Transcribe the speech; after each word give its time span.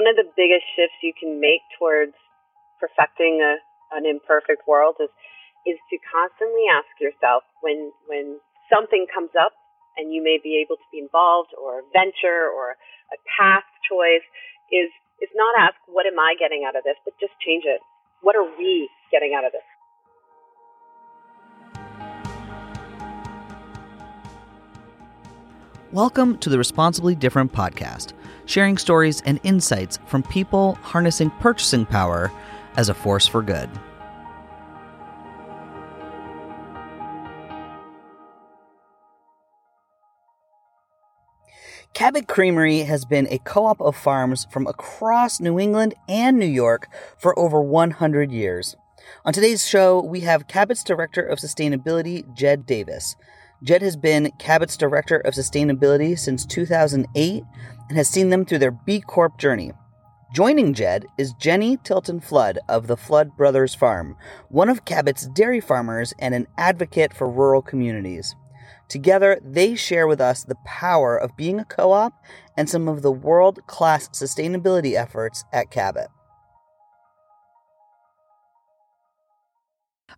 one 0.00 0.08
of 0.08 0.16
the 0.16 0.32
biggest 0.32 0.64
shifts 0.72 0.96
you 1.04 1.12
can 1.12 1.36
make 1.44 1.60
towards 1.76 2.16
perfecting 2.80 3.44
a, 3.44 3.60
an 3.92 4.08
imperfect 4.08 4.64
world 4.64 4.96
is 4.96 5.12
is 5.68 5.76
to 5.92 6.00
constantly 6.08 6.64
ask 6.72 6.88
yourself 6.96 7.44
when 7.60 7.92
when 8.08 8.40
something 8.72 9.04
comes 9.12 9.28
up 9.36 9.52
and 10.00 10.08
you 10.08 10.24
may 10.24 10.40
be 10.40 10.56
able 10.56 10.80
to 10.80 10.88
be 10.88 10.96
involved 10.96 11.52
or 11.52 11.84
a 11.84 11.86
venture 11.92 12.48
or 12.48 12.80
a 13.12 13.18
path 13.28 13.68
choice 13.84 14.24
is 14.72 14.88
is 15.20 15.28
not 15.36 15.52
ask 15.60 15.76
what 15.84 16.08
am 16.08 16.16
I 16.16 16.32
getting 16.40 16.64
out 16.64 16.80
of 16.80 16.82
this, 16.88 16.96
but 17.04 17.12
just 17.20 17.36
change 17.44 17.68
it. 17.68 17.84
What 18.24 18.32
are 18.40 18.48
we 18.56 18.88
getting 19.12 19.36
out 19.36 19.44
of 19.44 19.52
this? 19.52 19.68
Welcome 25.92 26.38
to 26.38 26.48
the 26.48 26.56
Responsibly 26.56 27.14
Different 27.14 27.52
podcast, 27.52 28.14
sharing 28.50 28.76
stories 28.76 29.22
and 29.24 29.38
insights 29.44 30.00
from 30.06 30.24
people 30.24 30.74
harnessing 30.82 31.30
purchasing 31.38 31.86
power 31.86 32.32
as 32.76 32.88
a 32.88 32.94
force 32.94 33.26
for 33.26 33.42
good. 33.42 33.70
Cabot 41.94 42.26
Creamery 42.26 42.80
has 42.80 43.04
been 43.04 43.26
a 43.30 43.38
co 43.38 43.66
op 43.66 43.80
of 43.80 43.96
farms 43.96 44.46
from 44.50 44.66
across 44.66 45.38
New 45.38 45.58
England 45.58 45.94
and 46.08 46.38
New 46.38 46.46
York 46.46 46.88
for 47.18 47.38
over 47.38 47.60
100 47.60 48.32
years. 48.32 48.74
On 49.24 49.32
today's 49.32 49.66
show, 49.66 50.00
we 50.00 50.20
have 50.20 50.46
Cabot's 50.46 50.84
Director 50.84 51.20
of 51.20 51.38
Sustainability, 51.38 52.32
Jed 52.34 52.64
Davis. 52.64 53.16
Jed 53.62 53.82
has 53.82 53.96
been 53.96 54.32
Cabot's 54.38 54.76
Director 54.76 55.18
of 55.18 55.34
Sustainability 55.34 56.18
since 56.18 56.46
2008 56.46 57.44
and 57.90 57.98
has 57.98 58.08
seen 58.08 58.30
them 58.30 58.44
through 58.44 58.60
their 58.60 58.70
B 58.70 59.00
Corp 59.00 59.36
journey. 59.36 59.72
Joining 60.32 60.74
Jed 60.74 61.06
is 61.18 61.34
Jenny 61.34 61.76
Tilton 61.76 62.20
Flood 62.20 62.60
of 62.68 62.86
the 62.86 62.96
Flood 62.96 63.36
Brothers 63.36 63.74
Farm, 63.74 64.16
one 64.48 64.68
of 64.68 64.84
Cabot's 64.84 65.26
dairy 65.26 65.60
farmers 65.60 66.14
and 66.20 66.32
an 66.32 66.46
advocate 66.56 67.12
for 67.12 67.28
rural 67.28 67.60
communities. 67.60 68.36
Together, 68.88 69.40
they 69.44 69.74
share 69.74 70.06
with 70.06 70.20
us 70.20 70.44
the 70.44 70.54
power 70.64 71.16
of 71.16 71.36
being 71.36 71.58
a 71.58 71.64
co 71.64 71.90
op 71.90 72.12
and 72.56 72.70
some 72.70 72.86
of 72.86 73.02
the 73.02 73.10
world 73.10 73.58
class 73.66 74.08
sustainability 74.10 74.94
efforts 74.94 75.44
at 75.52 75.72
Cabot. 75.72 76.08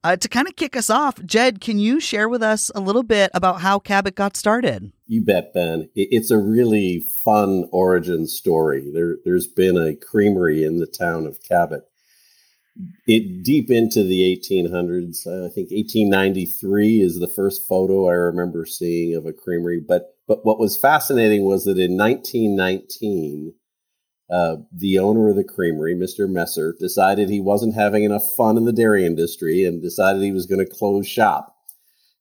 Uh, 0.04 0.16
to 0.16 0.28
kind 0.28 0.48
of 0.48 0.56
kick 0.56 0.76
us 0.76 0.90
off, 0.90 1.22
Jed, 1.24 1.60
can 1.60 1.78
you 1.78 2.00
share 2.00 2.28
with 2.28 2.42
us 2.42 2.70
a 2.74 2.80
little 2.80 3.04
bit 3.04 3.30
about 3.34 3.60
how 3.60 3.78
Cabot 3.78 4.14
got 4.14 4.36
started? 4.36 4.92
You 5.06 5.22
bet, 5.22 5.54
Ben. 5.54 5.88
It's 5.94 6.30
a 6.30 6.38
really 6.38 7.04
fun 7.24 7.68
origin 7.70 8.26
story. 8.26 8.90
There, 8.92 9.18
there's 9.24 9.46
been 9.46 9.76
a 9.76 9.94
creamery 9.94 10.64
in 10.64 10.78
the 10.78 10.86
town 10.86 11.26
of 11.26 11.42
Cabot 11.42 11.84
it 13.06 13.42
deep 13.42 13.70
into 13.70 14.02
the 14.02 14.36
1800s. 14.36 15.26
Uh, 15.26 15.46
I 15.46 15.50
think 15.50 15.70
1893 15.70 17.00
is 17.00 17.18
the 17.18 17.28
first 17.28 17.66
photo 17.68 18.08
I 18.08 18.12
remember 18.12 18.64
seeing 18.64 19.14
of 19.16 19.26
a 19.26 19.32
creamery. 19.32 19.80
But 19.86 20.16
but 20.26 20.44
what 20.46 20.58
was 20.58 20.80
fascinating 20.80 21.44
was 21.44 21.64
that 21.64 21.78
in 21.78 21.96
1919, 21.96 23.54
uh, 24.32 24.56
the 24.72 24.98
owner 24.98 25.28
of 25.28 25.36
the 25.36 25.44
creamery, 25.44 25.94
Mr. 25.94 26.26
Messer, 26.26 26.74
decided 26.80 27.28
he 27.28 27.40
wasn't 27.40 27.74
having 27.74 28.04
enough 28.04 28.24
fun 28.34 28.56
in 28.56 28.64
the 28.64 28.72
dairy 28.72 29.04
industry 29.04 29.66
and 29.66 29.82
decided 29.82 30.22
he 30.22 30.32
was 30.32 30.46
going 30.46 30.64
to 30.64 30.72
close 30.72 31.06
shop. 31.06 31.54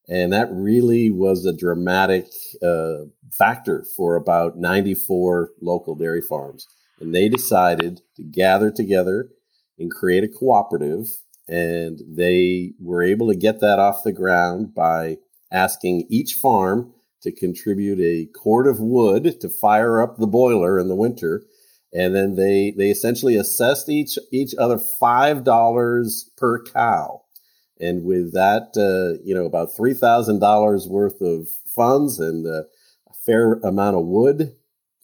And 0.09 0.33
that 0.33 0.49
really 0.51 1.09
was 1.09 1.45
a 1.45 1.55
dramatic 1.55 2.27
uh, 2.61 3.05
factor 3.31 3.85
for 3.95 4.17
about 4.17 4.57
94 4.57 5.51
local 5.61 5.95
dairy 5.95 6.21
farms. 6.21 6.67
And 6.99 7.15
they 7.15 7.29
decided 7.29 8.01
to 8.17 8.23
gather 8.23 8.71
together 8.71 9.29
and 9.79 9.89
create 9.89 10.25
a 10.25 10.27
cooperative. 10.27 11.07
And 11.47 12.01
they 12.05 12.73
were 12.79 13.03
able 13.03 13.29
to 13.29 13.37
get 13.37 13.61
that 13.61 13.79
off 13.79 14.03
the 14.03 14.11
ground 14.11 14.75
by 14.75 15.17
asking 15.49 16.07
each 16.09 16.33
farm 16.33 16.93
to 17.21 17.31
contribute 17.31 17.99
a 18.01 18.29
cord 18.37 18.67
of 18.67 18.81
wood 18.81 19.39
to 19.39 19.47
fire 19.47 20.01
up 20.01 20.17
the 20.17 20.27
boiler 20.27 20.77
in 20.77 20.89
the 20.89 20.95
winter. 20.95 21.43
And 21.93 22.15
then 22.15 22.35
they, 22.35 22.71
they 22.77 22.89
essentially 22.89 23.35
assessed 23.35 23.89
each, 23.89 24.17
each 24.31 24.55
other 24.57 24.79
$5 25.01 26.23
per 26.37 26.63
cow. 26.63 27.21
And 27.79 28.05
with 28.05 28.33
that, 28.33 28.71
uh, 28.77 29.21
you 29.25 29.33
know, 29.33 29.45
about 29.45 29.75
$3,000 29.75 30.87
worth 30.89 31.21
of 31.21 31.49
funds 31.75 32.19
and 32.19 32.45
a 32.45 32.65
fair 33.25 33.53
amount 33.63 33.97
of 33.97 34.05
wood, 34.05 34.55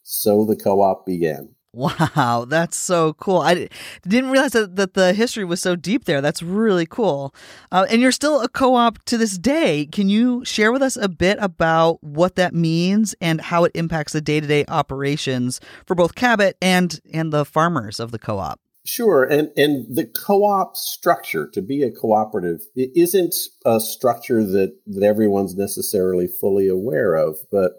so 0.03 0.45
the 0.45 0.55
co 0.55 0.81
op 0.81 1.05
began. 1.05 1.49
Wow, 1.73 2.45
that's 2.47 2.77
so 2.77 3.13
cool. 3.13 3.39
I 3.39 3.69
didn't 4.07 4.31
realize 4.31 4.53
that, 4.53 4.77
that 4.77 4.93
the 4.93 5.13
history 5.13 5.45
was 5.45 5.61
so 5.61 5.75
deep 5.75 6.05
there. 6.05 6.21
That's 6.21 6.41
really 6.41 6.85
cool. 6.85 7.35
Uh, 7.71 7.85
and 7.89 8.01
you're 8.01 8.11
still 8.11 8.41
a 8.41 8.49
co 8.49 8.75
op 8.75 9.03
to 9.05 9.17
this 9.17 9.37
day. 9.37 9.85
Can 9.85 10.09
you 10.09 10.43
share 10.45 10.71
with 10.71 10.81
us 10.81 10.95
a 10.95 11.09
bit 11.09 11.37
about 11.39 12.03
what 12.03 12.35
that 12.35 12.55
means 12.55 13.15
and 13.21 13.41
how 13.41 13.63
it 13.63 13.73
impacts 13.75 14.13
the 14.13 14.21
day 14.21 14.39
to 14.39 14.47
day 14.47 14.65
operations 14.67 15.59
for 15.85 15.93
both 15.93 16.15
Cabot 16.15 16.57
and, 16.61 16.99
and 17.13 17.31
the 17.31 17.45
farmers 17.45 17.99
of 17.99 18.11
the 18.11 18.19
co 18.19 18.39
op? 18.39 18.59
Sure. 18.85 19.25
And, 19.25 19.51
and 19.57 19.93
the 19.93 20.05
co 20.05 20.45
op 20.45 20.77
structure, 20.77 21.47
to 21.49 21.61
be 21.61 21.83
a 21.83 21.91
cooperative, 21.91 22.61
it 22.75 22.91
isn't 22.95 23.35
a 23.65 23.79
structure 23.79 24.43
that, 24.43 24.73
that 24.87 25.03
everyone's 25.03 25.55
necessarily 25.55 26.27
fully 26.27 26.69
aware 26.69 27.15
of, 27.15 27.37
but 27.51 27.73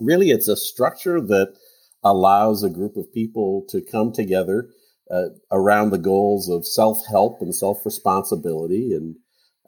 really 0.00 0.30
it's 0.30 0.48
a 0.48 0.56
structure 0.56 1.20
that 1.20 1.54
allows 2.02 2.62
a 2.62 2.70
group 2.70 2.96
of 2.96 3.12
people 3.12 3.64
to 3.70 3.80
come 3.80 4.12
together 4.12 4.70
uh, 5.10 5.28
around 5.50 5.90
the 5.90 5.98
goals 5.98 6.48
of 6.48 6.66
self 6.66 6.98
help 7.08 7.40
and 7.40 7.54
self 7.54 7.84
responsibility. 7.84 8.92
And 8.92 9.16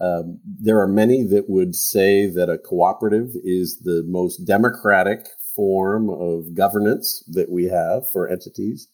um, 0.01 0.41
there 0.45 0.81
are 0.81 0.89
many 0.89 1.25
that 1.25 1.49
would 1.49 1.75
say 1.75 2.27
that 2.27 2.49
a 2.49 2.59
cooperative 2.59 3.31
is 3.45 3.81
the 3.81 4.03
most 4.07 4.39
democratic 4.45 5.27
form 5.55 6.09
of 6.09 6.55
governance 6.55 7.23
that 7.29 7.51
we 7.51 7.65
have 7.65 8.11
for 8.11 8.29
entities. 8.29 8.89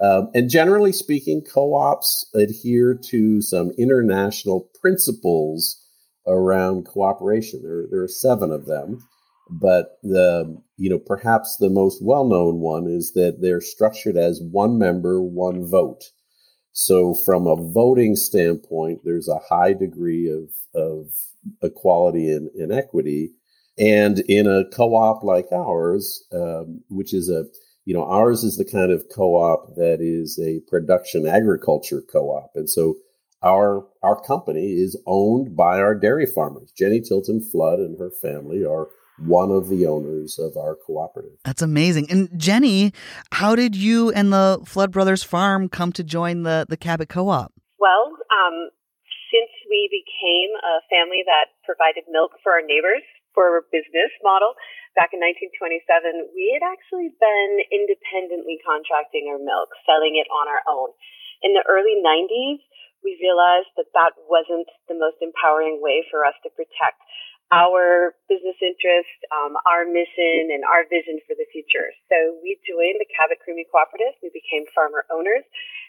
Um, 0.00 0.30
and 0.34 0.48
generally 0.48 0.92
speaking, 0.92 1.42
co 1.42 1.74
ops 1.74 2.28
adhere 2.34 2.98
to 3.10 3.42
some 3.42 3.70
international 3.78 4.70
principles 4.80 5.76
around 6.26 6.86
cooperation. 6.86 7.62
There, 7.62 7.84
there 7.90 8.02
are 8.02 8.08
seven 8.08 8.50
of 8.50 8.66
them. 8.66 9.06
But 9.50 9.98
the 10.02 10.56
you 10.76 10.88
know 10.88 10.98
perhaps 10.98 11.56
the 11.56 11.70
most 11.70 12.02
well 12.02 12.24
known 12.24 12.60
one 12.60 12.86
is 12.86 13.12
that 13.14 13.40
they're 13.40 13.60
structured 13.60 14.16
as 14.16 14.40
one 14.40 14.78
member, 14.78 15.20
one 15.20 15.66
vote. 15.66 16.04
So 16.72 17.14
from 17.26 17.46
a 17.46 17.56
voting 17.56 18.14
standpoint, 18.16 19.00
there's 19.04 19.28
a 19.28 19.40
high 19.48 19.72
degree 19.72 20.30
of 20.30 20.50
of 20.74 21.06
equality 21.62 22.30
and, 22.30 22.48
and 22.50 22.72
equity. 22.72 23.32
And 23.78 24.20
in 24.20 24.46
a 24.46 24.64
co-op 24.70 25.22
like 25.24 25.50
ours, 25.52 26.22
um, 26.32 26.82
which 26.88 27.14
is 27.14 27.28
a 27.28 27.44
you 27.86 27.94
know 27.94 28.04
ours 28.04 28.44
is 28.44 28.56
the 28.56 28.64
kind 28.64 28.92
of 28.92 29.04
co-op 29.14 29.74
that 29.76 29.98
is 30.00 30.38
a 30.38 30.60
production 30.68 31.26
agriculture 31.26 32.02
co-op, 32.12 32.50
and 32.54 32.68
so 32.68 32.96
our 33.42 33.86
our 34.02 34.20
company 34.20 34.72
is 34.72 35.00
owned 35.06 35.56
by 35.56 35.78
our 35.78 35.94
dairy 35.94 36.26
farmers. 36.26 36.70
Jenny 36.76 37.00
Tilton 37.00 37.40
Flood 37.40 37.78
and 37.78 37.98
her 37.98 38.10
family 38.10 38.64
are 38.64 38.88
one 39.20 39.50
of 39.50 39.68
the 39.68 39.86
owners 39.86 40.38
of 40.38 40.56
our 40.56 40.74
cooperative. 40.74 41.38
That's 41.44 41.62
amazing. 41.62 42.10
And 42.10 42.28
Jenny, 42.36 42.92
how 43.32 43.54
did 43.54 43.76
you 43.76 44.10
and 44.12 44.32
the 44.32 44.60
Flood 44.64 44.92
Brothers 44.92 45.22
Farm 45.22 45.68
come 45.68 45.92
to 45.92 46.04
join 46.04 46.42
the, 46.42 46.66
the 46.68 46.76
Cabot 46.76 47.08
Co 47.08 47.28
op? 47.28 47.52
Well, 47.78 48.16
um, 48.32 48.70
since 49.30 49.52
we 49.68 49.88
became 49.92 50.50
a 50.58 50.82
family 50.90 51.22
that 51.26 51.54
provided 51.64 52.04
milk 52.10 52.32
for 52.42 52.52
our 52.52 52.64
neighbors 52.64 53.04
for 53.34 53.58
a 53.58 53.62
business 53.70 54.10
model 54.26 54.58
back 54.98 55.14
in 55.14 55.22
1927, 55.22 56.34
we 56.34 56.50
had 56.50 56.66
actually 56.66 57.14
been 57.14 57.52
independently 57.70 58.58
contracting 58.66 59.30
our 59.30 59.38
milk, 59.38 59.70
selling 59.86 60.18
it 60.18 60.26
on 60.34 60.50
our 60.50 60.66
own. 60.66 60.90
In 61.46 61.54
the 61.54 61.64
early 61.70 62.02
90s, 62.02 62.60
we 63.00 63.16
realized 63.16 63.72
that 63.80 63.88
that 63.96 64.12
wasn't 64.28 64.68
the 64.90 64.98
most 64.98 65.22
empowering 65.24 65.80
way 65.80 66.04
for 66.10 66.26
us 66.26 66.36
to 66.44 66.52
protect 66.52 67.00
our 67.50 68.14
business 68.30 68.58
interest, 68.62 69.10
um, 69.34 69.58
our 69.66 69.82
mission, 69.82 70.54
and 70.54 70.62
our 70.62 70.86
vision 70.86 71.18
for 71.26 71.34
the 71.34 71.46
future. 71.50 71.90
So 72.06 72.38
we 72.46 72.54
joined 72.62 73.02
the 73.02 73.10
Cabot 73.10 73.42
Creamery 73.42 73.66
Cooperative. 73.66 74.14
We 74.22 74.30
became 74.30 74.70
farmer 74.70 75.02
owners, 75.10 75.42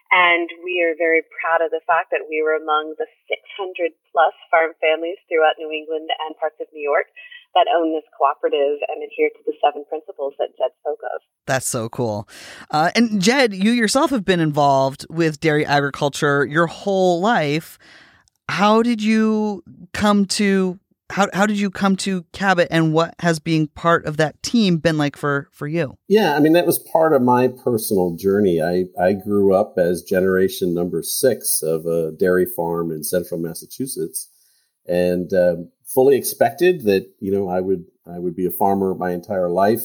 and 0.10 0.50
we 0.66 0.81
are 0.81 0.98
very 0.98 1.22
proud 1.30 1.62
of 1.62 1.69
the 1.69 1.86
fact 1.86 2.10
that 2.10 2.25
we 2.25 2.42
were 2.42 2.58
among 2.58 2.98
the 2.98 3.06
600 3.30 3.94
plus 4.10 4.34
farm 4.50 4.74
families 4.81 5.22
throughout 5.30 5.62
New 5.62 5.69
England 5.69 6.10
and 6.10 6.34
parts 6.42 6.58
of 6.58 6.68
New 6.74 6.81
York 6.81 7.13
that 7.54 7.68
own 7.69 7.94
this 7.94 8.04
cooperative 8.18 8.80
and 8.90 9.04
adhere 9.04 9.30
to 9.30 9.42
the 9.46 9.54
seven 9.63 9.86
principles 9.86 10.34
that 10.40 10.50
Jed 10.58 10.72
spoke 10.81 11.00
of. 11.13 11.22
That's 11.46 11.68
so 11.68 11.90
cool. 11.90 12.28
Uh, 12.72 12.92
and 12.96 13.22
Jed, 13.22 13.54
you 13.54 13.72
yourself 13.72 14.10
have 14.10 14.25
been 14.25 14.40
involved 14.40 15.06
with 15.10 15.40
dairy 15.40 15.66
agriculture 15.66 16.46
your 16.46 16.68
whole 16.68 17.19
life. 17.19 17.78
How 18.50 18.81
did 18.81 19.02
you 19.02 19.63
come 19.94 20.25
to 20.25 20.80
how 21.12 21.28
how 21.34 21.46
did 21.46 21.60
you 21.60 21.69
come 21.69 21.96
to 21.98 22.24
Cabot, 22.31 22.68
and 22.72 22.94
what 22.94 23.13
has 23.19 23.40
being 23.40 23.68
part 23.68 24.06
of 24.06 24.18
that 24.18 24.42
team 24.42 24.78
been 24.78 24.98
like 24.98 25.16
for 25.16 25.50
for 25.52 25.68
you? 25.68 25.98
Yeah, 26.08 26.36
I 26.36 26.40
mean 26.40 26.54
that 26.54 26.66
was 26.66 26.80
part 26.80 27.13
of 27.13 27.22
my 27.22 27.50
personal 27.50 28.16
journey. 28.16 28.62
I 28.62 28.86
I 29.00 29.13
grew 29.13 29.54
up 29.54 29.75
as 29.78 30.04
generation 30.04 30.74
number 30.74 31.04
six 31.04 31.62
of 31.62 31.86
a 31.86 32.12
dairy 32.12 32.46
farm 32.46 32.92
in 32.92 33.04
central 33.04 33.40
Massachusetts, 33.40 34.30
and 34.88 35.31
um, 35.34 35.69
fully 35.86 36.16
expected 36.16 36.86
that 36.86 37.12
you 37.19 37.31
know 37.31 37.50
I 37.50 37.62
would 37.62 37.86
I 38.08 38.18
would 38.18 38.36
be 38.36 38.46
a 38.46 38.52
farmer 38.52 38.96
my 38.96 39.12
entire 39.12 39.50
life. 39.50 39.84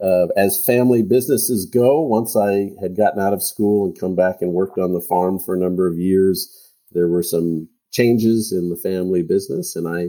Uh, 0.00 0.26
as 0.36 0.64
family 0.66 1.02
businesses 1.02 1.66
go, 1.66 2.00
once 2.00 2.36
I 2.36 2.70
had 2.80 2.96
gotten 2.96 3.20
out 3.20 3.32
of 3.32 3.42
school 3.42 3.86
and 3.86 3.98
come 3.98 4.16
back 4.16 4.36
and 4.40 4.52
worked 4.52 4.76
on 4.76 4.92
the 4.92 5.00
farm 5.00 5.38
for 5.38 5.54
a 5.54 5.58
number 5.58 5.86
of 5.86 5.98
years, 5.98 6.72
there 6.90 7.08
were 7.08 7.22
some 7.22 7.68
changes 7.92 8.50
in 8.52 8.70
the 8.70 8.76
family 8.76 9.22
business, 9.22 9.76
and 9.76 9.86
I 9.86 10.08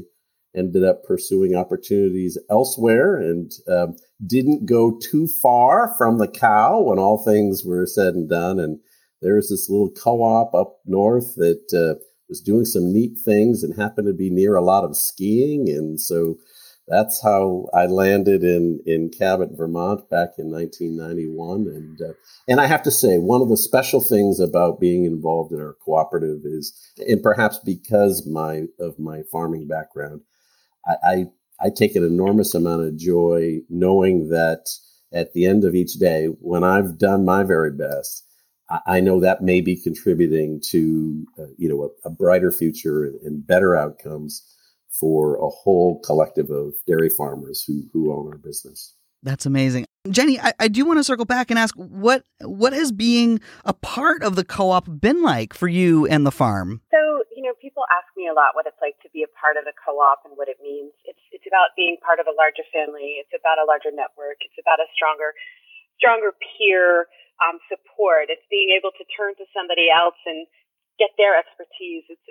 ended 0.56 0.84
up 0.84 1.04
pursuing 1.04 1.56
opportunities 1.56 2.38
elsewhere 2.50 3.18
and 3.18 3.52
um, 3.70 3.96
didn't 4.26 4.66
go 4.66 4.98
too 5.00 5.28
far 5.28 5.94
from 5.98 6.18
the 6.18 6.28
cow 6.28 6.82
when 6.82 7.00
all 7.00 7.24
things 7.24 7.64
were 7.66 7.86
said 7.86 8.14
and 8.16 8.30
done. 8.30 8.60
And 8.60 8.80
there 9.22 9.36
was 9.36 9.50
this 9.50 9.70
little 9.70 9.92
co-op 9.92 10.54
up 10.54 10.80
north 10.86 11.36
that 11.36 11.74
uh, 11.74 12.00
was 12.30 12.42
doing 12.42 12.66
some 12.66 12.92
neat 12.92 13.18
things 13.24 13.64
and 13.64 13.76
happened 13.76 14.08
to 14.08 14.14
be 14.14 14.30
near 14.30 14.56
a 14.56 14.64
lot 14.64 14.84
of 14.84 14.96
skiing, 14.96 15.70
and 15.70 16.00
so 16.00 16.38
that's 16.88 17.22
how 17.22 17.68
I 17.74 17.88
landed 17.88 18.44
in 18.44 18.80
in 18.86 19.10
Cabot, 19.10 19.50
Vermont, 19.54 20.10
back 20.10 20.34
in 20.38 20.52
1991. 20.52 21.68
And 21.68 22.02
uh, 22.02 22.14
and 22.48 22.60
I 22.62 22.68
have 22.68 22.84
to 22.84 22.92
say, 22.92 23.18
one 23.18 23.42
of 23.42 23.50
the 23.50 23.58
special 23.58 24.02
things 24.02 24.40
about 24.40 24.80
being 24.80 25.06
involved 25.06 25.52
in 25.52 25.60
our 25.60 25.76
cooperative 25.84 26.42
is, 26.44 26.74
and 26.98 27.22
perhaps 27.24 27.60
because 27.66 28.28
my 28.28 28.64
of 28.80 29.00
my 29.00 29.24
farming 29.32 29.68
background, 29.68 30.22
I, 30.88 31.26
I, 31.60 31.70
take 31.70 31.96
an 31.96 32.04
enormous 32.04 32.54
amount 32.54 32.84
of 32.84 32.98
joy 32.98 33.60
knowing 33.70 34.30
that 34.30 34.70
at 35.12 35.34
the 35.34 35.46
end 35.46 35.64
of 35.64 35.76
each 35.76 35.94
day, 35.94 36.28
when 36.42 36.64
I've 36.64 36.98
done 36.98 37.26
my 37.26 37.44
very 37.44 37.72
best, 37.72 38.26
I, 38.70 38.80
I 38.88 39.00
know 39.00 39.20
that 39.20 39.42
may 39.42 39.62
be 39.62 39.82
contributing 39.82 40.62
to 40.70 41.26
uh, 41.40 41.48
you 41.58 41.70
know 41.70 41.92
a, 42.06 42.10
a 42.10 42.12
brighter 42.12 42.52
future 42.52 43.06
and, 43.06 43.20
and 43.22 43.48
better 43.48 43.76
outcomes 43.76 44.44
for 45.00 45.36
a 45.38 45.50
whole 45.50 46.00
collective 46.02 46.50
of 46.50 46.74
dairy 46.88 47.10
farmers 47.10 47.64
who 47.66 47.84
who 47.94 48.14
own 48.14 48.28
our 48.28 48.38
business. 48.38 48.94
That's 49.24 49.48
amazing. 49.48 49.86
Jenny, 50.10 50.40
I, 50.40 50.54
I 50.60 50.68
do 50.68 50.86
want 50.86 51.00
to 51.00 51.04
circle 51.04 51.26
back 51.26 51.50
and 51.50 51.58
ask 51.58 51.74
what 51.76 52.24
what 52.42 52.74
has 52.74 52.92
being 52.92 53.42
a 53.64 53.74
part 53.74 54.22
of 54.22 54.36
the 54.36 54.46
co-op 54.46 54.86
been 54.88 55.24
like 55.24 55.54
for 55.54 55.68
you 55.68 56.06
and 56.06 56.26
the 56.26 56.32
farm? 56.32 56.82
People 57.76 57.92
ask 57.92 58.08
me 58.16 58.32
a 58.32 58.36
lot 58.40 58.56
what 58.56 58.72
it's 58.72 58.80
like 58.80 58.96
to 59.04 59.12
be 59.12 59.28
a 59.28 59.32
part 59.36 59.60
of 59.60 59.68
the 59.68 59.76
co-op 59.76 60.24
and 60.24 60.40
what 60.40 60.48
it 60.48 60.64
means. 60.64 60.96
It's 61.04 61.20
it's 61.36 61.44
about 61.44 61.76
being 61.76 62.00
part 62.00 62.24
of 62.24 62.32
a 62.32 62.32
larger 62.32 62.64
family. 62.72 63.20
It's 63.20 63.36
about 63.36 63.60
a 63.60 63.68
larger 63.68 63.92
network. 63.92 64.40
It's 64.48 64.56
about 64.56 64.80
a 64.80 64.88
stronger 64.96 65.36
stronger 66.00 66.32
peer 66.40 67.12
um, 67.44 67.60
support. 67.68 68.32
It's 68.32 68.48
being 68.48 68.72
able 68.72 68.96
to 68.96 69.04
turn 69.12 69.36
to 69.36 69.46
somebody 69.52 69.92
else 69.92 70.16
and 70.24 70.48
get 71.04 71.12
their 71.20 71.36
expertise. 71.36 72.08
It's 72.08 72.28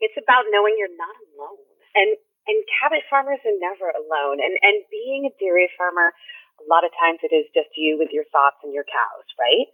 it's 0.00 0.16
about 0.16 0.48
knowing 0.48 0.80
you're 0.80 0.96
not 0.96 1.16
alone. 1.36 1.68
And 1.92 2.16
and 2.48 2.56
Cabot 2.80 3.04
farmers 3.12 3.44
are 3.44 3.60
never 3.60 3.92
alone. 3.92 4.40
And 4.40 4.56
and 4.64 4.88
being 4.88 5.28
a 5.28 5.32
dairy 5.36 5.68
farmer, 5.76 6.16
a 6.64 6.64
lot 6.72 6.88
of 6.88 6.96
times 6.96 7.20
it 7.20 7.36
is 7.36 7.44
just 7.52 7.76
you 7.76 8.00
with 8.00 8.08
your 8.16 8.24
thoughts 8.32 8.64
and 8.64 8.72
your 8.72 8.88
cows, 8.88 9.28
right? 9.36 9.68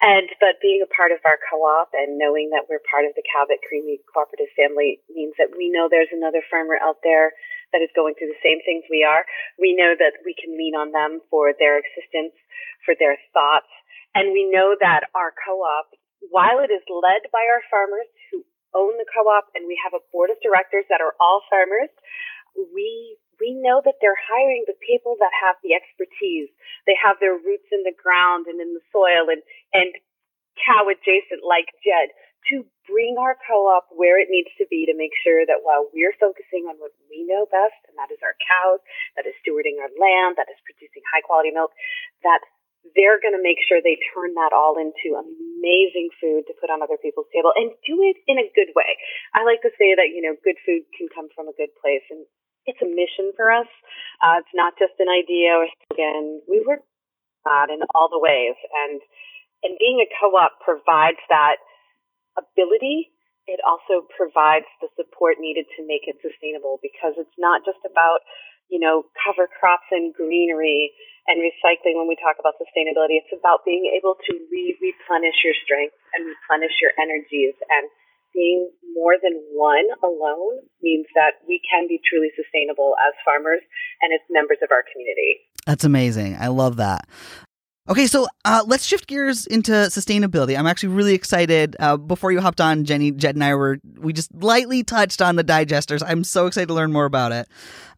And 0.00 0.32
but 0.40 0.64
being 0.64 0.80
a 0.80 0.88
part 0.88 1.12
of 1.12 1.20
our 1.28 1.36
co-op 1.44 1.92
and 1.92 2.16
knowing 2.16 2.48
that 2.56 2.64
we're 2.72 2.80
part 2.88 3.04
of 3.04 3.12
the 3.12 3.26
Cabot 3.28 3.60
Creamery 3.68 4.00
Cooperative 4.08 4.48
family 4.56 5.04
means 5.12 5.36
that 5.36 5.52
we 5.52 5.68
know 5.68 5.92
there's 5.92 6.12
another 6.12 6.40
farmer 6.48 6.80
out 6.80 7.04
there 7.04 7.36
that 7.76 7.84
is 7.84 7.92
going 7.92 8.16
through 8.16 8.32
the 8.32 8.44
same 8.44 8.64
things 8.64 8.88
we 8.88 9.04
are. 9.04 9.28
We 9.60 9.76
know 9.76 9.92
that 9.92 10.24
we 10.24 10.32
can 10.32 10.56
lean 10.56 10.72
on 10.72 10.96
them 10.96 11.20
for 11.28 11.52
their 11.52 11.78
assistance, 11.78 12.32
for 12.88 12.96
their 12.96 13.20
thoughts, 13.36 13.68
and 14.16 14.32
we 14.32 14.48
know 14.48 14.74
that 14.80 15.06
our 15.14 15.36
co-op, 15.36 15.92
while 16.32 16.58
it 16.64 16.72
is 16.72 16.82
led 16.88 17.28
by 17.30 17.44
our 17.46 17.62
farmers 17.70 18.08
who 18.32 18.42
own 18.74 18.96
the 18.98 19.06
co-op 19.06 19.52
and 19.54 19.68
we 19.68 19.78
have 19.84 19.94
a 19.94 20.02
board 20.10 20.32
of 20.32 20.40
directors 20.42 20.88
that 20.88 21.04
are 21.04 21.14
all 21.20 21.44
farmers, 21.52 21.92
we 22.74 23.16
we 23.40 23.56
know 23.56 23.80
that 23.80 23.96
they're 24.04 24.20
hiring 24.28 24.68
the 24.68 24.76
people 24.84 25.16
that 25.16 25.32
have 25.32 25.56
the 25.64 25.72
expertise. 25.72 26.52
They 26.84 26.92
have 27.00 27.16
their 27.24 27.40
roots 27.40 27.72
in 27.72 27.88
the 27.88 27.96
ground 27.96 28.44
and 28.46 28.60
in 28.60 28.76
the 28.76 28.84
soil 28.92 29.32
and 29.32 29.40
and 29.72 29.94
cow 30.66 30.86
adjacent 30.88 31.40
like 31.46 31.70
Jed 31.80 32.12
to 32.48 32.64
bring 32.88 33.20
our 33.20 33.36
co-op 33.44 33.92
where 33.92 34.16
it 34.16 34.32
needs 34.32 34.48
to 34.56 34.64
be 34.72 34.88
to 34.88 34.96
make 34.96 35.12
sure 35.20 35.44
that 35.44 35.60
while 35.60 35.92
we're 35.92 36.16
focusing 36.16 36.64
on 36.66 36.80
what 36.80 36.92
we 37.12 37.28
know 37.28 37.44
best, 37.52 37.76
and 37.84 37.96
that 38.00 38.08
is 38.08 38.20
our 38.24 38.34
cows, 38.40 38.80
that 39.14 39.28
is 39.28 39.36
stewarding 39.44 39.76
our 39.76 39.92
land, 40.00 40.40
that 40.40 40.48
is 40.48 40.56
producing 40.64 41.04
high 41.12 41.20
quality 41.20 41.52
milk, 41.52 41.70
that 42.24 42.40
they're 42.96 43.20
going 43.20 43.36
to 43.36 43.44
make 43.44 43.60
sure 43.60 43.84
they 43.84 44.00
turn 44.16 44.32
that 44.40 44.56
all 44.56 44.80
into 44.80 45.20
amazing 45.20 46.08
food 46.16 46.48
to 46.48 46.56
put 46.56 46.72
on 46.72 46.80
other 46.80 46.96
people's 46.96 47.28
table 47.28 47.52
and 47.52 47.76
do 47.84 48.00
it 48.08 48.16
in 48.24 48.40
a 48.40 48.48
good 48.56 48.72
way. 48.72 48.96
I 49.36 49.44
like 49.44 49.60
to 49.68 49.72
say 49.76 49.92
that, 49.92 50.08
you 50.08 50.24
know, 50.24 50.32
good 50.40 50.56
food 50.64 50.88
can 50.96 51.12
come 51.12 51.28
from 51.36 51.44
a 51.44 51.58
good 51.60 51.76
place 51.76 52.04
and 52.08 52.24
it's 52.64 52.80
a 52.80 52.88
mission 52.88 53.36
for 53.36 53.52
us. 53.52 53.68
Uh, 54.24 54.40
it's 54.40 54.56
not 54.56 54.80
just 54.80 54.96
an 54.96 55.12
idea 55.12 55.60
or 55.60 55.68
slogan. 55.92 56.40
We 56.48 56.64
work 56.64 56.80
on 57.44 57.68
in 57.68 57.84
all 57.92 58.08
the 58.08 58.20
ways 58.20 58.56
and, 58.72 59.04
and 59.62 59.76
being 59.78 60.00
a 60.00 60.08
co-op 60.20 60.60
provides 60.64 61.20
that 61.28 61.60
ability. 62.36 63.12
It 63.48 63.58
also 63.66 64.06
provides 64.14 64.68
the 64.78 64.88
support 64.94 65.42
needed 65.42 65.66
to 65.74 65.82
make 65.82 66.06
it 66.06 66.22
sustainable 66.22 66.78
because 66.84 67.18
it's 67.18 67.34
not 67.34 67.66
just 67.66 67.82
about, 67.82 68.22
you 68.70 68.78
know, 68.78 69.10
cover 69.18 69.50
crops 69.50 69.90
and 69.90 70.14
greenery 70.14 70.94
and 71.26 71.42
recycling 71.42 71.98
when 71.98 72.06
we 72.06 72.14
talk 72.20 72.38
about 72.38 72.54
sustainability. 72.62 73.18
It's 73.18 73.34
about 73.34 73.66
being 73.66 73.90
able 73.90 74.14
to 74.14 74.32
re- 74.48 74.78
replenish 74.78 75.42
your 75.42 75.56
strength 75.66 75.98
and 76.14 76.30
replenish 76.30 76.78
your 76.78 76.94
energies. 77.00 77.58
And 77.68 77.90
being 78.30 78.70
more 78.94 79.18
than 79.18 79.34
one 79.52 79.90
alone 80.02 80.62
means 80.82 81.06
that 81.18 81.42
we 81.48 81.60
can 81.66 81.88
be 81.88 81.98
truly 82.06 82.30
sustainable 82.38 82.94
as 83.02 83.12
farmers 83.24 83.60
and 84.00 84.14
as 84.14 84.22
members 84.30 84.58
of 84.62 84.70
our 84.70 84.84
community. 84.86 85.42
That's 85.66 85.82
amazing. 85.82 86.36
I 86.38 86.48
love 86.48 86.76
that. 86.76 87.08
Okay, 87.90 88.06
so 88.06 88.28
uh, 88.44 88.62
let's 88.68 88.84
shift 88.84 89.08
gears 89.08 89.48
into 89.48 89.72
sustainability. 89.72 90.56
I'm 90.56 90.68
actually 90.68 90.90
really 90.90 91.12
excited. 91.12 91.74
Uh, 91.80 91.96
before 91.96 92.30
you 92.30 92.40
hopped 92.40 92.60
on, 92.60 92.84
Jenny, 92.84 93.10
Jed, 93.10 93.34
and 93.34 93.42
I 93.42 93.56
were 93.56 93.80
we 93.98 94.12
just 94.12 94.32
lightly 94.32 94.84
touched 94.84 95.20
on 95.20 95.34
the 95.34 95.42
digesters. 95.42 96.00
I'm 96.06 96.22
so 96.22 96.46
excited 96.46 96.68
to 96.68 96.74
learn 96.74 96.92
more 96.92 97.04
about 97.04 97.32
it. 97.32 97.48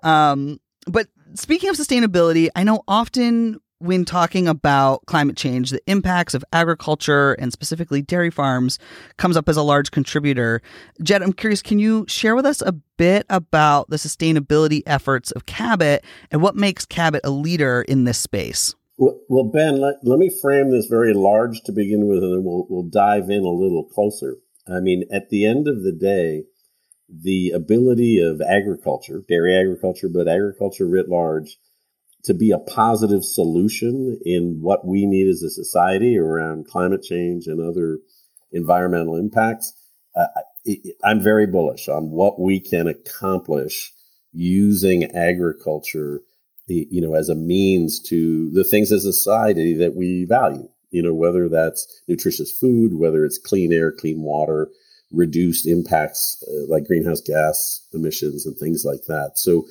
Um, 0.03 0.59
but 0.87 1.09
speaking 1.35 1.69
of 1.69 1.77
sustainability, 1.77 2.49
I 2.57 2.65
know 2.65 2.83
often 2.89 3.59
when 3.81 4.07
talking 4.07 4.49
about 4.49 5.05
climate 5.05 5.37
change, 5.37 5.69
the 5.69 5.83
impacts 5.87 6.33
of 6.33 6.43
agriculture 6.55 7.35
and 7.35 7.53
specifically 7.53 8.01
dairy 8.01 8.31
farms 8.31 8.79
comes 9.19 9.37
up 9.37 9.47
as 9.47 9.59
a 9.59 9.63
large 9.63 9.91
contributor. 9.91 10.63
Jed, 11.03 11.23
I'm 11.23 11.35
curious, 11.35 11.61
can 11.61 11.79
you 11.79 12.07
share 12.09 12.35
with 12.35 12.47
us 12.47 12.63
a 12.63 12.73
bit 12.97 13.27
about 13.29 13.91
the 13.91 13.97
sustainability 13.97 14.83
efforts 14.87 15.33
of 15.33 15.45
Cabot 15.45 16.03
and 16.31 16.41
what 16.41 16.57
makes 16.57 16.87
Cabot 16.87 17.21
a 17.25 17.31
leader 17.31 17.83
in 17.83 18.05
this 18.05 18.19
space? 18.19 18.75
Well, 18.99 19.51
Ben, 19.53 19.81
let, 19.81 19.97
let 20.03 20.19
me 20.19 20.31
frame 20.43 20.71
this 20.71 20.87
very 20.87 21.15
large 21.15 21.63
to 21.63 21.73
begin 21.73 22.07
with, 22.07 22.23
and 22.23 22.33
then 22.33 22.45
we'll, 22.45 22.67
we'll 22.69 22.89
dive 22.89 23.31
in 23.31 23.43
a 23.43 23.49
little 23.49 23.85
closer. 23.85 24.37
I 24.69 24.81
mean, 24.81 25.05
at 25.13 25.31
the 25.31 25.47
end 25.47 25.67
of 25.67 25.83
the 25.83 25.93
day, 25.93 26.45
the 27.09 27.51
ability 27.51 28.21
of 28.21 28.41
agriculture, 28.41 29.23
dairy 29.29 29.57
agriculture, 29.57 30.09
but 30.09 30.29
agriculture 30.29 30.87
writ 30.87 31.09
large, 31.09 31.59
to 32.25 32.35
be 32.35 32.53
a 32.53 32.59
positive 32.59 33.25
solution 33.25 34.19
in 34.25 34.59
what 34.61 34.87
we 34.87 35.07
need 35.07 35.29
as 35.29 35.43
a 35.43 35.51
society 35.51 36.17
around 36.17 36.69
climate 36.69 37.03
change 37.03 37.47
and 37.47 37.61
other 37.61 37.99
environmental 38.53 39.17
impacts. 39.17 39.73
Uh, 40.15 40.27
I'm 41.05 41.21
very 41.21 41.47
bullish 41.47 41.89
on 41.89 42.11
what 42.11 42.39
we 42.41 42.61
can 42.61 42.87
accomplish 42.87 43.93
using 44.33 45.11
agriculture, 45.17 46.21
you 46.91 47.01
know, 47.01 47.15
as 47.15 47.29
a 47.29 47.35
means 47.35 48.01
to 48.09 48.51
the 48.51 48.65
things 48.65 48.93
as 48.93 49.05
a 49.05 49.13
society 49.13 49.75
that 49.75 49.95
we 49.95 50.25
value. 50.25 50.69
You 50.91 51.03
know, 51.03 51.15
whether 51.15 51.49
that's 51.49 52.03
nutritious 52.07 52.53
food, 52.53 52.93
whether 52.95 53.25
it's 53.25 53.39
clean 53.39 53.73
air, 53.73 53.93
clean 53.93 54.21
water, 54.21 54.69
reduced 55.11 55.67
impacts 55.67 56.43
uh, 56.49 56.67
like 56.69 56.87
greenhouse 56.87 57.21
gas 57.21 57.87
emissions 57.93 58.47
and 58.47 58.57
things 58.59 58.85
like 58.85 59.03
that. 59.09 59.33
So, 59.37 59.67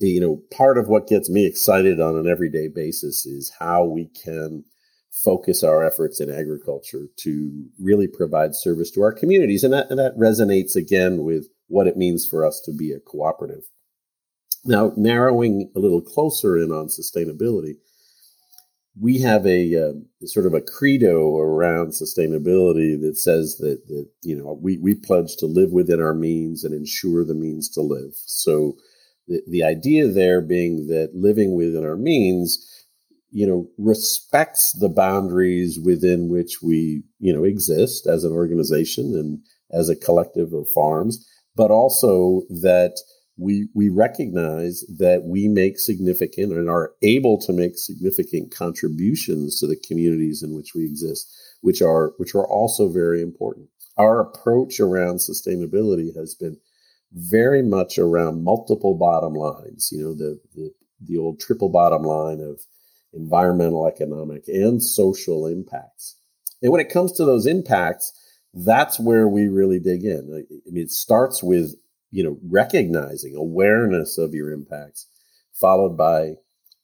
you 0.00 0.20
know, 0.20 0.42
part 0.54 0.78
of 0.78 0.88
what 0.88 1.08
gets 1.08 1.30
me 1.30 1.46
excited 1.46 2.00
on 2.00 2.16
an 2.16 2.28
everyday 2.28 2.68
basis 2.68 3.26
is 3.26 3.52
how 3.58 3.84
we 3.84 4.06
can 4.06 4.64
focus 5.10 5.62
our 5.62 5.84
efforts 5.84 6.20
in 6.20 6.30
agriculture 6.30 7.06
to 7.16 7.64
really 7.78 8.06
provide 8.06 8.54
service 8.54 8.90
to 8.92 9.02
our 9.02 9.12
communities. 9.12 9.64
And 9.64 9.72
that, 9.74 9.90
and 9.90 9.98
that 9.98 10.16
resonates 10.16 10.76
again 10.76 11.24
with 11.24 11.46
what 11.68 11.86
it 11.86 11.96
means 11.96 12.26
for 12.26 12.46
us 12.46 12.60
to 12.64 12.72
be 12.72 12.92
a 12.92 13.00
cooperative. 13.00 13.64
Now, 14.64 14.92
narrowing 14.96 15.70
a 15.74 15.78
little 15.78 16.00
closer 16.00 16.56
in 16.58 16.70
on 16.70 16.88
sustainability, 16.88 17.76
we 19.00 19.20
have 19.20 19.46
a 19.46 19.74
uh, 19.74 19.92
sort 20.26 20.46
of 20.46 20.54
a 20.54 20.60
credo 20.60 21.38
around 21.38 21.88
sustainability 21.92 23.00
that 23.00 23.16
says 23.16 23.56
that, 23.58 23.86
that 23.88 24.06
you 24.22 24.36
know 24.36 24.58
we, 24.60 24.78
we 24.78 24.94
pledge 24.94 25.36
to 25.36 25.46
live 25.46 25.72
within 25.72 26.00
our 26.00 26.14
means 26.14 26.64
and 26.64 26.74
ensure 26.74 27.24
the 27.24 27.34
means 27.34 27.68
to 27.70 27.80
live. 27.80 28.12
So 28.14 28.76
The, 29.28 29.42
the 29.46 29.62
idea 29.62 30.08
there 30.08 30.40
being 30.42 30.88
that 30.88 31.14
living 31.14 31.54
within 31.54 31.84
our 31.84 31.96
means, 31.96 32.58
you 33.30 33.46
know, 33.46 33.68
respects 33.78 34.72
the 34.80 34.88
boundaries 34.88 35.78
within 35.78 36.28
which 36.28 36.62
we, 36.62 37.04
you 37.20 37.32
know, 37.32 37.44
exist 37.44 38.06
as 38.06 38.24
an 38.24 38.32
organization 38.32 39.14
and 39.14 39.38
as 39.70 39.88
a 39.88 40.00
collective 40.06 40.52
of 40.52 40.68
farms, 40.74 41.24
but 41.54 41.70
also 41.70 42.42
that 42.62 42.94
we 43.36 43.68
we 43.74 43.88
recognize 43.88 44.84
that 44.98 45.22
we 45.24 45.48
make 45.48 45.78
significant 45.78 46.52
and 46.52 46.68
are 46.68 46.92
able 47.02 47.38
to 47.40 47.52
make 47.52 47.78
significant 47.78 48.54
contributions 48.54 49.60
to 49.60 49.66
the 49.66 49.76
communities 49.76 50.42
in 50.42 50.54
which 50.54 50.74
we 50.74 50.84
exist, 50.84 51.32
which 51.62 51.80
are 51.80 52.12
which 52.18 52.34
are 52.34 52.46
also 52.46 52.88
very 52.88 53.22
important. 53.22 53.68
Our 53.96 54.20
approach 54.20 54.80
around 54.80 55.16
sustainability 55.16 56.14
has 56.16 56.34
been 56.34 56.56
very 57.12 57.62
much 57.62 57.98
around 57.98 58.44
multiple 58.44 58.94
bottom 58.94 59.34
lines. 59.34 59.90
You 59.92 60.02
know, 60.02 60.14
the 60.14 60.40
the, 60.54 60.70
the 61.00 61.16
old 61.16 61.40
triple 61.40 61.70
bottom 61.70 62.02
line 62.02 62.40
of 62.40 62.60
environmental, 63.12 63.86
economic, 63.86 64.44
and 64.48 64.82
social 64.82 65.46
impacts. 65.46 66.16
And 66.62 66.70
when 66.70 66.80
it 66.80 66.90
comes 66.90 67.12
to 67.12 67.24
those 67.24 67.46
impacts, 67.46 68.12
that's 68.54 68.98
where 69.00 69.28
we 69.28 69.48
really 69.48 69.80
dig 69.80 70.04
in. 70.04 70.28
I 70.32 70.70
mean, 70.70 70.84
it 70.84 70.90
starts 70.90 71.42
with 71.42 71.74
you 72.10 72.24
know, 72.24 72.38
recognizing 72.48 73.36
awareness 73.36 74.18
of 74.18 74.34
your 74.34 74.50
impacts, 74.50 75.06
followed 75.52 75.96
by 75.96 76.34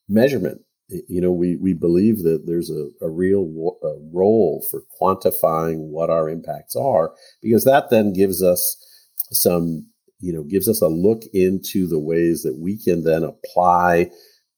measurement. 0.09 0.63
You 0.89 1.21
know, 1.21 1.33
we, 1.33 1.57
we 1.57 1.73
believe 1.73 2.23
that 2.23 2.47
there's 2.47 2.71
a, 2.71 2.89
a 3.01 3.11
real 3.11 3.77
a 3.83 3.95
role 4.13 4.65
for 4.71 4.85
quantifying 5.01 5.89
what 5.89 6.11
our 6.11 6.29
impacts 6.29 6.77
are, 6.77 7.13
because 7.43 7.65
that 7.65 7.91
then 7.91 8.13
gives 8.13 8.43
us 8.43 8.77
some, 9.33 9.87
you 10.21 10.33
know, 10.33 10.45
gives 10.45 10.69
us 10.69 10.81
a 10.83 10.89
look 10.89 11.25
into 11.33 11.89
the 11.89 11.99
ways 11.99 12.43
that 12.43 12.57
we 12.57 12.79
can 12.79 13.03
then 13.03 13.25
apply 13.25 14.11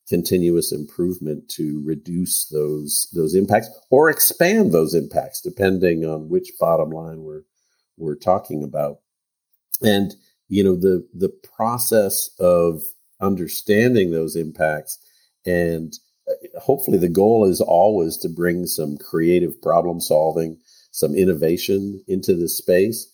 continuous 0.08 0.72
improvement 0.72 1.48
to 1.50 1.82
reduce 1.84 2.48
those 2.48 3.08
those 3.14 3.34
impacts 3.34 3.68
or 3.90 4.08
expand 4.08 4.72
those 4.72 4.94
impacts 4.94 5.42
depending 5.42 6.04
on 6.06 6.30
which 6.30 6.52
bottom 6.58 6.90
line 6.90 7.22
we're 7.22 7.42
we're 7.98 8.16
talking 8.16 8.64
about 8.64 9.00
and 9.82 10.14
you 10.48 10.64
know 10.64 10.76
the 10.76 11.06
the 11.14 11.30
process 11.56 12.30
of 12.40 12.82
understanding 13.20 14.10
those 14.10 14.36
impacts 14.36 14.98
and 15.46 15.94
uh, 16.28 16.60
hopefully 16.60 16.98
the 16.98 17.08
goal 17.08 17.44
is 17.44 17.60
always 17.60 18.16
to 18.18 18.28
bring 18.28 18.66
some 18.66 18.96
creative 18.98 19.60
problem 19.62 20.00
solving 20.00 20.58
some 20.90 21.14
innovation 21.14 22.02
into 22.08 22.34
this 22.34 22.56
space. 22.56 23.10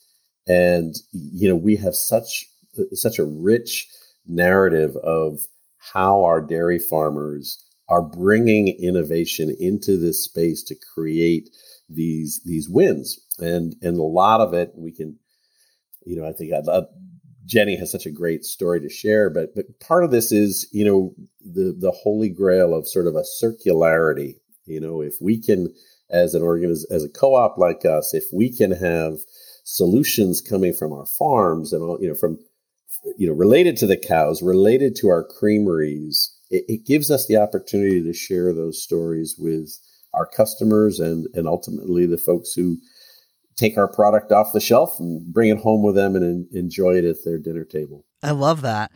And 0.46 0.94
you 1.12 1.48
know 1.48 1.56
we 1.56 1.76
have 1.76 1.94
such 1.94 2.46
such 2.92 3.18
a 3.18 3.24
rich 3.24 3.88
narrative 4.26 4.96
of 4.96 5.40
how 5.78 6.24
our 6.24 6.40
dairy 6.40 6.78
farmers 6.78 7.62
are 7.88 8.02
bringing 8.02 8.68
innovation 8.68 9.54
into 9.60 9.96
this 9.98 10.24
space 10.24 10.62
to 10.64 10.76
create 10.94 11.50
these 11.88 12.40
these 12.44 12.68
wins. 12.68 13.18
And 13.38 13.74
and 13.80 13.96
a 13.96 14.02
lot 14.02 14.40
of 14.40 14.54
it 14.54 14.72
we 14.74 14.92
can 14.92 15.18
you 16.04 16.16
know 16.16 16.26
i 16.28 16.32
think 16.32 16.52
I'd, 16.52 16.68
Jenny 17.46 17.76
has 17.76 17.90
such 17.90 18.06
a 18.06 18.10
great 18.10 18.44
story 18.44 18.80
to 18.80 18.88
share, 18.88 19.30
but 19.30 19.54
but 19.54 19.78
part 19.80 20.04
of 20.04 20.10
this 20.10 20.32
is 20.32 20.68
you 20.72 20.84
know 20.84 21.14
the 21.44 21.74
the 21.78 21.90
holy 21.90 22.28
grail 22.28 22.74
of 22.74 22.88
sort 22.88 23.06
of 23.06 23.16
a 23.16 23.24
circularity. 23.42 24.36
You 24.66 24.80
know, 24.80 25.02
if 25.02 25.14
we 25.20 25.40
can, 25.40 25.74
as 26.10 26.34
an 26.34 26.42
organiz- 26.42 26.90
as 26.90 27.04
a 27.04 27.08
co-op 27.08 27.58
like 27.58 27.84
us, 27.84 28.14
if 28.14 28.24
we 28.32 28.50
can 28.50 28.70
have 28.70 29.18
solutions 29.64 30.40
coming 30.40 30.72
from 30.72 30.92
our 30.92 31.06
farms 31.06 31.72
and 31.72 31.82
all, 31.82 31.98
you 32.00 32.08
know, 32.08 32.14
from 32.14 32.38
you 33.18 33.26
know 33.26 33.34
related 33.34 33.76
to 33.78 33.86
the 33.86 33.96
cows, 33.96 34.42
related 34.42 34.96
to 34.96 35.08
our 35.08 35.24
creameries, 35.24 36.34
it, 36.50 36.64
it 36.68 36.86
gives 36.86 37.10
us 37.10 37.26
the 37.26 37.36
opportunity 37.36 38.02
to 38.02 38.12
share 38.14 38.54
those 38.54 38.82
stories 38.82 39.36
with 39.38 39.78
our 40.14 40.26
customers 40.26 41.00
and 41.00 41.26
and 41.34 41.46
ultimately 41.46 42.06
the 42.06 42.16
folks 42.16 42.52
who 42.52 42.78
take 43.56 43.76
our 43.76 43.88
product 43.88 44.32
off 44.32 44.52
the 44.52 44.60
shelf 44.60 44.98
and 44.98 45.32
bring 45.32 45.50
it 45.50 45.58
home 45.58 45.82
with 45.82 45.94
them 45.94 46.16
and 46.16 46.46
enjoy 46.52 46.96
it 46.96 47.04
at 47.04 47.16
their 47.24 47.38
dinner 47.38 47.64
table. 47.64 48.04
I 48.22 48.30
love 48.30 48.62
that. 48.62 48.90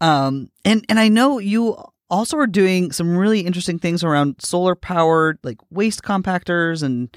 Um, 0.00 0.50
and 0.64 0.84
and 0.88 1.00
I 1.00 1.08
know 1.08 1.38
you 1.38 1.76
also 2.10 2.36
are 2.36 2.46
doing 2.46 2.92
some 2.92 3.16
really 3.16 3.40
interesting 3.40 3.78
things 3.78 4.04
around 4.04 4.36
solar 4.40 4.74
powered 4.74 5.38
like 5.42 5.58
waste 5.70 6.02
compactors 6.02 6.82
and 6.82 7.16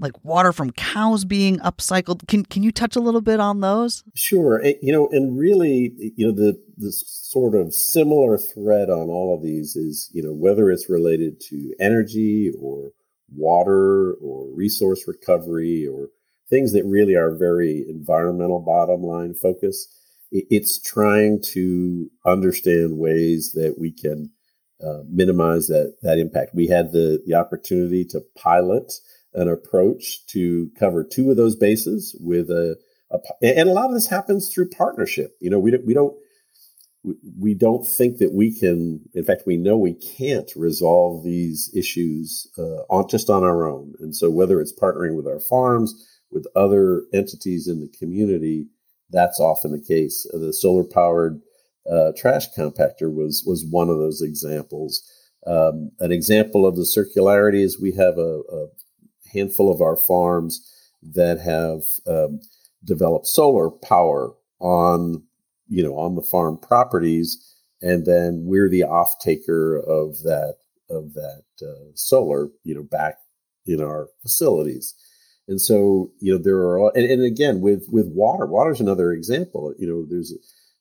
like 0.00 0.12
water 0.24 0.52
from 0.52 0.72
cows 0.72 1.24
being 1.24 1.58
upcycled. 1.60 2.26
Can 2.26 2.44
can 2.44 2.62
you 2.62 2.72
touch 2.72 2.96
a 2.96 3.00
little 3.00 3.20
bit 3.20 3.40
on 3.40 3.60
those? 3.60 4.02
Sure. 4.14 4.60
It, 4.60 4.78
you 4.82 4.92
know, 4.92 5.08
and 5.12 5.38
really, 5.38 5.92
you 6.16 6.26
know, 6.26 6.32
the 6.32 6.60
the 6.76 6.92
sort 6.92 7.54
of 7.54 7.72
similar 7.72 8.36
thread 8.36 8.90
on 8.90 9.08
all 9.08 9.36
of 9.36 9.42
these 9.42 9.76
is, 9.76 10.10
you 10.12 10.22
know, 10.22 10.32
whether 10.32 10.70
it's 10.70 10.90
related 10.90 11.40
to 11.48 11.74
energy 11.78 12.52
or 12.60 12.90
water 13.34 14.14
or 14.14 14.48
resource 14.54 15.04
recovery 15.06 15.86
or 15.86 16.08
things 16.50 16.72
that 16.72 16.84
really 16.84 17.14
are 17.14 17.36
very 17.36 17.84
environmental 17.88 18.60
bottom 18.60 19.02
line 19.02 19.34
focus. 19.34 19.88
It's 20.30 20.82
trying 20.82 21.42
to 21.52 22.10
understand 22.26 22.98
ways 22.98 23.52
that 23.54 23.76
we 23.78 23.92
can 23.92 24.30
uh, 24.84 25.02
minimize 25.08 25.68
that 25.68 25.96
that 26.02 26.18
impact. 26.18 26.54
We 26.54 26.66
had 26.66 26.92
the 26.92 27.22
the 27.26 27.34
opportunity 27.34 28.04
to 28.06 28.22
pilot 28.36 28.92
an 29.34 29.48
approach 29.48 30.26
to 30.28 30.70
cover 30.78 31.04
two 31.04 31.30
of 31.30 31.36
those 31.36 31.56
bases 31.56 32.16
with 32.20 32.50
a, 32.50 32.76
a 33.10 33.18
and 33.42 33.68
a 33.68 33.72
lot 33.72 33.86
of 33.86 33.94
this 33.94 34.08
happens 34.08 34.52
through 34.52 34.70
partnership. 34.70 35.36
You 35.40 35.50
know, 35.50 35.58
we 35.58 35.70
don't 35.70 35.86
we 35.86 35.94
don't 35.94 36.14
we 37.38 37.54
don't 37.54 37.86
think 37.86 38.18
that 38.18 38.32
we 38.32 38.58
can 38.58 39.00
in 39.14 39.24
fact 39.24 39.42
we 39.46 39.56
know 39.56 39.76
we 39.76 39.94
can't 39.94 40.50
resolve 40.56 41.22
these 41.22 41.70
issues 41.74 42.48
uh, 42.58 42.82
on 42.90 43.08
just 43.08 43.28
on 43.28 43.44
our 43.44 43.68
own 43.68 43.92
and 44.00 44.16
so 44.16 44.30
whether 44.30 44.60
it's 44.60 44.72
partnering 44.72 45.14
with 45.14 45.26
our 45.26 45.40
farms 45.40 45.94
with 46.34 46.46
other 46.56 47.04
entities 47.14 47.68
in 47.68 47.80
the 47.80 47.88
community, 47.98 48.66
that's 49.10 49.40
often 49.40 49.72
the 49.72 49.80
case. 49.80 50.26
The 50.32 50.52
solar 50.52 50.84
powered 50.84 51.40
uh, 51.90 52.12
trash 52.16 52.46
compactor 52.56 53.14
was 53.14 53.44
was 53.46 53.64
one 53.70 53.88
of 53.88 53.98
those 53.98 54.20
examples. 54.20 55.02
Um, 55.46 55.90
an 56.00 56.10
example 56.10 56.66
of 56.66 56.76
the 56.76 56.82
circularity 56.82 57.62
is 57.62 57.80
we 57.80 57.92
have 57.92 58.18
a, 58.18 58.40
a 58.50 58.66
handful 59.32 59.70
of 59.70 59.82
our 59.82 59.96
farms 59.96 60.70
that 61.02 61.38
have 61.38 61.82
um, 62.06 62.40
developed 62.84 63.26
solar 63.26 63.70
power 63.70 64.32
on 64.60 65.22
you 65.68 65.82
know 65.82 65.96
on 65.96 66.14
the 66.14 66.22
farm 66.22 66.58
properties, 66.58 67.54
and 67.82 68.06
then 68.06 68.44
we're 68.46 68.70
the 68.70 68.84
off 68.84 69.18
taker 69.20 69.76
of 69.76 70.18
that 70.22 70.56
of 70.90 71.14
that 71.14 71.44
uh, 71.62 71.90
solar 71.94 72.48
you 72.64 72.74
know 72.74 72.82
back 72.82 73.18
in 73.66 73.80
our 73.82 74.08
facilities. 74.22 74.94
And 75.46 75.60
so, 75.60 76.10
you 76.20 76.32
know, 76.32 76.42
there 76.42 76.56
are, 76.56 76.90
and, 76.96 77.04
and 77.04 77.22
again, 77.22 77.60
with, 77.60 77.86
with 77.90 78.06
water, 78.08 78.46
water 78.46 78.72
is 78.72 78.80
another 78.80 79.12
example. 79.12 79.74
You 79.78 79.88
know, 79.88 80.06
there's 80.08 80.32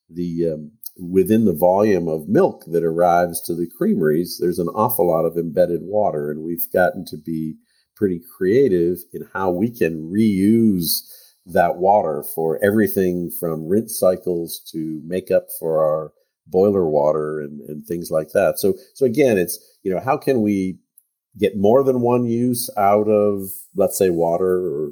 the, 0.09 0.53
um, 0.53 0.71
within 0.97 1.45
the 1.45 1.53
volume 1.53 2.07
of 2.07 2.29
milk 2.29 2.63
that 2.67 2.83
arrives 2.83 3.41
to 3.41 3.55
the 3.55 3.67
creameries, 3.77 4.37
there's 4.39 4.59
an 4.59 4.69
awful 4.69 5.07
lot 5.07 5.25
of 5.25 5.37
embedded 5.37 5.81
water. 5.83 6.31
And 6.31 6.43
we've 6.43 6.65
gotten 6.71 7.03
to 7.05 7.17
be 7.17 7.55
pretty 7.95 8.21
creative 8.37 8.99
in 9.13 9.27
how 9.33 9.51
we 9.51 9.69
can 9.69 10.09
reuse 10.09 11.01
that 11.45 11.75
water 11.75 12.23
for 12.33 12.63
everything 12.63 13.29
from 13.39 13.67
rinse 13.67 13.99
cycles 13.99 14.61
to 14.71 15.01
make 15.05 15.29
up 15.29 15.47
for 15.59 15.83
our 15.83 16.13
boiler 16.47 16.87
water 16.87 17.41
and, 17.41 17.61
and 17.61 17.85
things 17.85 18.09
like 18.11 18.29
that. 18.31 18.59
So, 18.59 18.75
so 18.93 19.05
again, 19.05 19.37
it's, 19.37 19.59
you 19.83 19.93
know, 19.93 19.99
how 19.99 20.17
can 20.17 20.41
we 20.41 20.77
get 21.37 21.57
more 21.57 21.83
than 21.83 22.01
one 22.01 22.25
use 22.25 22.69
out 22.77 23.07
of, 23.07 23.49
let's 23.75 23.97
say, 23.97 24.09
water 24.09 24.47
or 24.47 24.91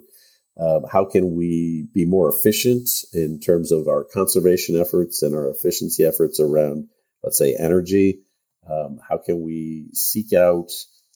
um, 0.59 0.83
how 0.91 1.05
can 1.05 1.35
we 1.35 1.87
be 1.93 2.05
more 2.05 2.29
efficient 2.29 2.89
in 3.13 3.39
terms 3.39 3.71
of 3.71 3.87
our 3.87 4.03
conservation 4.03 4.79
efforts 4.79 5.23
and 5.23 5.33
our 5.33 5.49
efficiency 5.49 6.03
efforts 6.03 6.39
around, 6.39 6.87
let's 7.23 7.37
say, 7.37 7.55
energy? 7.57 8.21
Um, 8.69 8.99
how 9.07 9.17
can 9.17 9.41
we 9.41 9.89
seek 9.93 10.33
out 10.33 10.71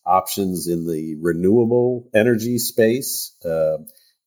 options 0.05 0.67
in 0.67 0.87
the 0.87 1.15
renewable 1.19 2.09
energy 2.13 2.57
space? 2.57 3.35
Uh, 3.43 3.77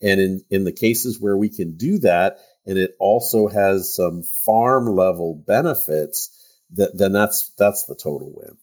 and 0.00 0.20
in, 0.20 0.44
in 0.50 0.64
the 0.64 0.72
cases 0.72 1.20
where 1.20 1.36
we 1.36 1.48
can 1.48 1.76
do 1.76 1.98
that, 2.00 2.38
and 2.66 2.78
it 2.78 2.94
also 3.00 3.48
has 3.48 3.94
some 3.94 4.22
farm 4.44 4.86
level 4.86 5.42
benefits, 5.46 6.30
that, 6.74 6.96
then 6.96 7.12
that's 7.12 7.50
that's 7.58 7.86
the 7.86 7.96
total 7.96 8.32
win. 8.34 8.56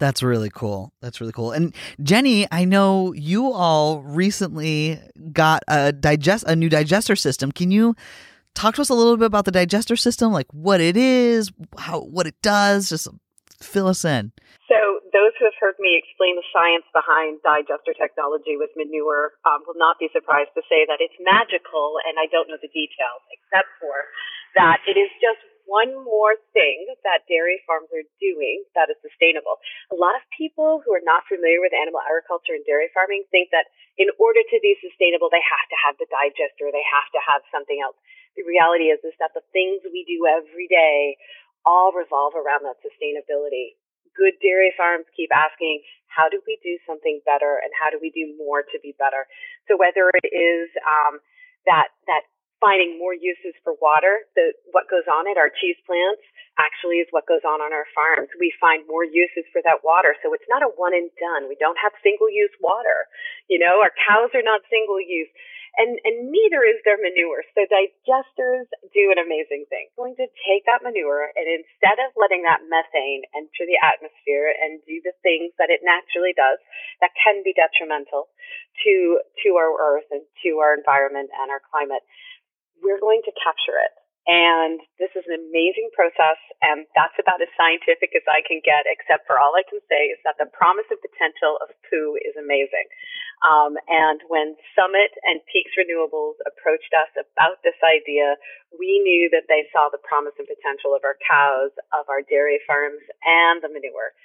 That's 0.00 0.22
really 0.22 0.50
cool. 0.50 0.92
That's 1.00 1.20
really 1.20 1.32
cool. 1.32 1.52
And 1.52 1.74
Jenny, 2.02 2.46
I 2.50 2.64
know 2.64 3.12
you 3.14 3.52
all 3.52 4.02
recently 4.02 5.00
got 5.32 5.62
a 5.68 5.92
digest 5.92 6.44
a 6.46 6.56
new 6.56 6.68
digester 6.68 7.16
system. 7.16 7.52
Can 7.52 7.70
you 7.70 7.94
talk 8.54 8.74
to 8.74 8.82
us 8.82 8.90
a 8.90 8.94
little 8.94 9.16
bit 9.16 9.26
about 9.26 9.44
the 9.44 9.52
digester 9.52 9.96
system, 9.96 10.32
like 10.32 10.46
what 10.52 10.80
it 10.80 10.96
is, 10.96 11.52
how 11.78 12.00
what 12.00 12.26
it 12.26 12.34
does? 12.42 12.88
Just 12.88 13.08
fill 13.62 13.86
us 13.86 14.04
in. 14.04 14.32
So 14.66 14.76
those 15.12 15.30
who 15.38 15.46
have 15.46 15.54
heard 15.60 15.78
me 15.78 15.94
explain 15.94 16.34
the 16.34 16.46
science 16.50 16.84
behind 16.90 17.38
digester 17.46 17.94
technology 17.94 18.58
with 18.58 18.70
manure 18.74 19.38
um, 19.46 19.62
will 19.62 19.78
not 19.78 19.98
be 20.02 20.10
surprised 20.10 20.50
to 20.58 20.62
say 20.66 20.82
that 20.90 20.98
it's 20.98 21.14
magical, 21.22 22.02
and 22.02 22.18
I 22.18 22.26
don't 22.34 22.50
know 22.50 22.58
the 22.58 22.72
details 22.74 23.22
except 23.30 23.70
for 23.78 23.94
that 24.58 24.82
it 24.90 24.98
is 24.98 25.10
just 25.22 25.42
one 25.64 25.92
more 26.04 26.36
thing 26.52 26.88
that 27.04 27.24
dairy 27.28 27.60
farms 27.64 27.88
are 27.92 28.04
doing 28.20 28.64
that 28.76 28.92
is 28.92 28.98
sustainable. 29.00 29.60
A 29.92 29.98
lot 29.98 30.16
of 30.16 30.22
people 30.32 30.84
who 30.84 30.92
are 30.92 31.04
not 31.04 31.24
familiar 31.28 31.60
with 31.60 31.72
animal 31.72 32.04
agriculture 32.04 32.56
and 32.56 32.64
dairy 32.68 32.92
farming 32.92 33.24
think 33.32 33.48
that 33.50 33.68
in 33.96 34.12
order 34.20 34.42
to 34.42 34.58
be 34.60 34.76
sustainable, 34.80 35.32
they 35.32 35.42
have 35.42 35.68
to 35.70 35.78
have 35.80 35.94
the 35.96 36.08
digester, 36.10 36.68
they 36.68 36.84
have 36.84 37.08
to 37.14 37.20
have 37.22 37.42
something 37.48 37.78
else. 37.80 37.96
The 38.36 38.44
reality 38.44 38.90
is, 38.90 39.00
is 39.06 39.14
that 39.22 39.32
the 39.32 39.46
things 39.54 39.80
we 39.86 40.02
do 40.04 40.26
every 40.26 40.66
day 40.66 41.16
all 41.64 41.94
revolve 41.94 42.36
around 42.36 42.66
that 42.68 42.82
sustainability. 42.84 43.78
Good 44.14 44.38
dairy 44.42 44.70
farms 44.76 45.08
keep 45.16 45.30
asking, 45.34 45.82
how 46.06 46.30
do 46.30 46.38
we 46.46 46.58
do 46.62 46.78
something 46.86 47.18
better 47.26 47.58
and 47.58 47.72
how 47.74 47.90
do 47.90 47.98
we 47.98 48.14
do 48.14 48.30
more 48.38 48.62
to 48.62 48.76
be 48.78 48.94
better? 48.98 49.26
So 49.66 49.74
whether 49.74 50.10
it 50.14 50.30
is 50.30 50.70
um, 50.86 51.18
that 51.66 51.90
that 52.06 52.28
finding 52.64 52.96
more 52.96 53.12
uses 53.12 53.52
for 53.60 53.76
water. 53.76 54.24
The, 54.32 54.56
what 54.72 54.88
goes 54.88 55.04
on 55.04 55.28
at 55.28 55.36
our 55.36 55.52
cheese 55.52 55.76
plants 55.84 56.24
actually 56.56 57.04
is 57.04 57.10
what 57.12 57.28
goes 57.28 57.44
on 57.44 57.60
on 57.60 57.76
our 57.76 57.84
farms. 57.92 58.32
We 58.40 58.48
find 58.56 58.88
more 58.88 59.04
uses 59.04 59.44
for 59.52 59.60
that 59.68 59.84
water. 59.84 60.16
So 60.24 60.32
it's 60.32 60.48
not 60.48 60.64
a 60.64 60.72
one 60.80 60.96
and 60.96 61.12
done. 61.20 61.52
We 61.52 61.60
don't 61.60 61.76
have 61.76 61.92
single 62.00 62.32
use 62.32 62.54
water. 62.64 63.04
You 63.52 63.60
know, 63.60 63.84
our 63.84 63.92
cows 63.92 64.32
are 64.32 64.46
not 64.46 64.64
single 64.72 64.96
use. 64.96 65.28
And, 65.74 65.98
and 66.06 66.30
neither 66.30 66.62
is 66.62 66.78
their 66.86 67.02
manure. 67.02 67.42
So 67.50 67.66
digesters 67.66 68.70
do 68.94 69.10
an 69.10 69.18
amazing 69.18 69.66
thing. 69.66 69.90
Going 69.98 70.14
to 70.22 70.30
take 70.46 70.62
that 70.70 70.86
manure 70.86 71.34
and 71.34 71.50
instead 71.50 71.98
of 71.98 72.14
letting 72.14 72.46
that 72.46 72.62
methane 72.70 73.26
enter 73.34 73.66
the 73.66 73.82
atmosphere 73.82 74.54
and 74.54 74.78
do 74.86 75.02
the 75.02 75.18
things 75.26 75.50
that 75.58 75.74
it 75.74 75.82
naturally 75.82 76.30
does 76.30 76.62
that 77.02 77.10
can 77.18 77.42
be 77.42 77.50
detrimental 77.50 78.30
to, 78.86 79.18
to 79.42 79.58
our 79.58 79.74
earth 79.74 80.06
and 80.14 80.22
to 80.46 80.62
our 80.62 80.78
environment 80.78 81.34
and 81.34 81.50
our 81.50 81.62
climate, 81.66 82.06
we're 82.84 83.00
going 83.00 83.24
to 83.24 83.32
capture 83.40 83.80
it. 83.80 83.92
And 84.24 84.80
this 84.96 85.12
is 85.12 85.28
an 85.28 85.36
amazing 85.36 85.92
process, 85.92 86.40
and 86.64 86.88
that's 86.96 87.16
about 87.20 87.44
as 87.44 87.52
scientific 87.60 88.16
as 88.16 88.24
I 88.24 88.40
can 88.40 88.64
get, 88.64 88.88
except 88.88 89.28
for 89.28 89.36
all 89.36 89.52
I 89.52 89.68
can 89.68 89.84
say 89.84 90.08
is 90.08 90.20
that 90.24 90.40
the 90.40 90.48
promise 90.48 90.88
and 90.88 90.96
potential 90.96 91.60
of 91.60 91.68
poo 91.84 92.16
is 92.24 92.32
amazing. 92.32 92.88
Um, 93.44 93.76
and 93.84 94.24
when 94.32 94.56
Summit 94.72 95.12
and 95.28 95.44
Peaks 95.52 95.76
Renewables 95.76 96.40
approached 96.48 96.88
us 96.96 97.12
about 97.20 97.60
this 97.60 97.76
idea, 97.84 98.40
we 98.72 98.96
knew 99.04 99.28
that 99.28 99.44
they 99.52 99.68
saw 99.68 99.92
the 99.92 100.00
promise 100.00 100.32
and 100.40 100.48
potential 100.48 100.96
of 100.96 101.04
our 101.04 101.20
cows, 101.20 101.76
of 101.92 102.08
our 102.08 102.24
dairy 102.24 102.64
farms, 102.64 103.04
and 103.28 103.60
the 103.60 103.68
manure. 103.68 104.16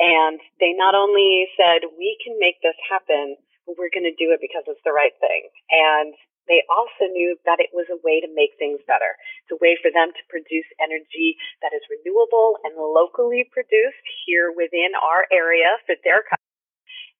And 0.00 0.40
they 0.64 0.72
not 0.72 0.96
only 0.96 1.44
said, 1.60 1.84
we 2.00 2.16
can 2.24 2.40
make 2.40 2.56
this 2.64 2.78
happen, 2.88 3.36
we're 3.68 3.92
going 3.92 4.08
to 4.08 4.16
do 4.16 4.32
it 4.32 4.40
because 4.40 4.64
it's 4.64 4.80
the 4.88 4.96
right 4.96 5.12
thing. 5.20 5.52
And 5.68 6.16
they 6.50 6.66
also 6.66 7.06
knew 7.12 7.38
that 7.46 7.62
it 7.62 7.70
was 7.70 7.86
a 7.90 8.00
way 8.02 8.18
to 8.18 8.30
make 8.34 8.58
things 8.58 8.82
better. 8.86 9.14
It's 9.44 9.54
a 9.54 9.62
way 9.62 9.78
for 9.78 9.94
them 9.94 10.10
to 10.10 10.30
produce 10.32 10.66
energy 10.82 11.38
that 11.62 11.74
is 11.74 11.86
renewable 11.86 12.58
and 12.66 12.74
locally 12.74 13.46
produced 13.50 14.06
here 14.26 14.50
within 14.50 14.94
our 14.98 15.26
area 15.30 15.78
for 15.86 15.94
their 16.02 16.26
customers. 16.26 16.42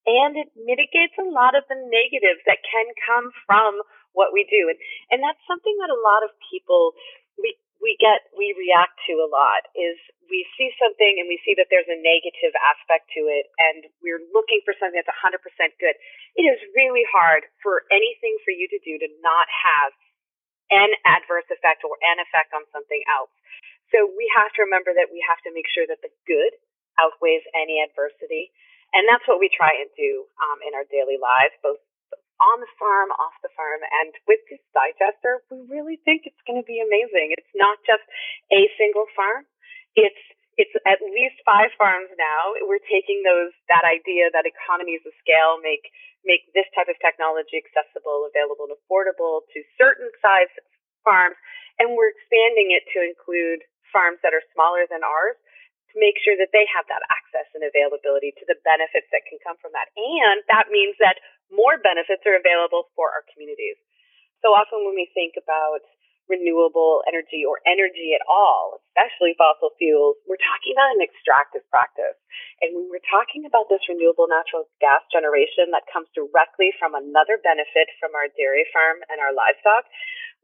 And 0.03 0.35
it 0.35 0.51
mitigates 0.59 1.15
a 1.23 1.31
lot 1.31 1.55
of 1.55 1.63
the 1.71 1.79
negatives 1.79 2.43
that 2.51 2.59
can 2.67 2.91
come 3.07 3.31
from 3.47 3.79
what 4.13 4.35
we 4.35 4.43
do. 4.51 4.67
And, 4.67 4.79
and 5.15 5.19
that's 5.23 5.41
something 5.47 5.77
that 5.79 5.95
a 5.95 6.03
lot 6.03 6.27
of 6.27 6.35
people, 6.51 6.99
we, 7.39 7.55
we 7.83 7.99
get, 7.99 8.31
we 8.39 8.55
react 8.55 8.95
to 9.11 9.19
a 9.19 9.29
lot 9.29 9.67
is 9.75 9.99
we 10.31 10.47
see 10.55 10.71
something 10.79 11.19
and 11.19 11.27
we 11.27 11.43
see 11.43 11.59
that 11.59 11.67
there's 11.69 11.91
a 11.91 11.99
negative 11.99 12.55
aspect 12.63 13.11
to 13.13 13.27
it 13.27 13.51
and 13.59 13.91
we're 14.01 14.23
looking 14.31 14.63
for 14.63 14.73
something 14.79 14.97
that's 14.97 15.11
100% 15.11 15.43
good. 15.83 15.99
It 16.39 16.47
is 16.47 16.63
really 16.79 17.03
hard 17.11 17.45
for 17.61 17.85
anything 17.91 18.39
for 18.47 18.55
you 18.55 18.71
to 18.71 18.81
do 18.87 19.03
to 19.03 19.11
not 19.21 19.51
have 19.51 19.91
an 20.73 20.95
adverse 21.05 21.45
effect 21.51 21.83
or 21.83 21.99
an 22.01 22.23
effect 22.23 22.55
on 22.55 22.65
something 22.71 23.03
else. 23.11 23.35
So 23.93 24.09
we 24.09 24.25
have 24.33 24.55
to 24.57 24.65
remember 24.65 24.97
that 24.97 25.13
we 25.13 25.21
have 25.29 25.43
to 25.45 25.53
make 25.53 25.69
sure 25.69 25.85
that 25.85 26.01
the 26.01 26.15
good 26.25 26.57
outweighs 26.97 27.45
any 27.53 27.83
adversity. 27.85 28.55
And 28.97 29.05
that's 29.11 29.25
what 29.29 29.41
we 29.41 29.53
try 29.53 29.77
and 29.77 29.89
do 29.97 30.25
um, 30.41 30.65
in 30.65 30.73
our 30.73 30.89
daily 30.89 31.21
lives, 31.21 31.53
both 31.61 31.81
on 32.41 32.63
the 32.63 32.73
farm, 32.81 33.13
off 33.19 33.37
the 33.45 33.53
farm. 33.53 33.83
And 33.85 34.13
with 34.25 34.41
this 34.49 34.63
digester, 34.73 35.45
we 35.53 35.65
really 35.69 36.01
think 36.07 36.25
it's 36.25 36.45
going 36.49 36.61
to 36.61 36.67
be 36.67 36.81
amazing. 36.81 37.35
It's 37.37 37.55
not 37.57 37.79
just 37.85 38.05
a 38.55 38.69
single 38.79 39.07
farm. 39.13 39.45
It's 39.99 40.23
it's 40.61 40.73
at 40.85 41.01
least 41.01 41.41
five 41.49 41.73
farms 41.81 42.13
now. 42.21 42.53
We're 42.69 42.85
taking 42.85 43.25
those 43.25 43.57
that 43.73 43.89
idea 43.89 44.29
that 44.37 44.45
economies 44.45 45.01
of 45.09 45.17
scale 45.21 45.57
make 45.65 45.85
make 46.29 46.45
this 46.53 46.69
type 46.77 46.93
of 46.93 46.97
technology 47.01 47.57
accessible, 47.57 48.29
available, 48.29 48.69
and 48.69 48.77
affordable 48.77 49.49
to 49.49 49.59
certain 49.81 50.13
size 50.21 50.53
farms, 51.03 51.35
and 51.81 51.97
we're 51.97 52.13
expanding 52.13 52.77
it 52.77 52.85
to 52.95 53.01
include 53.03 53.65
farms 53.91 54.21
that 54.23 54.37
are 54.37 54.45
smaller 54.53 54.85
than 54.89 55.01
ours 55.03 55.37
to 55.93 55.97
make 56.01 56.17
sure 56.25 56.35
that 56.41 56.51
they 56.57 56.65
have 56.73 56.89
that 56.89 57.05
access 57.13 57.49
and 57.53 57.63
availability 57.63 58.33
to 58.41 58.45
the 58.49 58.57
benefits 58.65 59.09
that 59.13 59.29
can 59.29 59.37
come 59.45 59.61
from 59.61 59.77
that. 59.77 59.93
And 59.93 60.41
that 60.49 60.73
means 60.73 60.97
that 60.99 61.21
more 61.53 61.77
benefits 61.77 62.25
are 62.25 62.41
available 62.41 62.89
for 62.97 63.13
our 63.13 63.25
communities. 63.29 63.77
So 64.41 64.57
often 64.57 64.83
when 64.89 64.97
we 64.97 65.07
think 65.13 65.37
about 65.37 65.85
renewable 66.33 67.05
energy 67.05 67.45
or 67.45 67.61
energy 67.69 68.17
at 68.17 68.25
all, 68.25 68.81
especially 68.97 69.37
fossil 69.37 69.77
fuels, 69.77 70.17
we're 70.25 70.41
talking 70.41 70.73
about 70.73 70.97
an 70.97 71.05
extractive 71.05 71.61
practice. 71.69 72.17
And 72.65 72.73
when 72.73 72.89
we're 72.89 73.05
talking 73.13 73.45
about 73.45 73.69
this 73.69 73.85
renewable 73.85 74.33
natural 74.33 74.65
gas 74.81 75.05
generation 75.13 75.69
that 75.77 75.85
comes 75.93 76.09
directly 76.17 76.73
from 76.81 76.97
another 76.97 77.37
benefit 77.45 77.93
from 78.01 78.17
our 78.17 78.33
dairy 78.33 78.65
farm 78.73 79.05
and 79.13 79.21
our 79.21 79.37
livestock, 79.37 79.85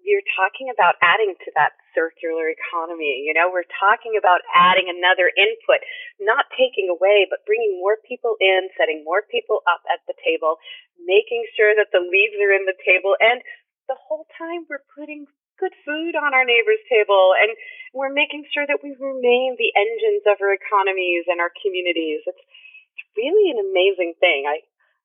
we're 0.05 0.25
talking 0.39 0.71
about 0.71 0.95
adding 1.03 1.35
to 1.43 1.51
that 1.59 1.75
circular 1.91 2.47
economy. 2.49 3.27
You 3.27 3.35
know, 3.35 3.51
we're 3.51 3.67
talking 3.67 4.15
about 4.15 4.47
adding 4.55 4.87
another 4.87 5.27
input, 5.35 5.83
not 6.23 6.47
taking 6.55 6.87
away, 6.87 7.27
but 7.27 7.43
bringing 7.43 7.79
more 7.83 7.99
people 8.07 8.39
in, 8.39 8.71
setting 8.79 9.03
more 9.03 9.27
people 9.27 9.67
up 9.67 9.83
at 9.91 9.99
the 10.07 10.15
table, 10.23 10.63
making 11.03 11.43
sure 11.59 11.75
that 11.75 11.91
the 11.91 12.03
leaves 12.03 12.39
are 12.39 12.55
in 12.55 12.65
the 12.67 12.79
table. 12.87 13.19
And 13.19 13.43
the 13.91 13.99
whole 13.99 14.29
time 14.39 14.69
we're 14.71 14.87
putting 14.95 15.27
good 15.59 15.75
food 15.85 16.15
on 16.15 16.35
our 16.35 16.45
neighbor's 16.45 16.83
table 16.89 17.35
and 17.39 17.51
we're 17.95 18.13
making 18.13 18.45
sure 18.53 18.67
that 18.67 18.79
we 18.83 18.95
remain 19.01 19.57
the 19.59 19.73
engines 19.75 20.23
of 20.27 20.39
our 20.41 20.53
economies 20.53 21.25
and 21.27 21.41
our 21.41 21.51
communities. 21.63 22.21
It's, 22.27 22.39
it's 22.39 23.05
really 23.17 23.51
an 23.51 23.59
amazing 23.59 24.15
thing. 24.21 24.45
I, 24.47 24.61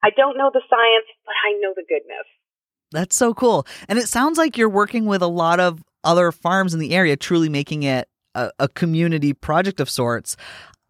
I 0.05 0.09
don't 0.15 0.37
know 0.37 0.51
the 0.53 0.61
science, 0.69 1.07
but 1.25 1.33
I 1.33 1.57
know 1.59 1.73
the 1.75 1.87
goodness. 1.87 2.27
That's 2.91 3.15
so 3.15 3.33
cool. 3.33 3.65
And 3.87 3.97
it 3.97 4.07
sounds 4.07 4.37
like 4.37 4.57
you're 4.57 4.69
working 4.69 5.05
with 5.05 5.21
a 5.21 5.27
lot 5.27 5.59
of 5.59 5.83
other 6.03 6.31
farms 6.31 6.73
in 6.73 6.79
the 6.79 6.93
area, 6.93 7.15
truly 7.15 7.49
making 7.49 7.83
it 7.83 8.07
a, 8.35 8.51
a 8.59 8.67
community 8.67 9.33
project 9.33 9.79
of 9.79 9.89
sorts. 9.89 10.35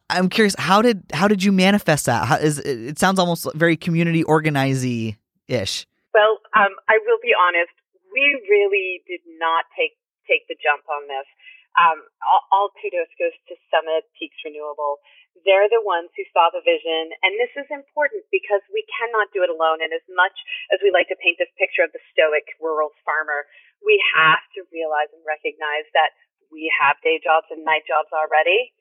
I'm 0.09 0.29
curious, 0.29 0.55
how 0.57 0.81
did 0.81 1.03
how 1.13 1.27
did 1.27 1.43
you 1.43 1.51
manifest 1.51 2.05
that? 2.07 2.27
How 2.27 2.35
is 2.35 2.59
it 2.59 2.99
sounds 2.99 3.19
almost 3.19 3.47
very 3.55 3.77
community 3.77 4.23
organizey 4.23 5.15
ish. 5.47 5.87
Well, 6.13 6.39
um, 6.55 6.75
I 6.87 6.99
will 7.05 7.17
be 7.21 7.33
honest 7.33 7.71
we 8.13 8.37
really 8.47 9.01
did 9.09 9.25
not 9.41 9.65
take 9.73 9.97
take 10.29 10.47
the 10.47 10.55
jump 10.61 10.87
on 10.87 11.09
this. 11.11 11.27
Um, 11.73 12.05
all, 12.21 12.43
all 12.53 12.69
kudos 12.79 13.09
goes 13.17 13.33
to 13.49 13.57
Summit 13.73 14.05
Peaks 14.15 14.37
Renewable. 14.45 15.01
They're 15.41 15.67
the 15.67 15.81
ones 15.81 16.13
who 16.13 16.21
saw 16.29 16.53
the 16.53 16.61
vision, 16.61 17.11
and 17.25 17.33
this 17.41 17.49
is 17.57 17.65
important 17.73 18.23
because 18.29 18.61
we 18.69 18.85
cannot 18.87 19.33
do 19.33 19.41
it 19.41 19.49
alone. 19.49 19.81
And 19.81 19.89
as 19.89 20.05
much 20.13 20.37
as 20.69 20.77
we 20.85 20.93
like 20.93 21.09
to 21.09 21.17
paint 21.17 21.41
this 21.41 21.49
picture 21.57 21.81
of 21.81 21.91
the 21.91 21.99
stoic 22.13 22.45
rural 22.61 22.93
farmer, 23.01 23.49
we 23.81 23.97
have 24.13 24.45
to 24.53 24.63
realize 24.69 25.09
and 25.11 25.25
recognize 25.25 25.89
that 25.97 26.13
we 26.53 26.69
have 26.69 27.01
day 27.01 27.17
jobs 27.17 27.49
and 27.49 27.65
night 27.65 27.83
jobs 27.89 28.13
already 28.13 28.71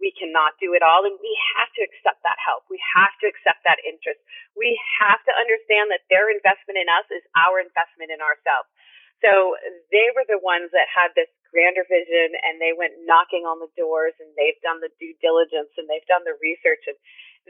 we 0.00 0.14
cannot 0.14 0.54
do 0.62 0.74
it 0.74 0.82
all 0.82 1.04
and 1.04 1.14
we 1.18 1.34
have 1.58 1.70
to 1.74 1.82
accept 1.82 2.22
that 2.22 2.38
help. 2.38 2.66
We 2.70 2.78
have 2.94 3.12
to 3.22 3.26
accept 3.26 3.62
that 3.66 3.82
interest. 3.82 4.18
We 4.54 4.78
have 5.02 5.20
to 5.26 5.32
understand 5.34 5.90
that 5.90 6.06
their 6.10 6.30
investment 6.30 6.78
in 6.78 6.88
us 6.90 7.06
is 7.10 7.22
our 7.34 7.58
investment 7.62 8.14
in 8.14 8.22
ourselves. 8.22 8.70
So 9.24 9.58
they 9.90 10.14
were 10.14 10.26
the 10.30 10.38
ones 10.38 10.70
that 10.70 10.86
had 10.86 11.10
this 11.18 11.30
grander 11.50 11.82
vision 11.88 12.38
and 12.44 12.62
they 12.62 12.76
went 12.76 12.94
knocking 13.02 13.48
on 13.48 13.58
the 13.58 13.72
doors 13.74 14.14
and 14.22 14.30
they've 14.38 14.58
done 14.62 14.78
the 14.78 14.92
due 15.00 15.16
diligence 15.18 15.72
and 15.74 15.90
they've 15.90 16.06
done 16.06 16.22
the 16.22 16.38
research 16.38 16.84
and 16.86 16.94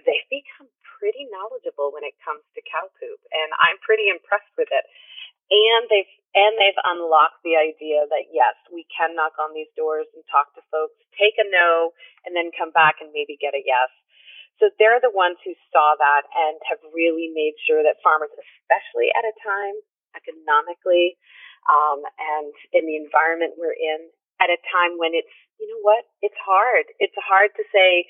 they've 0.06 0.30
become 0.32 0.70
pretty 0.96 1.28
knowledgeable 1.28 1.92
when 1.92 2.06
it 2.06 2.16
comes 2.24 2.42
to 2.54 2.64
cow 2.64 2.88
poop 2.96 3.20
and 3.34 3.50
I'm 3.58 3.76
pretty 3.84 4.08
impressed 4.08 4.50
with 4.56 4.70
it 4.70 4.86
and 5.50 5.88
they've 5.88 6.12
and 6.36 6.54
they've 6.60 6.82
unlocked 6.84 7.40
the 7.40 7.56
idea 7.56 8.04
that 8.04 8.28
yes, 8.30 8.52
we 8.68 8.84
can 8.92 9.16
knock 9.16 9.40
on 9.40 9.56
these 9.56 9.72
doors 9.74 10.04
and 10.12 10.20
talk 10.28 10.52
to 10.54 10.62
folks, 10.68 10.94
take 11.16 11.40
a 11.40 11.46
no, 11.48 11.96
and 12.28 12.36
then 12.36 12.52
come 12.52 12.68
back 12.70 13.00
and 13.00 13.08
maybe 13.16 13.40
get 13.40 13.56
a 13.56 13.64
yes. 13.64 13.88
So 14.60 14.68
they're 14.76 15.00
the 15.00 15.14
ones 15.14 15.40
who 15.40 15.56
saw 15.72 15.96
that 15.96 16.28
and 16.36 16.60
have 16.68 16.84
really 16.92 17.32
made 17.32 17.56
sure 17.64 17.80
that 17.80 18.04
farmers, 18.04 18.28
especially 18.36 19.08
at 19.16 19.24
a 19.24 19.34
time 19.40 19.76
economically 20.12 21.16
um, 21.68 22.02
and 22.18 22.52
in 22.72 22.88
the 22.88 22.96
environment 22.96 23.54
we're 23.60 23.76
in, 23.76 24.08
at 24.40 24.50
a 24.50 24.58
time 24.72 24.96
when 24.98 25.12
it's 25.14 25.32
you 25.58 25.66
know 25.66 25.82
what, 25.82 26.06
it's 26.22 26.38
hard. 26.38 26.86
It's 27.02 27.18
hard 27.18 27.50
to 27.58 27.64
say, 27.74 28.06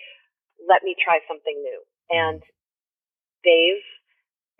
let 0.68 0.84
me 0.84 0.92
try 1.00 1.20
something 1.24 1.56
new. 1.64 1.80
And 2.12 2.44
they've 3.44 3.84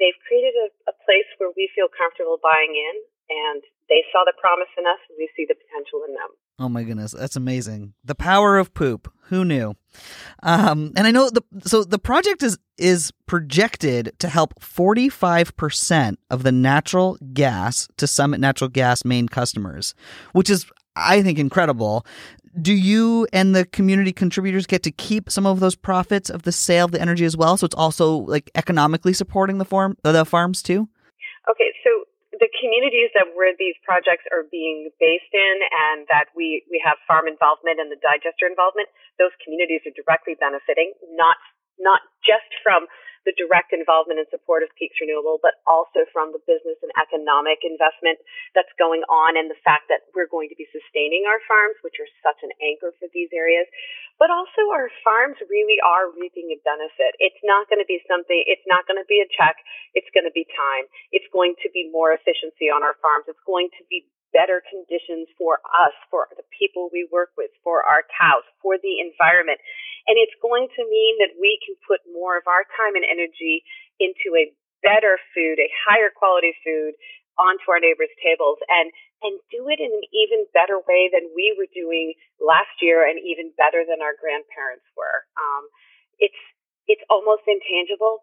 they've 0.00 0.18
created 0.24 0.56
a, 0.56 0.68
a 0.90 0.94
place 1.04 1.28
where 1.36 1.52
we 1.52 1.68
feel 1.76 1.92
comfortable 1.92 2.40
buying 2.40 2.72
in, 2.72 2.96
and 3.28 3.60
they 3.92 4.04
saw 4.12 4.24
the 4.24 4.36
promise 4.40 4.70
in 4.80 4.88
us, 4.88 5.00
and 5.12 5.16
we 5.20 5.28
see 5.36 5.44
the 5.44 5.58
potential 5.58 6.04
in 6.08 6.16
them. 6.16 6.32
Oh 6.60 6.68
my 6.68 6.82
goodness, 6.82 7.12
that's 7.12 7.36
amazing. 7.36 7.94
The 8.04 8.16
power 8.16 8.58
of 8.58 8.74
poop. 8.74 9.12
Who 9.28 9.44
knew? 9.44 9.74
Um, 10.42 10.92
and 10.96 11.06
I 11.06 11.10
know 11.10 11.30
the 11.30 11.42
so 11.60 11.84
the 11.84 11.98
project 11.98 12.42
is 12.42 12.58
is 12.78 13.12
projected 13.26 14.12
to 14.20 14.28
help 14.28 14.54
45% 14.60 16.16
of 16.30 16.42
the 16.44 16.52
natural 16.52 17.18
gas 17.32 17.88
to 17.98 18.06
Summit 18.06 18.40
Natural 18.40 18.68
Gas 18.68 19.04
main 19.04 19.28
customers, 19.28 19.94
which 20.32 20.48
is 20.50 20.66
I 20.96 21.22
think 21.22 21.38
incredible. 21.38 22.06
Do 22.60 22.72
you 22.72 23.28
and 23.32 23.54
the 23.54 23.66
community 23.66 24.12
contributors 24.12 24.66
get 24.66 24.82
to 24.84 24.90
keep 24.90 25.30
some 25.30 25.46
of 25.46 25.60
those 25.60 25.76
profits 25.76 26.30
of 26.30 26.42
the 26.42 26.52
sale 26.52 26.86
of 26.86 26.92
the 26.92 27.00
energy 27.00 27.24
as 27.24 27.36
well? 27.36 27.56
So 27.56 27.66
it's 27.66 27.74
also 27.74 28.16
like 28.16 28.50
economically 28.54 29.12
supporting 29.12 29.58
the 29.58 29.64
farm 29.64 29.96
the 30.02 30.24
farms 30.24 30.62
too. 30.62 30.88
The 32.38 32.50
communities 32.62 33.10
that 33.18 33.34
where 33.34 33.54
these 33.58 33.74
projects 33.82 34.24
are 34.30 34.46
being 34.46 34.94
based 35.02 35.32
in 35.34 35.56
and 35.90 36.06
that 36.06 36.30
we, 36.38 36.62
we 36.70 36.78
have 36.86 36.96
farm 37.06 37.26
involvement 37.26 37.82
and 37.82 37.90
the 37.90 37.98
digester 37.98 38.46
involvement, 38.46 38.86
those 39.18 39.34
communities 39.42 39.82
are 39.86 39.94
directly 39.94 40.38
benefiting, 40.38 40.94
not 41.18 41.36
not 41.78 42.02
just 42.26 42.50
from 42.62 42.90
the 43.28 43.36
direct 43.36 43.76
involvement 43.76 44.16
and 44.16 44.24
support 44.32 44.64
of 44.64 44.72
Peaks 44.80 44.96
Renewable, 45.04 45.36
but 45.44 45.60
also 45.68 46.08
from 46.16 46.32
the 46.32 46.40
business 46.48 46.80
and 46.80 46.88
economic 46.96 47.60
investment 47.60 48.16
that's 48.56 48.72
going 48.80 49.04
on 49.12 49.36
and 49.36 49.52
the 49.52 49.60
fact 49.60 49.92
that 49.92 50.08
we're 50.16 50.32
going 50.32 50.48
to 50.48 50.56
be 50.56 50.64
sustaining 50.72 51.28
our 51.28 51.36
farms, 51.44 51.76
which 51.84 52.00
are 52.00 52.08
such 52.24 52.40
an 52.40 52.56
anchor 52.64 52.96
for 52.96 53.04
these 53.12 53.28
areas. 53.36 53.68
But 54.16 54.32
also 54.32 54.72
our 54.72 54.88
farms 55.04 55.36
really 55.52 55.76
are 55.84 56.08
reaping 56.16 56.48
a 56.56 56.58
benefit. 56.64 57.20
It's 57.20 57.44
not 57.44 57.68
going 57.68 57.84
to 57.84 57.86
be 57.86 58.00
something, 58.08 58.40
it's 58.48 58.64
not 58.64 58.88
going 58.88 58.96
to 58.96 59.04
be 59.04 59.20
a 59.20 59.28
check. 59.28 59.60
It's 59.92 60.08
going 60.16 60.24
to 60.24 60.32
be 60.32 60.48
time. 60.56 60.88
It's 61.12 61.28
going 61.36 61.52
to 61.60 61.68
be 61.68 61.92
more 61.92 62.16
efficiency 62.16 62.72
on 62.72 62.80
our 62.80 62.96
farms. 63.04 63.28
It's 63.28 63.44
going 63.44 63.68
to 63.76 63.84
be 63.92 64.08
better 64.32 64.60
conditions 64.68 65.28
for 65.40 65.60
us, 65.72 65.94
for 66.12 66.28
the 66.36 66.44
people 66.52 66.92
we 66.92 67.08
work 67.08 67.32
with, 67.36 67.50
for 67.64 67.84
our 67.84 68.04
cows, 68.12 68.44
for 68.60 68.76
the 68.76 69.00
environment. 69.00 69.60
And 70.08 70.16
it's 70.16 70.34
going 70.40 70.72
to 70.72 70.82
mean 70.88 71.14
that 71.20 71.36
we 71.36 71.60
can 71.60 71.76
put 71.84 72.00
more 72.08 72.40
of 72.40 72.48
our 72.48 72.64
time 72.80 72.96
and 72.96 73.04
energy 73.04 73.60
into 74.00 74.32
a 74.34 74.48
better 74.80 75.20
food, 75.36 75.60
a 75.60 75.68
higher 75.84 76.08
quality 76.08 76.56
food 76.64 76.96
onto 77.38 77.70
our 77.70 77.78
neighbors' 77.78 78.12
tables 78.18 78.58
and 78.66 78.90
and 79.20 79.34
do 79.50 79.66
it 79.66 79.82
in 79.82 79.90
an 79.90 80.06
even 80.14 80.46
better 80.54 80.78
way 80.86 81.10
than 81.10 81.26
we 81.34 81.50
were 81.58 81.66
doing 81.74 82.14
last 82.38 82.70
year 82.80 83.02
and 83.02 83.18
even 83.18 83.50
better 83.58 83.82
than 83.82 83.98
our 83.98 84.14
grandparents 84.14 84.86
were. 84.94 85.26
Um, 85.34 85.66
it's 86.18 86.38
it's 86.86 87.02
almost 87.10 87.42
intangible, 87.46 88.22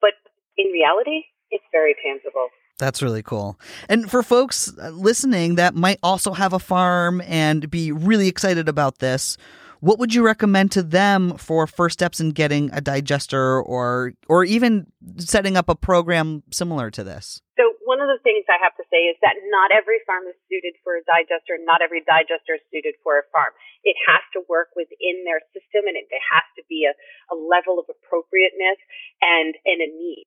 but 0.00 0.12
in 0.56 0.70
reality, 0.72 1.24
it's 1.50 1.64
very 1.72 1.96
tangible. 2.04 2.48
That's 2.78 3.02
really 3.02 3.22
cool. 3.22 3.58
And 3.88 4.10
for 4.10 4.22
folks 4.22 4.72
uh, 4.78 4.90
listening 4.90 5.54
that 5.54 5.74
might 5.74 5.98
also 6.02 6.32
have 6.32 6.52
a 6.52 6.58
farm 6.58 7.22
and 7.24 7.70
be 7.70 7.90
really 7.90 8.28
excited 8.28 8.68
about 8.68 8.98
this, 8.98 9.38
what 9.86 10.02
would 10.02 10.10
you 10.10 10.26
recommend 10.26 10.74
to 10.74 10.82
them 10.82 11.38
for 11.38 11.62
first 11.70 11.94
steps 12.02 12.18
in 12.18 12.34
getting 12.34 12.74
a 12.74 12.82
digester 12.82 13.62
or 13.62 14.18
or 14.26 14.42
even 14.42 14.90
setting 15.22 15.54
up 15.54 15.70
a 15.70 15.78
program 15.78 16.42
similar 16.50 16.90
to 16.90 17.06
this? 17.06 17.38
So 17.54 17.70
one 17.86 18.02
of 18.02 18.10
the 18.10 18.18
things 18.26 18.42
I 18.50 18.58
have 18.58 18.74
to 18.82 18.86
say 18.90 19.06
is 19.06 19.14
that 19.22 19.38
not 19.46 19.70
every 19.70 20.02
farm 20.02 20.26
is 20.26 20.34
suited 20.50 20.74
for 20.82 20.98
a 20.98 21.06
digester, 21.06 21.54
not 21.62 21.86
every 21.86 22.02
digester 22.02 22.58
is 22.58 22.66
suited 22.74 22.98
for 23.06 23.22
a 23.22 23.24
farm. 23.30 23.54
It 23.86 23.94
has 24.10 24.26
to 24.34 24.42
work 24.50 24.74
within 24.74 25.22
their 25.22 25.38
system 25.54 25.86
and 25.86 25.94
it, 25.94 26.10
there 26.10 26.26
has 26.34 26.42
to 26.58 26.66
be 26.66 26.90
a, 26.90 26.92
a 27.30 27.38
level 27.38 27.78
of 27.78 27.86
appropriateness 27.86 28.82
and, 29.22 29.54
and 29.62 29.78
a 29.78 29.86
need. 29.86 30.26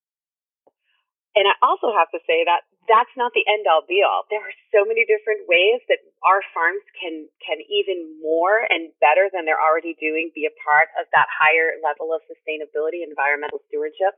And 1.35 1.51
I 1.51 1.59
also 1.59 1.91
have 1.91 2.07
to 2.15 2.23
say 2.23 2.47
that 2.47 2.63
that's 2.89 3.13
not 3.13 3.31
the 3.37 3.45
end 3.45 3.69
all 3.69 3.85
be 3.85 4.01
all. 4.01 4.25
There 4.33 4.41
are 4.41 4.57
so 4.73 4.81
many 4.83 5.05
different 5.05 5.45
ways 5.45 5.79
that 5.87 6.01
our 6.25 6.41
farms 6.51 6.81
can 6.97 7.29
can 7.39 7.61
even 7.69 8.17
more 8.19 8.65
and 8.65 8.89
better 8.97 9.29
than 9.29 9.45
they're 9.45 9.61
already 9.61 9.93
doing 10.01 10.33
be 10.33 10.49
a 10.49 10.53
part 10.65 10.89
of 10.97 11.05
that 11.13 11.29
higher 11.29 11.77
level 11.85 12.09
of 12.11 12.25
sustainability, 12.25 13.05
environmental 13.05 13.61
stewardship. 13.69 14.17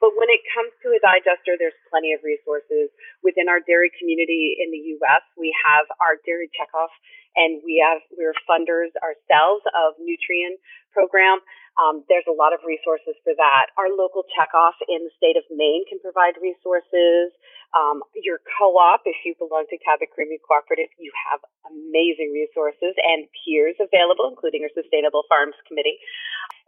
But 0.00 0.16
when 0.16 0.32
it 0.32 0.40
comes 0.56 0.72
to 0.80 0.96
a 0.96 1.00
digester, 1.00 1.60
there's 1.60 1.76
plenty 1.92 2.16
of 2.16 2.24
resources 2.24 2.88
within 3.20 3.52
our 3.52 3.60
dairy 3.60 3.92
community 4.00 4.56
in 4.56 4.72
the 4.72 4.96
U.S. 5.00 5.20
We 5.36 5.52
have 5.60 5.84
our 6.00 6.16
dairy 6.24 6.48
checkoff, 6.56 6.92
and 7.36 7.60
we 7.60 7.84
have 7.84 8.00
we're 8.16 8.36
funders 8.48 8.92
ourselves 9.04 9.64
of 9.76 10.00
Newtrient 10.00 10.56
program. 10.92 11.40
Um, 11.78 12.04
there's 12.10 12.26
a 12.28 12.34
lot 12.34 12.52
of 12.52 12.60
resources 12.66 13.16
for 13.22 13.32
that. 13.38 13.72
Our 13.78 13.88
local 13.88 14.26
checkoff 14.34 14.76
in 14.90 15.06
the 15.06 15.14
state 15.16 15.38
of 15.38 15.46
Maine 15.48 15.86
can 15.88 16.02
provide 16.02 16.36
resources. 16.42 17.32
Um, 17.70 18.02
your 18.18 18.42
co-op, 18.58 19.06
if 19.06 19.14
you 19.22 19.38
belong 19.38 19.70
to 19.70 19.78
Cabot 19.78 20.10
Creamery 20.10 20.42
Cooperative, 20.42 20.90
you 20.98 21.14
have 21.30 21.38
amazing 21.70 22.34
resources 22.34 22.98
and 22.98 23.30
peers 23.30 23.78
available, 23.78 24.26
including 24.26 24.66
our 24.66 24.72
Sustainable 24.74 25.22
Farms 25.30 25.54
Committee. 25.70 26.02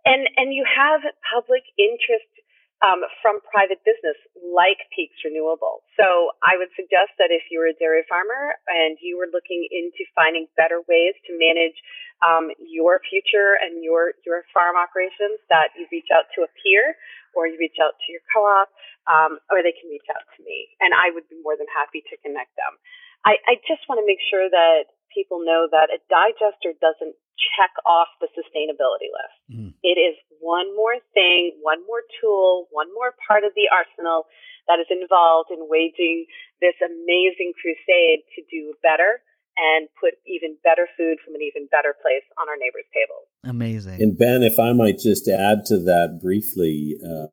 And, 0.07 0.31
and 0.39 0.55
you 0.55 0.63
have 0.63 1.03
public 1.27 1.67
interest 1.75 2.31
um, 2.83 3.07
from 3.23 3.39
private 3.47 3.79
business 3.87 4.19
like 4.43 4.83
Peaks 4.91 5.17
Renewable. 5.23 5.87
So 5.95 6.35
I 6.43 6.59
would 6.59 6.75
suggest 6.75 7.15
that 7.23 7.31
if 7.31 7.47
you're 7.49 7.71
a 7.71 7.77
dairy 7.79 8.03
farmer 8.11 8.59
and 8.67 8.99
you 8.99 9.15
were 9.17 9.31
looking 9.31 9.63
into 9.71 10.03
finding 10.19 10.51
better 10.59 10.83
ways 10.91 11.15
to 11.31 11.39
manage 11.39 11.79
um, 12.27 12.51
your 12.59 12.99
future 13.07 13.55
and 13.59 13.83
your 13.83 14.19
your 14.27 14.43
farm 14.51 14.75
operations, 14.75 15.39
that 15.51 15.71
you 15.79 15.87
reach 15.95 16.11
out 16.11 16.27
to 16.35 16.43
a 16.43 16.51
peer 16.63 16.99
or 17.33 17.47
you 17.47 17.57
reach 17.57 17.79
out 17.81 17.97
to 17.97 18.07
your 18.13 18.21
co-op, 18.29 18.69
um, 19.09 19.41
or 19.49 19.65
they 19.65 19.73
can 19.73 19.89
reach 19.89 20.05
out 20.13 20.21
to 20.37 20.45
me, 20.45 20.69
and 20.85 20.93
I 20.93 21.09
would 21.09 21.25
be 21.33 21.41
more 21.41 21.57
than 21.57 21.67
happy 21.73 22.05
to 22.13 22.15
connect 22.21 22.53
them. 22.61 22.77
I, 23.25 23.41
I 23.49 23.55
just 23.65 23.87
want 23.89 24.03
to 24.03 24.07
make 24.07 24.21
sure 24.29 24.51
that 24.51 24.93
people 25.15 25.41
know 25.41 25.65
that 25.71 25.89
a 25.89 25.99
digester 26.13 26.77
doesn't 26.77 27.17
check 27.39 27.73
off 27.87 28.09
the 28.21 28.29
sustainability 28.37 29.11
list. 29.11 29.37
Mm. 29.51 29.75
It 29.83 29.99
is 29.99 30.17
one 30.41 30.75
more 30.77 30.97
thing, 31.15 31.59
one 31.63 31.81
more 31.87 32.03
tool, 32.21 32.69
one 32.71 32.93
more 32.95 33.15
part 33.27 33.45
of 33.45 33.53
the 33.55 33.69
arsenal 33.73 34.27
that 34.69 34.79
is 34.79 34.87
involved 34.91 35.51
in 35.51 35.67
waging 35.67 36.27
this 36.61 36.77
amazing 36.79 37.53
crusade 37.59 38.23
to 38.37 38.41
do 38.51 38.75
better 38.83 39.23
and 39.57 39.89
put 40.01 40.15
even 40.27 40.57
better 40.65 40.89
food 40.97 41.19
from 41.25 41.35
an 41.35 41.43
even 41.43 41.69
better 41.71 41.95
place 42.01 42.25
on 42.41 42.49
our 42.49 42.57
neighbors' 42.57 42.89
tables. 42.95 43.27
Amazing. 43.45 44.01
And 44.01 44.17
Ben, 44.17 44.43
if 44.43 44.59
I 44.59 44.73
might 44.73 44.99
just 44.99 45.29
add 45.29 45.67
to 45.67 45.79
that 45.79 46.21
briefly, 46.23 46.97
uh, 47.05 47.27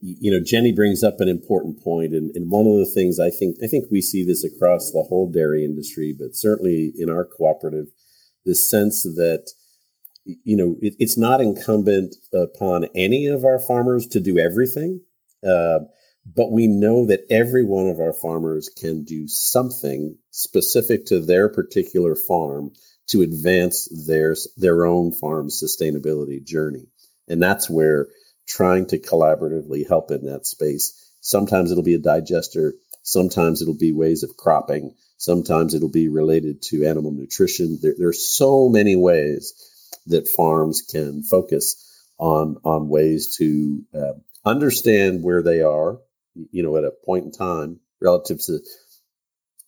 you 0.00 0.32
know, 0.32 0.40
Jenny 0.44 0.72
brings 0.72 1.04
up 1.04 1.20
an 1.20 1.28
important 1.28 1.82
point, 1.82 2.12
and, 2.12 2.34
and 2.34 2.50
one 2.50 2.66
of 2.66 2.76
the 2.76 2.90
things 2.92 3.20
I 3.20 3.30
think 3.30 3.56
I 3.62 3.68
think 3.68 3.86
we 3.90 4.00
see 4.00 4.24
this 4.24 4.42
across 4.42 4.90
the 4.90 5.04
whole 5.08 5.30
dairy 5.30 5.64
industry, 5.64 6.14
but 6.18 6.34
certainly 6.34 6.92
in 6.96 7.08
our 7.08 7.24
cooperative, 7.24 7.86
this 8.44 8.68
sense 8.68 9.02
that 9.02 9.50
you 10.24 10.56
know 10.56 10.76
it, 10.80 10.94
it's 10.98 11.18
not 11.18 11.40
incumbent 11.40 12.14
upon 12.32 12.86
any 12.94 13.26
of 13.26 13.44
our 13.44 13.58
farmers 13.58 14.06
to 14.08 14.20
do 14.20 14.38
everything, 14.38 15.00
uh, 15.46 15.80
but 16.24 16.52
we 16.52 16.66
know 16.66 17.06
that 17.06 17.26
every 17.30 17.64
one 17.64 17.88
of 17.88 17.98
our 18.00 18.12
farmers 18.12 18.68
can 18.68 19.04
do 19.04 19.26
something 19.26 20.16
specific 20.30 21.06
to 21.06 21.20
their 21.20 21.48
particular 21.48 22.14
farm 22.14 22.72
to 23.08 23.22
advance 23.22 23.88
their 24.06 24.36
their 24.56 24.86
own 24.86 25.12
farm 25.12 25.48
sustainability 25.48 26.44
journey, 26.44 26.86
and 27.28 27.42
that's 27.42 27.68
where 27.68 28.08
trying 28.46 28.86
to 28.86 28.98
collaboratively 28.98 29.86
help 29.86 30.10
in 30.10 30.26
that 30.26 30.46
space. 30.46 31.11
Sometimes 31.22 31.70
it'll 31.70 31.84
be 31.84 31.94
a 31.94 31.98
digester, 31.98 32.74
sometimes 33.02 33.62
it'll 33.62 33.78
be 33.78 33.92
ways 33.92 34.24
of 34.24 34.36
cropping, 34.36 34.94
sometimes 35.18 35.72
it'll 35.72 35.88
be 35.88 36.08
related 36.08 36.62
to 36.62 36.84
animal 36.84 37.12
nutrition. 37.12 37.78
There, 37.80 37.94
there 37.96 38.08
are 38.08 38.12
so 38.12 38.68
many 38.68 38.96
ways 38.96 39.54
that 40.08 40.28
farms 40.28 40.82
can 40.82 41.22
focus 41.22 41.88
on 42.18 42.56
on 42.64 42.88
ways 42.88 43.36
to 43.38 43.84
uh, 43.94 44.12
understand 44.44 45.22
where 45.22 45.42
they 45.42 45.62
are, 45.62 45.98
you 46.50 46.64
know, 46.64 46.76
at 46.76 46.84
a 46.84 46.92
point 47.06 47.26
in 47.26 47.32
time 47.32 47.78
relative 48.00 48.40
to 48.46 48.58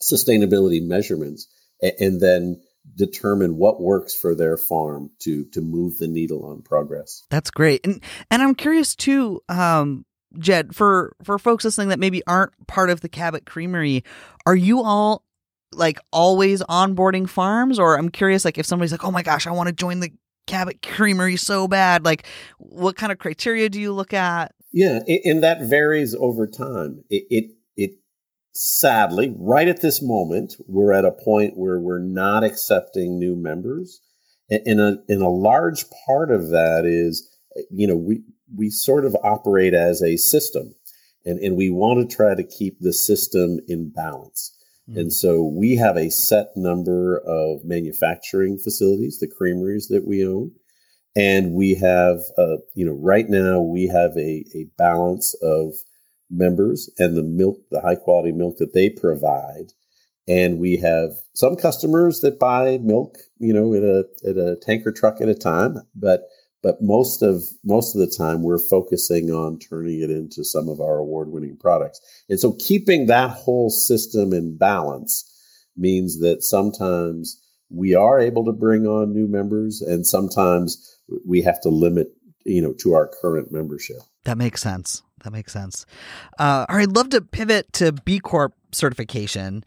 sustainability 0.02 0.84
measurements, 0.84 1.46
and, 1.80 1.92
and 2.00 2.20
then 2.20 2.60
determine 2.96 3.56
what 3.56 3.80
works 3.80 4.14
for 4.14 4.34
their 4.34 4.56
farm 4.56 5.10
to 5.20 5.44
to 5.52 5.60
move 5.60 5.98
the 5.98 6.08
needle 6.08 6.46
on 6.46 6.62
progress. 6.62 7.22
That's 7.30 7.52
great. 7.52 7.86
And 7.86 8.02
and 8.28 8.42
I'm 8.42 8.56
curious 8.56 8.96
too 8.96 9.40
um 9.48 10.04
Jed 10.38 10.74
for 10.74 11.14
for 11.22 11.38
folks 11.38 11.64
listening 11.64 11.88
that 11.88 11.98
maybe 11.98 12.22
aren't 12.26 12.52
part 12.66 12.90
of 12.90 13.00
the 13.00 13.08
Cabot 13.08 13.46
Creamery, 13.46 14.04
are 14.46 14.56
you 14.56 14.82
all 14.82 15.24
like 15.72 15.98
always 16.12 16.62
onboarding 16.62 17.28
farms 17.28 17.78
or 17.78 17.98
I'm 17.98 18.08
curious 18.08 18.44
like 18.44 18.58
if 18.58 18.66
somebody's 18.66 18.92
like, 18.92 19.04
"Oh 19.04 19.10
my 19.10 19.22
gosh, 19.22 19.46
I 19.46 19.50
want 19.50 19.68
to 19.68 19.72
join 19.72 20.00
the 20.00 20.12
Cabot 20.46 20.82
Creamery 20.82 21.36
so 21.36 21.68
bad." 21.68 22.04
Like 22.04 22.26
what 22.58 22.96
kind 22.96 23.12
of 23.12 23.18
criteria 23.18 23.68
do 23.68 23.80
you 23.80 23.92
look 23.92 24.12
at? 24.12 24.52
Yeah, 24.72 25.00
and 25.24 25.42
that 25.42 25.62
varies 25.62 26.14
over 26.14 26.46
time. 26.46 27.04
It, 27.08 27.24
it 27.30 27.50
sadly, 28.54 29.34
right 29.36 29.68
at 29.68 29.82
this 29.82 30.00
moment, 30.00 30.54
we're 30.66 30.92
at 30.92 31.04
a 31.04 31.12
point 31.12 31.56
where 31.56 31.78
we're 31.78 31.98
not 31.98 32.44
accepting 32.44 33.18
new 33.18 33.36
members. 33.36 34.00
And 34.50 34.80
a, 34.80 34.98
and 35.08 35.22
a 35.22 35.28
large 35.28 35.84
part 36.06 36.30
of 36.30 36.50
that 36.50 36.84
is, 36.84 37.28
you 37.70 37.86
know, 37.86 37.96
we, 37.96 38.22
we 38.54 38.70
sort 38.70 39.04
of 39.04 39.16
operate 39.22 39.74
as 39.74 40.02
a 40.02 40.16
system 40.16 40.74
and, 41.24 41.38
and 41.40 41.56
we 41.56 41.70
want 41.70 42.08
to 42.08 42.16
try 42.16 42.34
to 42.34 42.44
keep 42.44 42.78
the 42.80 42.92
system 42.92 43.60
in 43.68 43.90
balance. 43.90 44.54
Mm. 44.90 45.00
And 45.00 45.12
so 45.12 45.42
we 45.42 45.76
have 45.76 45.96
a 45.96 46.10
set 46.10 46.48
number 46.56 47.18
of 47.26 47.64
manufacturing 47.64 48.58
facilities, 48.58 49.18
the 49.18 49.28
creameries 49.28 49.88
that 49.88 50.06
we 50.06 50.26
own. 50.26 50.52
And 51.16 51.52
we 51.52 51.74
have, 51.76 52.20
uh, 52.36 52.56
you 52.74 52.84
know, 52.84 52.98
right 53.00 53.28
now 53.28 53.60
we 53.60 53.86
have 53.86 54.16
a, 54.16 54.44
a 54.54 54.66
balance 54.76 55.34
of 55.42 55.74
members 56.28 56.90
and 56.98 57.16
the 57.16 57.22
milk, 57.22 57.58
the 57.70 57.80
high 57.80 57.94
quality 57.94 58.32
milk 58.32 58.58
that 58.58 58.74
they 58.74 58.90
provide. 58.90 59.72
And 60.26 60.58
we 60.58 60.78
have 60.78 61.10
some 61.34 61.54
customers 61.54 62.20
that 62.20 62.40
buy 62.40 62.78
milk, 62.78 63.18
you 63.38 63.52
know, 63.52 63.74
at 63.74 63.82
a, 63.82 64.04
at 64.28 64.36
a 64.36 64.56
tanker 64.56 64.90
truck 64.90 65.20
at 65.20 65.28
a 65.28 65.34
time. 65.34 65.76
But 65.94 66.22
but 66.64 66.80
most 66.80 67.20
of 67.20 67.44
most 67.62 67.94
of 67.94 68.00
the 68.00 68.06
time 68.06 68.42
we're 68.42 68.58
focusing 68.58 69.30
on 69.30 69.58
turning 69.58 70.00
it 70.00 70.10
into 70.10 70.42
some 70.42 70.70
of 70.70 70.80
our 70.80 70.96
award-winning 70.96 71.58
products. 71.58 72.00
And 72.30 72.40
so 72.40 72.56
keeping 72.58 73.06
that 73.06 73.30
whole 73.30 73.68
system 73.68 74.32
in 74.32 74.56
balance 74.56 75.30
means 75.76 76.20
that 76.20 76.42
sometimes 76.42 77.38
we 77.68 77.94
are 77.94 78.18
able 78.18 78.46
to 78.46 78.52
bring 78.52 78.86
on 78.86 79.12
new 79.12 79.28
members 79.28 79.82
and 79.82 80.06
sometimes 80.06 80.96
we 81.26 81.42
have 81.42 81.60
to 81.60 81.68
limit 81.68 82.08
you 82.46 82.62
know 82.62 82.72
to 82.80 82.94
our 82.94 83.10
current 83.20 83.52
membership. 83.52 83.98
That 84.24 84.38
makes 84.38 84.62
sense. 84.62 85.02
That 85.22 85.32
makes 85.32 85.52
sense. 85.52 85.84
Uh, 86.38 86.64
all 86.68 86.76
right 86.76 86.88
i'd 86.88 86.96
love 86.96 87.10
to 87.10 87.20
pivot 87.20 87.70
to 87.74 87.92
b 87.92 88.20
corp 88.20 88.54
certification 88.72 89.64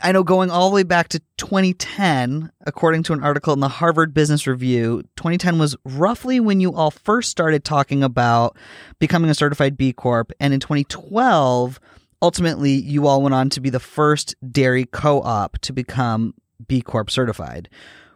I 0.00 0.12
know 0.12 0.22
going 0.22 0.50
all 0.50 0.68
the 0.68 0.74
way 0.74 0.82
back 0.82 1.08
to 1.08 1.20
2010, 1.38 2.50
according 2.66 3.02
to 3.04 3.12
an 3.12 3.22
article 3.22 3.52
in 3.52 3.60
the 3.60 3.68
Harvard 3.68 4.14
Business 4.14 4.46
Review, 4.46 5.02
2010 5.16 5.58
was 5.58 5.76
roughly 5.84 6.40
when 6.40 6.60
you 6.60 6.74
all 6.74 6.90
first 6.90 7.30
started 7.30 7.64
talking 7.64 8.02
about 8.02 8.56
becoming 8.98 9.30
a 9.30 9.34
certified 9.34 9.76
B 9.76 9.92
Corp. 9.92 10.32
And 10.40 10.52
in 10.54 10.60
2012, 10.60 11.80
ultimately, 12.22 12.72
you 12.72 13.06
all 13.06 13.22
went 13.22 13.34
on 13.34 13.50
to 13.50 13.60
be 13.60 13.70
the 13.70 13.80
first 13.80 14.34
dairy 14.50 14.86
co 14.86 15.20
op 15.22 15.58
to 15.58 15.72
become 15.72 16.34
B 16.66 16.80
Corp 16.80 17.10
certified. 17.10 17.68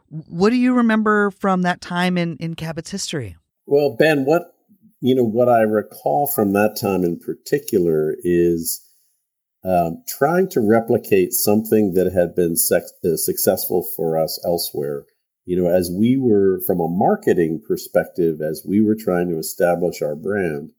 What 0.09 0.51
do 0.51 0.57
you 0.57 0.75
remember 0.75 1.31
from 1.31 1.63
that 1.63 1.81
time 1.81 2.17
in, 2.17 2.37
in 2.39 2.55
Cabot's 2.55 2.91
history? 2.91 3.37
Well, 3.67 3.97
Ben, 3.99 4.25
what 4.25 4.55
you 5.01 5.15
know, 5.15 5.25
what 5.25 5.49
I 5.49 5.61
recall 5.61 6.27
from 6.27 6.53
that 6.55 6.77
time 6.77 7.05
in 7.05 7.19
particular 7.19 8.17
is 8.23 8.88
um, 9.69 10.03
trying 10.07 10.49
to 10.51 10.61
replicate 10.61 11.33
something 11.33 11.93
that 11.93 12.13
had 12.13 12.35
been 12.35 12.57
sex- 12.57 12.93
uh, 13.05 13.17
successful 13.17 13.87
for 13.97 14.19
us 14.19 14.41
elsewhere. 14.45 15.05
You 15.45 15.63
know, 15.63 15.69
as 15.69 15.91
we 15.91 16.17
were, 16.17 16.61
from 16.67 16.81
a 16.81 16.89
marketing 16.89 17.63
perspective, 17.67 18.41
as 18.41 18.65
we 18.67 18.81
were 18.81 18.97
trying 18.97 19.29
to 19.29 19.39
establish 19.39 20.01
our 20.01 20.17
brand, 20.17 20.71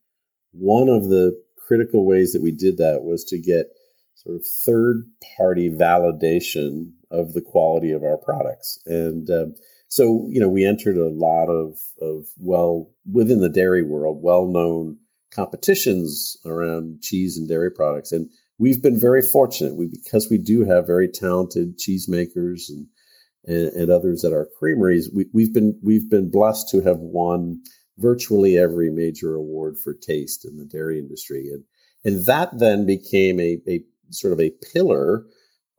one 0.52 0.89
of 0.89 1.10
the 1.10 1.39
critical 1.67 2.06
ways 2.06 2.34
that 2.34 2.41
we 2.41 2.52
did 2.52 2.78
that 2.78 3.04
was 3.04 3.23
to 3.25 3.39
get 3.39 3.67
sort 4.15 4.36
of 4.36 4.45
third 4.65 5.04
party 5.38 5.69
validation 5.69 6.91
of 7.12 7.34
the 7.34 7.41
quality 7.41 7.91
of 7.91 8.04
our 8.04 8.17
products. 8.17 8.80
And 8.86 9.30
um, 9.30 9.56
so, 9.88 10.28
you 10.30 10.39
know, 10.39 10.49
we 10.49 10.65
entered 10.65 10.97
a 10.97 11.10
lot 11.10 11.47
of, 11.47 11.78
of 12.02 12.25
well, 12.38 12.91
within 13.12 13.39
the 13.39 13.49
dairy 13.49 13.84
world, 13.84 14.19
well 14.21 14.47
known 14.47 14.97
competitions 15.32 16.38
around 16.45 17.02
cheese 17.02 17.38
and 17.38 17.47
dairy 17.47 17.71
products. 17.71 18.12
And 18.12 18.30
we've 18.60 18.84
been 18.84 19.00
very 19.00 19.22
fortunate 19.22 19.76
we, 19.76 19.88
because 19.88 20.30
we 20.30 20.38
do 20.38 20.65
have 20.65 20.86
very 20.86 21.08
talented 21.08 21.80
cheesemakers 21.80 22.69
and, 22.69 22.86
and, 23.45 23.67
and 23.74 23.89
others 23.89 24.24
at 24.24 24.34
our 24.34 24.48
creameries. 24.60 25.10
We, 25.12 25.26
we've 25.34 25.54
been 25.54 25.80
we've 25.82 26.10
been 26.10 26.30
blessed 26.30 26.69
to 26.69 26.82
have 26.82 27.00
won 27.00 27.62
virtually 27.98 28.58
every 28.58 28.91
major 28.91 29.34
award 29.34 29.78
for 29.84 29.93
taste 29.93 30.45
in 30.45 30.58
the 30.58 30.65
dairy 30.65 31.00
industry, 31.00 31.50
and 31.52 31.63
and 32.06 32.26
that 32.28 32.60
then 32.60 32.86
became 32.86 33.39
a, 33.39 33.58
a 33.67 33.84
sort 34.12 34.34
of 34.34 34.39
a 34.39 34.54
pillar 34.74 35.26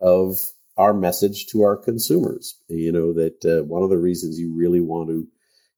of 0.00 0.38
our 0.76 0.94
message 0.94 1.46
to 1.46 1.62
our 1.62 1.76
consumers. 1.76 2.56
You 2.68 2.90
know 2.90 3.12
that 3.12 3.44
uh, 3.44 3.64
one 3.64 3.82
of 3.82 3.90
the 3.90 3.98
reasons 3.98 4.38
you 4.38 4.52
really 4.54 4.80
want 4.80 5.10
to 5.10 5.26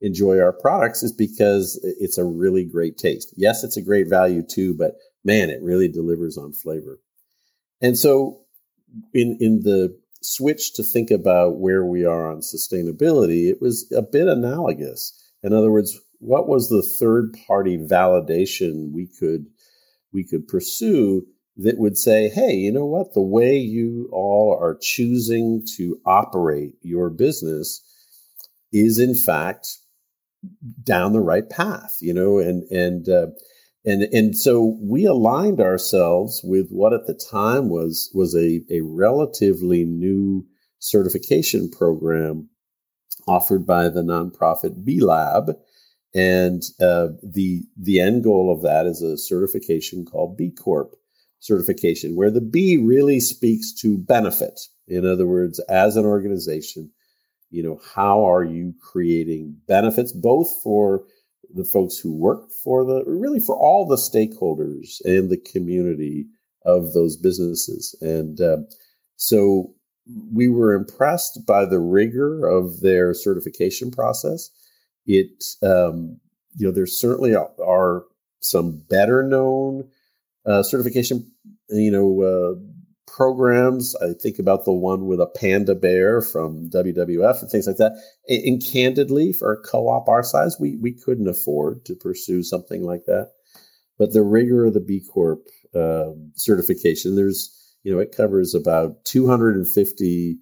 enjoy 0.00 0.40
our 0.40 0.52
products 0.52 1.04
is 1.04 1.12
because 1.12 1.78
it's 2.00 2.18
a 2.18 2.24
really 2.24 2.64
great 2.64 2.98
taste. 2.98 3.32
Yes, 3.36 3.62
it's 3.62 3.76
a 3.76 3.82
great 3.82 4.08
value 4.08 4.42
too, 4.42 4.74
but 4.74 4.94
man, 5.24 5.50
it 5.50 5.62
really 5.62 5.88
delivers 5.88 6.36
on 6.36 6.52
flavor. 6.52 7.00
And 7.80 7.98
so, 7.98 8.40
in 9.14 9.36
in 9.40 9.60
the 9.62 9.98
switch 10.22 10.74
to 10.74 10.82
think 10.82 11.10
about 11.10 11.58
where 11.58 11.84
we 11.84 12.04
are 12.04 12.30
on 12.30 12.40
sustainability, 12.40 13.50
it 13.50 13.60
was 13.60 13.90
a 13.96 14.02
bit 14.02 14.28
analogous. 14.28 15.18
In 15.42 15.52
other 15.52 15.70
words, 15.70 15.98
what 16.18 16.48
was 16.48 16.68
the 16.68 16.82
third 16.82 17.36
party 17.46 17.76
validation 17.76 18.92
we 18.92 19.06
could 19.06 19.46
we 20.12 20.24
could 20.24 20.46
pursue 20.46 21.26
that 21.56 21.78
would 21.78 21.98
say, 21.98 22.28
hey, 22.28 22.54
you 22.54 22.72
know 22.72 22.86
what? 22.86 23.12
The 23.14 23.20
way 23.22 23.58
you 23.58 24.08
all 24.12 24.56
are 24.58 24.78
choosing 24.80 25.66
to 25.76 26.00
operate 26.06 26.74
your 26.82 27.10
business 27.10 27.82
is 28.72 28.98
in 28.98 29.14
fact 29.14 29.78
down 30.82 31.12
the 31.12 31.20
right 31.20 31.48
path, 31.48 31.96
you 32.00 32.14
know, 32.14 32.38
and 32.38 32.62
and 32.70 33.08
uh, 33.08 33.26
and 33.84 34.02
and 34.02 34.36
so 34.36 34.78
we 34.80 35.04
aligned 35.04 35.60
ourselves 35.60 36.40
with 36.44 36.68
what 36.70 36.92
at 36.92 37.06
the 37.06 37.14
time 37.14 37.68
was 37.68 38.10
was 38.14 38.34
a, 38.34 38.62
a 38.70 38.80
relatively 38.82 39.84
new 39.84 40.46
certification 40.78 41.70
program 41.70 42.48
offered 43.26 43.66
by 43.66 43.88
the 43.88 44.02
nonprofit 44.02 44.84
B 44.84 45.00
Lab, 45.00 45.56
and 46.14 46.62
uh, 46.80 47.08
the 47.22 47.62
the 47.76 48.00
end 48.00 48.22
goal 48.24 48.52
of 48.52 48.62
that 48.62 48.86
is 48.86 49.02
a 49.02 49.18
certification 49.18 50.04
called 50.04 50.36
B 50.36 50.50
Corp 50.50 50.94
certification, 51.40 52.14
where 52.14 52.30
the 52.30 52.40
B 52.40 52.78
really 52.78 53.18
speaks 53.18 53.72
to 53.80 53.98
benefit. 53.98 54.60
In 54.86 55.06
other 55.06 55.26
words, 55.26 55.58
as 55.68 55.96
an 55.96 56.04
organization, 56.04 56.90
you 57.50 57.62
know, 57.62 57.80
how 57.94 58.28
are 58.28 58.44
you 58.44 58.74
creating 58.80 59.56
benefits 59.66 60.12
both 60.12 60.48
for 60.62 61.02
the 61.54 61.64
folks 61.64 61.98
who 61.98 62.12
work 62.12 62.50
for 62.64 62.84
the 62.84 63.04
really 63.06 63.40
for 63.40 63.56
all 63.56 63.86
the 63.86 63.96
stakeholders 63.96 65.00
and 65.04 65.30
the 65.30 65.36
community 65.36 66.26
of 66.64 66.92
those 66.92 67.16
businesses. 67.16 67.94
And 68.00 68.40
uh, 68.40 68.58
so 69.16 69.74
we 70.32 70.48
were 70.48 70.72
impressed 70.72 71.46
by 71.46 71.64
the 71.64 71.78
rigor 71.78 72.46
of 72.46 72.80
their 72.80 73.14
certification 73.14 73.90
process. 73.90 74.50
It 75.06 75.44
um, 75.62 76.20
you 76.56 76.66
know 76.66 76.72
there 76.72 76.86
certainly 76.86 77.34
are 77.34 78.04
some 78.40 78.82
better 78.88 79.22
known 79.22 79.88
uh, 80.46 80.62
certification 80.62 81.30
you 81.68 81.90
know 81.90 82.22
uh, 82.22 82.54
programs. 83.12 83.94
I 83.96 84.14
think 84.14 84.38
about 84.38 84.64
the 84.64 84.72
one 84.72 85.06
with 85.06 85.20
a 85.20 85.26
panda 85.26 85.74
bear 85.74 86.22
from 86.22 86.70
WWF 86.70 87.42
and 87.42 87.50
things 87.50 87.66
like 87.66 87.76
that. 87.76 87.92
And, 88.28 88.42
and 88.44 88.64
candidly, 88.64 89.32
for 89.32 89.52
a 89.52 89.62
co-op 89.62 90.08
our 90.08 90.22
size, 90.22 90.56
we 90.58 90.76
we 90.76 90.92
couldn't 90.92 91.28
afford 91.28 91.84
to 91.84 91.94
pursue 91.94 92.42
something 92.42 92.82
like 92.82 93.04
that. 93.06 93.32
But 93.98 94.12
the 94.12 94.22
rigor 94.22 94.64
of 94.64 94.74
the 94.74 94.80
B 94.80 95.02
Corp 95.12 95.46
uh, 95.74 96.10
certification, 96.34 97.14
there's 97.14 97.54
you 97.84 97.92
know 97.92 98.00
it 98.00 98.16
covers 98.16 98.54
about 98.54 99.04
250 99.04 100.38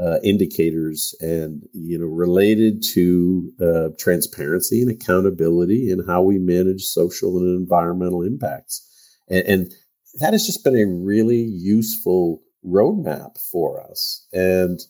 uh, 0.00 0.18
indicators 0.22 1.14
and 1.20 1.62
you 1.72 1.98
know 1.98 2.06
related 2.06 2.82
to 2.94 3.52
uh, 3.60 3.88
transparency 3.98 4.82
and 4.82 4.90
accountability 4.90 5.90
and 5.90 6.06
how 6.06 6.22
we 6.22 6.38
manage 6.38 6.82
social 6.82 7.38
and 7.38 7.58
environmental 7.58 8.22
impacts 8.22 8.88
and, 9.28 9.46
and 9.46 9.74
that 10.16 10.32
has 10.32 10.46
just 10.46 10.64
been 10.64 10.76
a 10.76 10.86
really 10.86 11.42
useful 11.42 12.42
roadmap 12.66 13.38
for 13.50 13.82
us. 13.82 14.26
And 14.32 14.80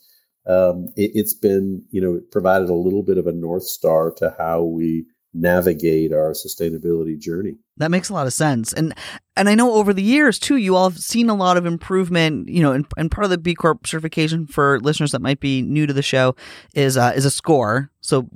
um, 0.46 0.88
it, 0.96 1.16
has 1.16 1.34
been, 1.34 1.84
you 1.90 2.00
know, 2.00 2.14
it 2.14 2.30
provided 2.30 2.68
a 2.68 2.74
little 2.74 3.02
bit 3.02 3.18
of 3.18 3.26
a 3.26 3.32
north 3.32 3.64
star 3.64 4.10
to 4.18 4.34
how 4.38 4.62
we 4.62 5.06
navigate 5.36 6.12
our 6.12 6.32
sustainability 6.32 7.18
journey. 7.18 7.56
That 7.78 7.90
makes 7.90 8.08
a 8.08 8.12
lot 8.12 8.28
of 8.28 8.32
sense. 8.32 8.72
And 8.72 8.94
and 9.36 9.48
I 9.48 9.56
know 9.56 9.72
over 9.74 9.92
the 9.92 10.02
years 10.02 10.38
too, 10.38 10.56
you 10.56 10.76
all 10.76 10.88
have 10.88 11.00
seen 11.00 11.28
a 11.28 11.34
lot 11.34 11.56
of 11.56 11.66
improvement, 11.66 12.48
you 12.48 12.62
know, 12.62 12.72
and, 12.72 12.86
and 12.96 13.10
part 13.10 13.24
of 13.24 13.30
the 13.30 13.38
B 13.38 13.54
Corp 13.54 13.84
certification 13.84 14.46
for 14.46 14.78
listeners 14.80 15.10
that 15.10 15.22
might 15.22 15.40
be 15.40 15.60
new 15.60 15.86
to 15.86 15.92
the 15.92 16.02
show 16.02 16.36
is 16.74 16.96
uh, 16.96 17.12
is 17.16 17.24
a 17.24 17.30
score. 17.30 17.90
So 18.00 18.28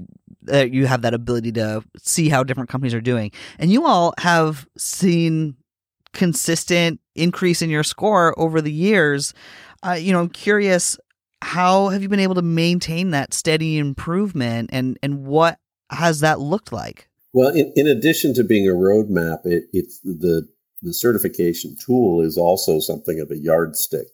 uh, 0.53 0.65
you 0.65 0.87
have 0.87 1.03
that 1.03 1.15
ability 1.15 1.53
to 1.53 1.85
see 1.99 2.29
how 2.29 2.43
different 2.43 2.69
companies 2.69 2.95
are 2.95 3.01
doing. 3.01 3.31
And 3.61 3.71
you 3.71 3.87
all 3.87 4.13
have 4.19 4.67
seen 4.77 5.55
consistent 6.13 7.01
increase 7.15 7.63
in 7.63 7.71
your 7.71 7.83
score 7.85 8.39
over 8.39 8.61
the 8.61 8.73
years. 8.73 9.35
Uh, 9.87 9.93
you 9.93 10.13
know, 10.13 10.21
I'm 10.21 10.29
curious, 10.29 10.99
how 11.43 11.89
have 11.89 12.03
you 12.03 12.09
been 12.09 12.21
able 12.21 12.35
to 12.35 12.43
maintain 12.43 13.11
that 13.11 13.35
steady 13.35 13.79
improvement, 13.79 14.71
and 14.73 14.99
and 15.03 15.25
what 15.27 15.59
has 15.91 16.21
that 16.21 16.41
looked 16.41 16.73
like? 16.73 17.09
Well, 17.33 17.55
in, 17.55 17.73
in 17.77 17.87
addition 17.87 18.35
to 18.35 18.45
being 18.45 18.67
a 18.67 18.73
roadmap, 18.73 19.45
it, 19.45 19.65
it's 19.73 20.01
the 20.01 20.49
the 20.83 20.93
certification 20.93 21.77
tool 21.85 22.21
is 22.21 22.37
also 22.37 22.79
something 22.81 23.21
of 23.21 23.31
a 23.31 23.39
yardstick. 23.39 24.09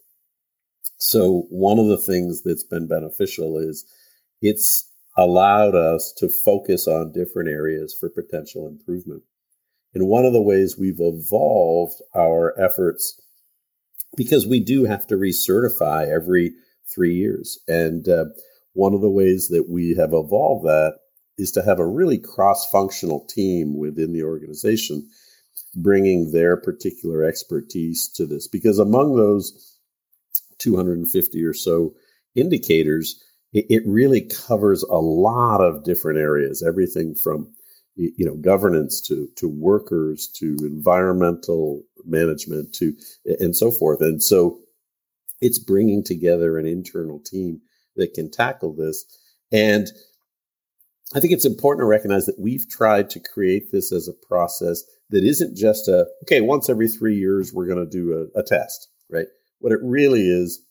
So 0.97 1.45
one 1.49 1.79
of 1.79 1.87
the 1.87 1.97
things 1.97 2.41
that's 2.43 2.63
been 2.63 2.87
beneficial 2.87 3.57
is 3.57 3.85
it's 4.41 4.89
allowed 5.17 5.75
us 5.75 6.13
to 6.17 6.29
focus 6.29 6.87
on 6.87 7.11
different 7.11 7.49
areas 7.49 7.95
for 7.97 8.09
potential 8.09 8.67
improvement. 8.67 9.23
And 9.95 10.07
one 10.07 10.25
of 10.25 10.33
the 10.33 10.41
ways 10.41 10.77
we've 10.77 10.99
evolved 10.99 12.01
our 12.15 12.53
efforts 12.59 13.19
because 14.15 14.45
we 14.45 14.59
do 14.59 14.85
have 14.85 15.07
to 15.07 15.15
recertify 15.15 16.13
every 16.13 16.53
three 16.93 17.15
years. 17.15 17.59
And 17.67 18.07
uh, 18.07 18.25
one 18.73 18.93
of 18.93 19.01
the 19.01 19.09
ways 19.09 19.47
that 19.49 19.67
we 19.69 19.95
have 19.95 20.13
evolved 20.13 20.65
that 20.65 20.97
is 21.37 21.51
to 21.53 21.63
have 21.63 21.79
a 21.79 21.87
really 21.87 22.17
cross 22.17 22.67
functional 22.69 23.25
team 23.25 23.77
within 23.77 24.13
the 24.13 24.23
organization 24.23 25.09
bringing 25.75 26.31
their 26.31 26.55
particular 26.55 27.23
expertise 27.23 28.09
to 28.15 28.25
this. 28.25 28.47
Because 28.47 28.79
among 28.79 29.15
those 29.15 29.77
250 30.59 31.43
or 31.43 31.53
so 31.53 31.93
indicators, 32.35 33.21
it, 33.53 33.65
it 33.69 33.83
really 33.85 34.21
covers 34.21 34.83
a 34.83 34.95
lot 34.95 35.61
of 35.61 35.83
different 35.83 36.19
areas, 36.19 36.63
everything 36.65 37.15
from 37.15 37.53
you 37.95 38.25
know 38.25 38.35
governance 38.35 39.01
to 39.01 39.27
to 39.35 39.47
workers 39.47 40.27
to 40.27 40.55
environmental 40.61 41.83
management 42.05 42.73
to 42.73 42.93
and 43.39 43.55
so 43.55 43.71
forth. 43.71 44.01
And 44.01 44.21
so 44.21 44.59
it's 45.41 45.59
bringing 45.59 46.03
together 46.03 46.57
an 46.57 46.65
internal 46.65 47.19
team 47.19 47.61
that 47.95 48.13
can 48.13 48.29
tackle 48.29 48.73
this. 48.73 49.05
And 49.51 49.87
i 51.13 51.19
think 51.19 51.31
it's 51.31 51.45
important 51.45 51.83
to 51.83 51.87
recognize 51.87 52.25
that 52.25 52.39
we've 52.39 52.67
tried 52.67 53.11
to 53.11 53.19
create 53.19 53.71
this 53.71 53.91
as 53.91 54.07
a 54.07 54.27
process 54.27 54.83
that 55.11 55.23
isn't 55.23 55.55
just 55.55 55.87
a 55.87 56.07
okay 56.23 56.41
once 56.41 56.67
every 56.67 56.87
three 56.87 57.15
years 57.15 57.53
we're 57.53 57.67
going 57.67 57.77
to 57.77 57.85
do 57.85 58.27
a, 58.35 58.39
a 58.39 58.41
test 58.41 58.89
right? 59.09 59.27
What 59.59 59.71
it 59.71 59.79
really 59.81 60.27
is 60.29 60.61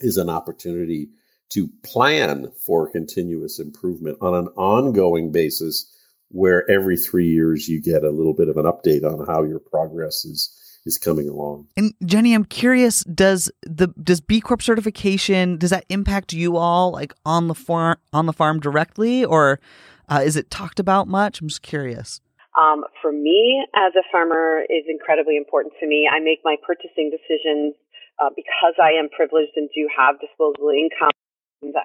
is 0.00 0.16
an 0.16 0.30
opportunity 0.30 1.08
to 1.50 1.68
plan 1.84 2.50
for 2.64 2.90
continuous 2.90 3.58
improvement 3.58 4.18
on 4.20 4.34
an 4.34 4.48
ongoing 4.56 5.32
basis 5.32 5.92
where 6.30 6.68
every 6.70 6.96
three 6.96 7.28
years 7.28 7.68
you 7.68 7.80
get 7.80 8.04
a 8.04 8.10
little 8.10 8.34
bit 8.34 8.48
of 8.48 8.56
an 8.56 8.64
update 8.64 9.04
on 9.04 9.26
how 9.26 9.42
your 9.42 9.58
progress 9.58 10.24
is 10.24 10.54
is 10.86 10.98
coming 10.98 11.28
along. 11.28 11.66
And 11.76 11.92
Jenny, 12.04 12.32
I'm 12.34 12.44
curious, 12.44 13.04
does 13.04 13.50
the 13.62 13.88
does 14.02 14.20
B 14.20 14.40
Corp 14.40 14.62
certification 14.62 15.56
does 15.58 15.70
that 15.70 15.84
impact 15.88 16.32
you 16.32 16.56
all 16.56 16.92
like 16.92 17.12
on 17.24 17.48
the 17.48 17.54
farm 17.54 17.98
on 18.12 18.26
the 18.26 18.32
farm 18.32 18.60
directly, 18.60 19.24
or 19.24 19.60
uh, 20.08 20.22
is 20.24 20.36
it 20.36 20.50
talked 20.50 20.80
about 20.80 21.08
much? 21.08 21.40
I'm 21.40 21.48
just 21.48 21.62
curious. 21.62 22.20
Um, 22.58 22.82
for 23.00 23.12
me, 23.12 23.62
as 23.76 23.92
a 23.94 24.02
farmer, 24.10 24.62
is 24.68 24.84
incredibly 24.88 25.36
important 25.36 25.74
to 25.80 25.86
me. 25.86 26.08
I 26.10 26.18
make 26.18 26.40
my 26.42 26.56
purchasing 26.66 27.12
decisions 27.12 27.74
uh, 28.18 28.30
because 28.34 28.74
I 28.82 28.98
am 28.98 29.08
privileged 29.14 29.52
and 29.54 29.68
do 29.74 29.86
have 29.94 30.18
disposable 30.18 30.70
income. 30.74 31.14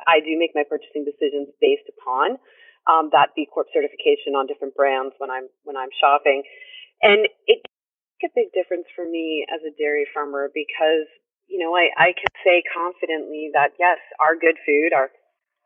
I 0.07 0.19
do 0.21 0.37
make 0.37 0.51
my 0.55 0.63
purchasing 0.67 1.05
decisions 1.05 1.49
based 1.61 1.85
upon 1.89 2.37
um, 2.89 3.09
that 3.15 3.31
B 3.35 3.47
Corp 3.47 3.67
certification 3.71 4.35
on 4.35 4.47
different 4.47 4.75
brands 4.75 5.15
when 5.17 5.31
I'm 5.31 5.47
when 5.63 5.77
I'm 5.77 5.91
shopping, 5.99 6.43
and 7.01 7.27
it 7.47 7.59
makes 7.63 8.27
a 8.27 8.31
big 8.35 8.49
difference 8.51 8.87
for 8.95 9.07
me 9.07 9.45
as 9.47 9.63
a 9.63 9.71
dairy 9.79 10.07
farmer 10.13 10.51
because 10.51 11.07
you 11.47 11.59
know 11.59 11.75
I, 11.75 11.91
I 11.95 12.09
can 12.11 12.31
say 12.43 12.63
confidently 12.67 13.51
that 13.55 13.75
yes, 13.79 13.99
our 14.19 14.35
good 14.35 14.59
food, 14.67 14.91
our 14.91 15.07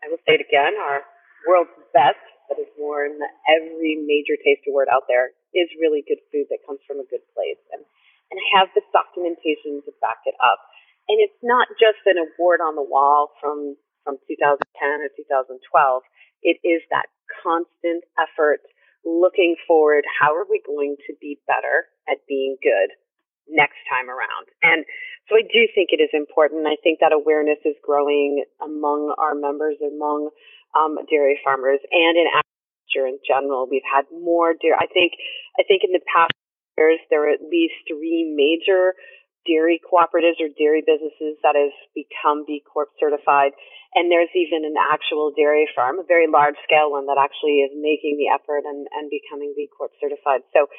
I 0.03 0.13
will 0.13 0.21
say 0.29 0.37
it 0.37 0.45
again, 0.45 0.77
our 0.77 1.01
world's 1.49 1.73
best 1.93 2.21
that 2.49 2.61
is 2.61 2.69
won 2.77 3.17
every 3.49 3.97
major 4.05 4.37
taste 4.39 4.63
award 4.69 4.87
out 4.87 5.09
there 5.09 5.33
is 5.51 5.67
really 5.81 6.05
good 6.05 6.21
food 6.29 6.47
that 6.53 6.63
comes 6.63 6.79
from 6.85 7.01
a 7.01 7.07
good 7.09 7.25
place, 7.33 7.61
and 7.73 7.81
and 8.29 8.37
I 8.37 8.45
have 8.59 8.69
the 8.75 8.83
documentation 8.91 9.81
to 9.87 9.91
back 10.03 10.21
it 10.27 10.35
up. 10.43 10.59
And 11.07 11.23
it's 11.23 11.39
not 11.39 11.71
just 11.79 12.03
an 12.03 12.19
award 12.19 12.59
on 12.59 12.75
the 12.75 12.83
wall 12.83 13.31
from 13.39 13.79
from 14.07 14.15
2010 14.23 14.63
or 15.03 15.11
2012 15.11 15.59
it 16.43 16.57
is 16.63 16.81
that 16.91 17.11
constant 17.43 18.03
effort 18.15 18.61
looking 19.05 19.55
forward. 19.67 20.03
How 20.07 20.35
are 20.35 20.45
we 20.49 20.61
going 20.65 20.95
to 21.07 21.13
be 21.19 21.39
better 21.47 21.87
at 22.09 22.23
being 22.27 22.57
good 22.61 22.95
next 23.47 23.79
time 23.89 24.09
around? 24.09 24.51
And 24.63 24.85
so 25.29 25.35
I 25.35 25.43
do 25.43 25.67
think 25.73 25.91
it 25.91 26.03
is 26.03 26.11
important. 26.13 26.67
I 26.67 26.79
think 26.83 26.99
that 26.99 27.11
awareness 27.11 27.59
is 27.65 27.75
growing 27.83 28.43
among 28.63 29.15
our 29.17 29.35
members, 29.35 29.75
among 29.83 30.29
um, 30.75 30.97
dairy 31.09 31.39
farmers, 31.43 31.79
and 31.91 32.15
in 32.15 32.27
agriculture 32.27 33.07
in 33.07 33.19
general. 33.27 33.67
We've 33.69 33.87
had 33.87 34.05
more 34.11 34.53
dairy. 34.53 34.77
I 34.79 34.87
think, 34.87 35.13
I 35.59 35.63
think 35.63 35.83
in 35.83 35.91
the 35.91 36.03
past 36.07 36.31
years 36.77 36.99
there 37.09 37.27
are 37.27 37.33
at 37.33 37.43
least 37.43 37.75
three 37.87 38.23
major 38.23 38.93
dairy 39.47 39.79
cooperatives 39.79 40.43
or 40.43 40.51
dairy 40.59 40.83
businesses 40.85 41.39
that 41.41 41.55
have 41.55 41.75
become 41.95 42.43
B 42.45 42.61
Corp 42.61 42.89
certified. 42.99 43.55
And 43.97 44.13
there's 44.13 44.29
even 44.37 44.61
an 44.61 44.77
actual 44.77 45.33
dairy 45.33 45.65
farm, 45.73 45.97
a 45.97 46.05
very 46.05 46.29
large 46.29 46.53
scale 46.61 46.93
one 46.93 47.09
that 47.09 47.17
actually 47.17 47.65
is 47.65 47.73
making 47.73 48.21
the 48.21 48.29
effort 48.29 48.61
and, 48.61 48.85
and 48.93 49.09
becoming 49.09 49.57
B 49.57 49.65
Corp 49.73 49.89
certified. 49.97 50.45
So 50.53 50.69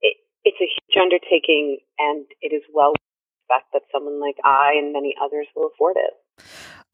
it, 0.00 0.14
it's 0.46 0.60
a 0.62 0.70
huge 0.70 0.94
undertaking 0.94 1.82
and 1.98 2.26
it 2.40 2.54
is 2.54 2.62
well 2.72 2.94
expect 3.50 3.72
that 3.72 3.82
someone 3.92 4.20
like 4.20 4.36
I 4.44 4.74
and 4.78 4.92
many 4.92 5.14
others 5.22 5.46
will 5.56 5.70
afford 5.74 5.96
it. 5.98 6.14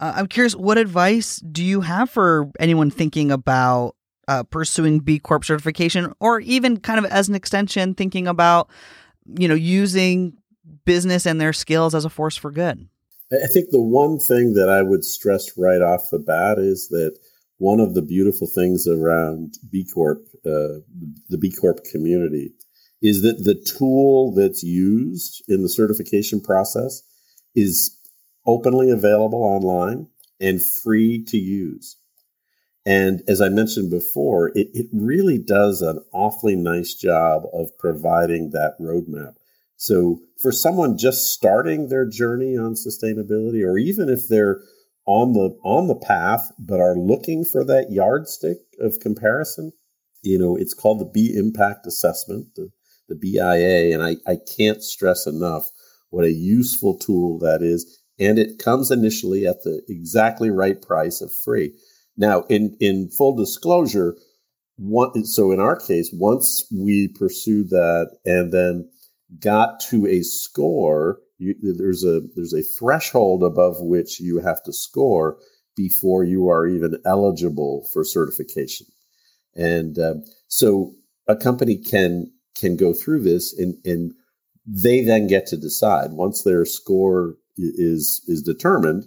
Uh, 0.01 0.15
I'm 0.17 0.29
curious, 0.29 0.55
what 0.55 0.79
advice 0.79 1.37
do 1.37 1.63
you 1.63 1.83
have 1.83 2.11
for 2.11 2.51
anyone 2.59 2.91
thinking 2.91 3.31
about 3.31 3.97
uh, 4.29 4.43
pursuing 4.45 5.01
B 5.01 5.19
Corp 5.19 5.45
certification, 5.45 6.13
or 6.21 6.41
even 6.41 6.79
kind 6.79 6.99
of 6.99 7.05
as 7.05 7.29
an 7.29 7.35
extension, 7.35 7.95
thinking 7.95 8.27
about 8.27 8.69
you 9.39 9.47
know 9.47 9.55
using 9.55 10.39
business 10.85 11.27
and 11.27 11.41
their 11.41 11.53
skills 11.53 11.95
as 11.95 12.05
a 12.05 12.11
force 12.11 12.37
for 12.37 12.51
good? 12.51 12.89
I 13.33 13.47
think 13.49 13.71
the 13.71 13.83
one 13.83 14.19
thing 14.19 14.55
that 14.55 14.69
I 14.69 14.83
would 14.83 15.05
stress 15.05 15.59
right 15.59 15.83
off 15.83 16.11
the 16.11 16.19
bat 16.19 16.59
is 16.59 16.89
that 16.91 17.19
one 17.59 17.81
of 17.81 17.95
the 17.95 18.03
beautiful 18.03 18.47
things 18.47 18.87
around 18.87 19.55
B 19.71 19.85
Corp, 19.85 20.27
uh, 20.45 20.85
the 21.29 21.39
B 21.39 21.51
Corp 21.51 21.85
community, 21.91 22.53
is 23.03 23.23
that 23.23 23.45
the 23.45 23.55
tool 23.55 24.33
that's 24.35 24.63
used 24.63 25.43
in 25.49 25.63
the 25.63 25.69
certification 25.69 26.41
process 26.41 27.03
is 27.55 27.99
openly 28.47 28.91
available 28.91 29.43
online 29.43 30.07
and 30.41 30.63
free 30.63 31.25
to 31.25 31.39
use. 31.39 31.97
And 32.85 33.23
as 33.27 33.41
I 33.41 33.49
mentioned 33.49 33.91
before, 33.91 34.49
it, 34.51 34.69
it 34.73 34.87
really 34.93 35.39
does 35.39 35.83
an 35.83 35.99
awfully 36.13 36.55
nice 36.55 36.95
job 36.95 37.43
of 37.53 37.77
providing 37.79 38.51
that 38.51 38.79
roadmap. 38.81 39.35
So 39.77 40.21
for 40.41 40.53
someone 40.53 40.99
just 40.99 41.33
starting 41.33 41.89
their 41.89 42.09
journey 42.09 42.57
on 42.57 42.75
sustainability, 42.75 43.65
or 43.65 43.79
even 43.79 44.09
if 44.09 44.29
they're 44.29 44.61
on 45.07 45.35
the 45.35 45.57
on 45.63 45.87
the 45.87 45.95
path 45.95 46.51
but 46.59 46.81
are 46.81 46.97
looking 46.97 47.45
for 47.45 47.65
that 47.65 47.91
yardstick 47.91 48.59
of 48.81 49.01
comparison, 49.01 49.73
you 50.23 50.39
know, 50.39 50.57
it's 50.57 50.75
called 50.75 51.01
the 51.01 51.05
B 51.05 51.33
Impact 51.37 51.87
Assessment, 51.87 52.49
the, 52.57 52.71
the 53.09 53.15
BIA, 53.15 53.95
and 53.95 54.03
I, 54.03 54.17
I 54.31 54.37
can't 54.57 54.83
stress 54.83 55.27
enough 55.27 55.71
what 56.11 56.25
a 56.25 56.33
useful 56.33 56.99
tool 56.99 57.39
that 57.41 57.63
is. 57.63 58.01
And 58.19 58.39
it 58.39 58.59
comes 58.59 58.91
initially 58.91 59.47
at 59.47 59.63
the 59.63 59.83
exactly 59.89 60.51
right 60.51 60.81
price 60.81 61.21
of 61.21 61.31
free. 61.45 61.75
Now, 62.17 62.43
in 62.49 62.77
in 62.81 63.11
full 63.11 63.37
disclosure, 63.37 64.17
one, 64.77 65.25
so 65.25 65.53
in 65.53 65.61
our 65.61 65.77
case, 65.77 66.11
once 66.13 66.67
we 66.75 67.09
pursued 67.09 67.71
that 67.71 68.17
and 68.25 68.53
then 68.53 68.89
got 69.39 69.81
to 69.81 70.07
a 70.07 70.23
score, 70.23 71.19
you, 71.39 71.55
there's 71.63 72.05
a 72.05 72.23
there's 72.35 72.55
a 72.55 72.63
threshold 72.63 73.43
above 73.43 73.77
which 73.81 74.21
you 74.21 74.39
have 74.39 74.63
to 74.65 74.73
score 74.73 75.39
before 75.77 76.25
you 76.25 76.49
are 76.49 76.67
even 76.67 76.97
eligible 77.05 77.87
for 77.93 78.05
certification. 78.05 78.87
And 79.55 79.99
uh, 79.99 80.15
so 80.49 80.95
a 81.29 81.37
company 81.37 81.77
can 81.77 82.33
can 82.55 82.77
go 82.77 82.95
through 82.95 83.23
this 83.23 83.57
and, 83.59 83.77
and 83.85 84.13
they 84.67 85.03
then 85.03 85.27
get 85.27 85.47
to 85.47 85.57
decide 85.57 86.13
once 86.13 86.43
their 86.43 86.65
score 86.65 87.37
is 87.57 88.23
is 88.27 88.43
determined 88.43 89.07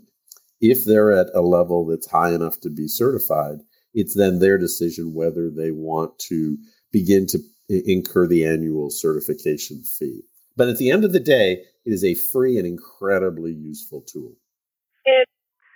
if 0.61 0.85
they're 0.85 1.11
at 1.11 1.27
a 1.33 1.41
level 1.41 1.85
that's 1.85 2.09
high 2.09 2.31
enough 2.33 2.59
to 2.61 2.69
be 2.69 2.87
certified 2.87 3.59
it's 3.93 4.15
then 4.15 4.39
their 4.39 4.57
decision 4.57 5.13
whether 5.13 5.49
they 5.49 5.71
want 5.71 6.17
to 6.19 6.57
begin 6.91 7.25
to 7.27 7.39
incur 7.69 8.27
the 8.27 8.45
annual 8.45 8.89
certification 8.89 9.83
fee. 9.83 10.23
But 10.57 10.67
at 10.67 10.77
the 10.77 10.91
end 10.91 11.05
of 11.05 11.13
the 11.13 11.19
day, 11.21 11.63
it 11.85 11.91
is 11.93 12.03
a 12.03 12.15
free 12.15 12.57
and 12.57 12.67
incredibly 12.67 13.53
useful 13.53 14.01
tool. 14.01 14.33
It, 15.05 15.27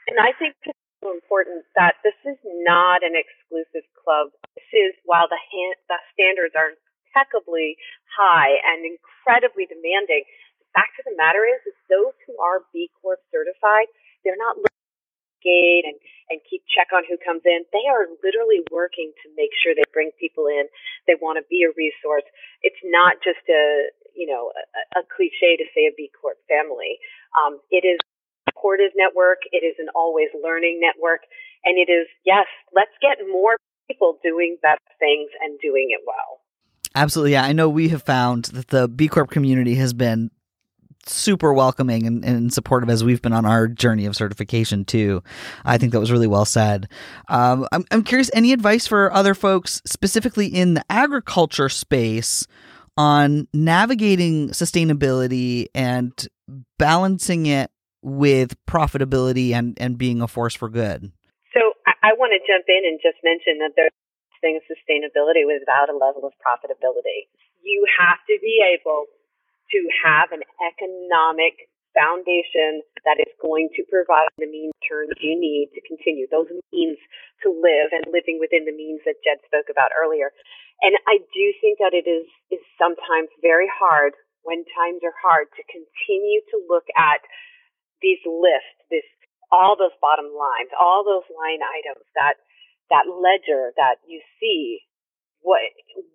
and 0.08 0.20
I 0.20 0.34
think 0.38 0.56
it's 0.66 0.78
so 1.04 1.14
important 1.14 1.64
that 1.78 1.96
this 2.04 2.18
is 2.26 2.38
not 2.66 3.04
an 3.04 3.14
exclusive 3.16 3.88
club. 3.96 4.34
This 4.56 4.68
is, 4.74 4.92
while 5.06 5.30
the, 5.30 5.40
hand, 5.40 5.78
the 5.88 6.02
standards 6.12 6.58
are 6.58 6.76
impeccably 7.14 7.78
high 8.10 8.58
and 8.66 8.84
incredibly 8.84 9.70
demanding, 9.70 10.26
the 10.60 10.70
fact 10.74 10.98
of 11.00 11.06
the 11.06 11.16
matter 11.16 11.46
is, 11.46 11.62
is 11.70 11.78
those 11.88 12.18
who 12.26 12.34
are 12.42 12.66
B 12.74 12.90
Corp 13.00 13.22
certified, 13.32 13.88
they're 14.26 14.40
not 14.40 14.58
gate 15.44 15.86
and, 15.86 15.96
and 16.30 16.40
keep 16.50 16.64
check 16.68 16.90
on 16.96 17.04
who 17.08 17.18
comes 17.20 17.42
in. 17.46 17.66
They 17.72 17.86
are 17.90 18.08
literally 18.24 18.64
working 18.72 19.12
to 19.24 19.28
make 19.36 19.52
sure 19.62 19.76
they 19.76 19.88
bring 19.92 20.12
people 20.20 20.48
in. 20.48 20.68
They 21.08 21.16
want 21.20 21.38
to 21.38 21.46
be 21.50 21.64
a 21.64 21.72
resource. 21.76 22.26
It's 22.62 22.80
not 22.84 23.20
just 23.24 23.44
a, 23.50 23.92
you 24.16 24.28
know, 24.28 24.52
a, 24.56 25.00
a 25.00 25.04
cliche 25.10 25.58
to 25.58 25.66
say 25.76 25.90
a 25.90 25.94
B 25.96 26.10
Corp 26.14 26.38
family. 26.48 27.00
Um, 27.36 27.60
it 27.70 27.84
is 27.84 28.00
a 28.00 28.52
supportive 28.52 28.92
network. 28.96 29.44
It 29.52 29.66
is 29.66 29.76
an 29.80 29.88
always 29.96 30.30
learning 30.38 30.80
network. 30.80 31.28
And 31.66 31.78
it 31.78 31.92
is, 31.92 32.08
yes, 32.26 32.48
let's 32.76 32.94
get 33.02 33.18
more 33.28 33.58
people 33.88 34.20
doing 34.24 34.58
better 34.62 34.80
things 35.00 35.30
and 35.42 35.60
doing 35.60 35.90
it 35.92 36.02
well. 36.06 36.42
Absolutely. 36.96 37.34
Yeah. 37.34 37.44
I 37.44 37.54
know 37.54 37.70
we 37.70 37.90
have 37.90 38.04
found 38.04 38.46
that 38.46 38.68
the 38.68 38.88
B 38.88 39.08
Corp 39.08 39.32
community 39.32 39.76
has 39.76 39.94
been 39.94 40.30
super 41.06 41.54
welcoming 41.54 42.06
and, 42.08 42.24
and, 42.24 42.54
supportive 42.54 42.90
as 42.90 43.04
we've 43.04 43.22
been 43.22 43.34
on 43.34 43.46
our 43.46 43.68
journey 43.68 44.06
of 44.06 44.16
certification 44.16 44.86
too. 44.86 45.24
I 45.66 45.78
think 45.78 45.92
that 45.92 46.00
was 46.00 46.12
really 46.12 46.28
well 46.28 46.46
said. 46.46 46.90
Um, 47.30 47.68
I'm, 47.72 47.86
I'm 47.92 48.04
curious, 48.04 48.30
any 48.34 48.54
advice 48.54 48.88
for 48.88 49.12
other 49.12 49.34
folks, 49.34 49.82
specifically 49.86 50.48
in 50.48 50.76
the 50.76 50.86
agriculture 50.90 51.70
space, 51.70 52.48
on 52.96 53.48
navigating 53.54 54.50
sustainability 54.50 55.68
and 55.74 56.28
balancing 56.78 57.48
it 57.48 57.72
with 58.02 58.54
profitability 58.66 59.52
and, 59.52 59.78
and 59.80 59.98
being 59.98 60.22
a 60.22 60.28
force 60.28 60.54
for 60.54 60.70
good? 60.70 61.12
So 61.54 61.60
I, 61.88 62.12
I 62.12 62.14
want 62.14 62.34
to 62.36 62.40
jump 62.46 62.66
in 62.68 62.84
and 62.86 63.00
just 63.02 63.18
mention 63.24 63.60
that 63.60 63.72
there's 63.76 63.92
thing 64.42 64.60
sustainability 64.68 65.48
without 65.48 65.88
a 65.88 65.96
level 65.96 66.28
of 66.28 66.34
profitability. 66.44 67.32
You 67.64 67.88
have 67.98 68.20
to 68.28 68.36
be 68.44 68.60
able 68.60 69.08
to 69.74 69.80
have 70.06 70.30
an 70.30 70.46
economic 70.62 71.68
foundation 71.98 72.82
that 73.06 73.22
is 73.22 73.30
going 73.38 73.70
to 73.78 73.86
provide 73.90 74.30
the 74.42 74.50
means 74.50 74.74
terms 74.82 75.14
you 75.22 75.38
need 75.38 75.70
to 75.74 75.82
continue, 75.86 76.26
those 76.30 76.50
means 76.74 76.98
to 77.46 77.54
live 77.54 77.94
and 77.94 78.06
living 78.10 78.42
within 78.42 78.66
the 78.66 78.74
means 78.74 79.02
that 79.06 79.22
Jed 79.22 79.42
spoke 79.46 79.70
about 79.70 79.94
earlier. 79.94 80.34
And 80.82 80.98
I 81.06 81.22
do 81.22 81.46
think 81.62 81.78
that 81.82 81.94
it 81.94 82.10
is, 82.10 82.26
is 82.50 82.62
sometimes 82.82 83.30
very 83.46 83.70
hard 83.70 84.18
when 84.42 84.66
times 84.76 85.06
are 85.06 85.16
hard 85.22 85.48
to 85.56 85.64
continue 85.70 86.42
to 86.52 86.58
look 86.68 86.90
at 86.98 87.24
these 88.02 88.20
lists, 88.28 88.84
this 88.92 89.08
all 89.54 89.78
those 89.78 89.96
bottom 90.02 90.34
lines, 90.34 90.74
all 90.76 91.06
those 91.06 91.30
line 91.30 91.62
items, 91.62 92.04
that 92.18 92.42
that 92.92 93.08
ledger 93.08 93.72
that 93.80 94.04
you 94.04 94.20
see 94.42 94.84
what 95.44 95.62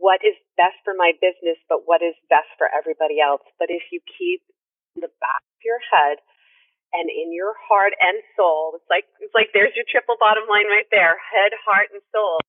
what 0.01 0.21
is 0.25 0.35
best 0.57 0.81
for 0.83 0.97
my 0.97 1.13
business, 1.21 1.61
but 1.69 1.85
what 1.87 2.03
is 2.03 2.17
best 2.33 2.49
for 2.57 2.67
everybody 2.67 3.21
else. 3.21 3.45
But 3.61 3.71
if 3.71 3.85
you 3.93 4.01
keep 4.19 4.43
the 4.97 5.13
back 5.21 5.45
of 5.45 5.61
your 5.63 5.79
head 5.93 6.19
and 6.97 7.13
in 7.13 7.31
your 7.37 7.53
heart 7.69 7.93
and 8.01 8.19
soul, 8.35 8.75
it's 8.75 8.89
like 8.89 9.05
it's 9.21 9.37
like 9.37 9.53
there's 9.53 9.77
your 9.77 9.87
triple 9.87 10.17
bottom 10.19 10.49
line 10.49 10.67
right 10.67 10.89
there: 10.91 11.21
head, 11.21 11.53
heart, 11.63 11.93
and 11.93 12.03
soul. 12.11 12.41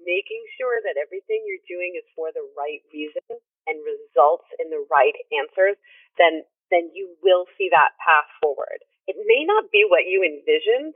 Making 0.00 0.40
sure 0.56 0.80
that 0.88 0.96
everything 0.96 1.44
you're 1.44 1.68
doing 1.68 1.92
is 1.98 2.06
for 2.16 2.32
the 2.32 2.46
right 2.56 2.80
reason 2.88 3.26
and 3.68 3.76
results 3.84 4.48
in 4.56 4.72
the 4.72 4.80
right 4.88 5.14
answers, 5.34 5.76
then 6.16 6.46
then 6.70 6.88
you 6.94 7.12
will 7.20 7.44
see 7.58 7.68
that 7.74 7.98
path 8.00 8.30
forward. 8.40 8.80
It 9.10 9.18
may 9.26 9.42
not 9.44 9.68
be 9.74 9.84
what 9.84 10.06
you 10.06 10.22
envisioned, 10.22 10.94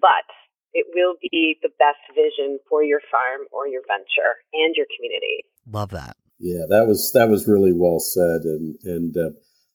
but 0.00 0.24
it 0.74 0.86
will 0.94 1.14
be 1.20 1.58
the 1.62 1.70
best 1.78 2.02
vision 2.14 2.58
for 2.68 2.82
your 2.82 3.00
farm 3.10 3.46
or 3.52 3.66
your 3.66 3.82
venture 3.86 4.36
and 4.52 4.74
your 4.76 4.86
community. 4.96 5.44
Love 5.70 5.90
that. 5.90 6.16
Yeah, 6.38 6.66
that 6.68 6.86
was 6.86 7.10
that 7.14 7.28
was 7.28 7.48
really 7.48 7.72
well 7.72 7.98
said, 7.98 8.42
and 8.42 8.76
and 8.84 9.16
uh, 9.16 9.30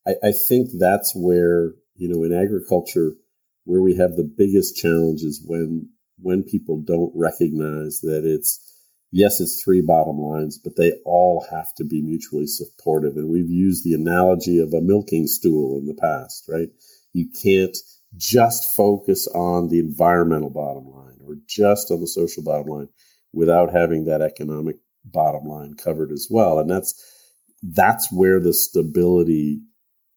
I, 0.08 0.30
I 0.30 0.32
think 0.48 0.70
that's 0.80 1.14
where 1.16 1.74
you 1.96 2.08
know 2.08 2.24
in 2.24 2.34
agriculture 2.34 3.14
where 3.66 3.82
we 3.82 3.96
have 3.96 4.16
the 4.16 4.24
biggest 4.38 4.78
challenge 4.78 5.22
is 5.22 5.44
when 5.46 5.89
when 6.20 6.44
people 6.44 6.82
don't 6.82 7.12
recognize 7.16 8.02
that 8.02 8.24
it's 8.26 8.60
yes 9.12 9.39
it's 9.39 9.62
three 9.64 9.82
bottom 9.82 10.18
lines 10.18 10.58
but 10.58 10.76
they 10.76 10.94
all 11.06 11.46
have 11.52 11.74
to 11.76 11.84
be 11.84 12.02
mutually 12.02 12.48
supportive 12.48 13.16
and 13.16 13.30
we've 13.30 13.50
used 13.50 13.84
the 13.84 13.94
analogy 13.94 14.60
of 14.60 14.74
a 14.74 14.82
milking 14.82 15.28
stool 15.28 15.78
in 15.78 15.86
the 15.86 15.94
past 15.94 16.46
right 16.48 16.70
you 17.14 17.28
can't 17.44 17.78
just 18.18 18.76
focus 18.76 19.28
on 19.28 19.70
the 19.70 19.80
environmental 19.80 20.49
bottom 20.49 20.88
line 20.89 21.18
or 21.26 21.36
just 21.47 21.91
on 21.91 21.99
the 21.99 22.07
social 22.07 22.43
bottom 22.43 22.68
line 22.68 22.89
without 23.34 23.72
having 23.72 24.05
that 24.05 24.22
economic 24.22 24.78
bottom 25.05 25.45
line 25.45 25.74
covered 25.74 26.11
as 26.11 26.28
well. 26.30 26.59
And 26.59 26.70
that's 26.70 26.93
that's 27.61 28.11
where 28.11 28.39
the 28.39 28.53
stability 28.53 29.61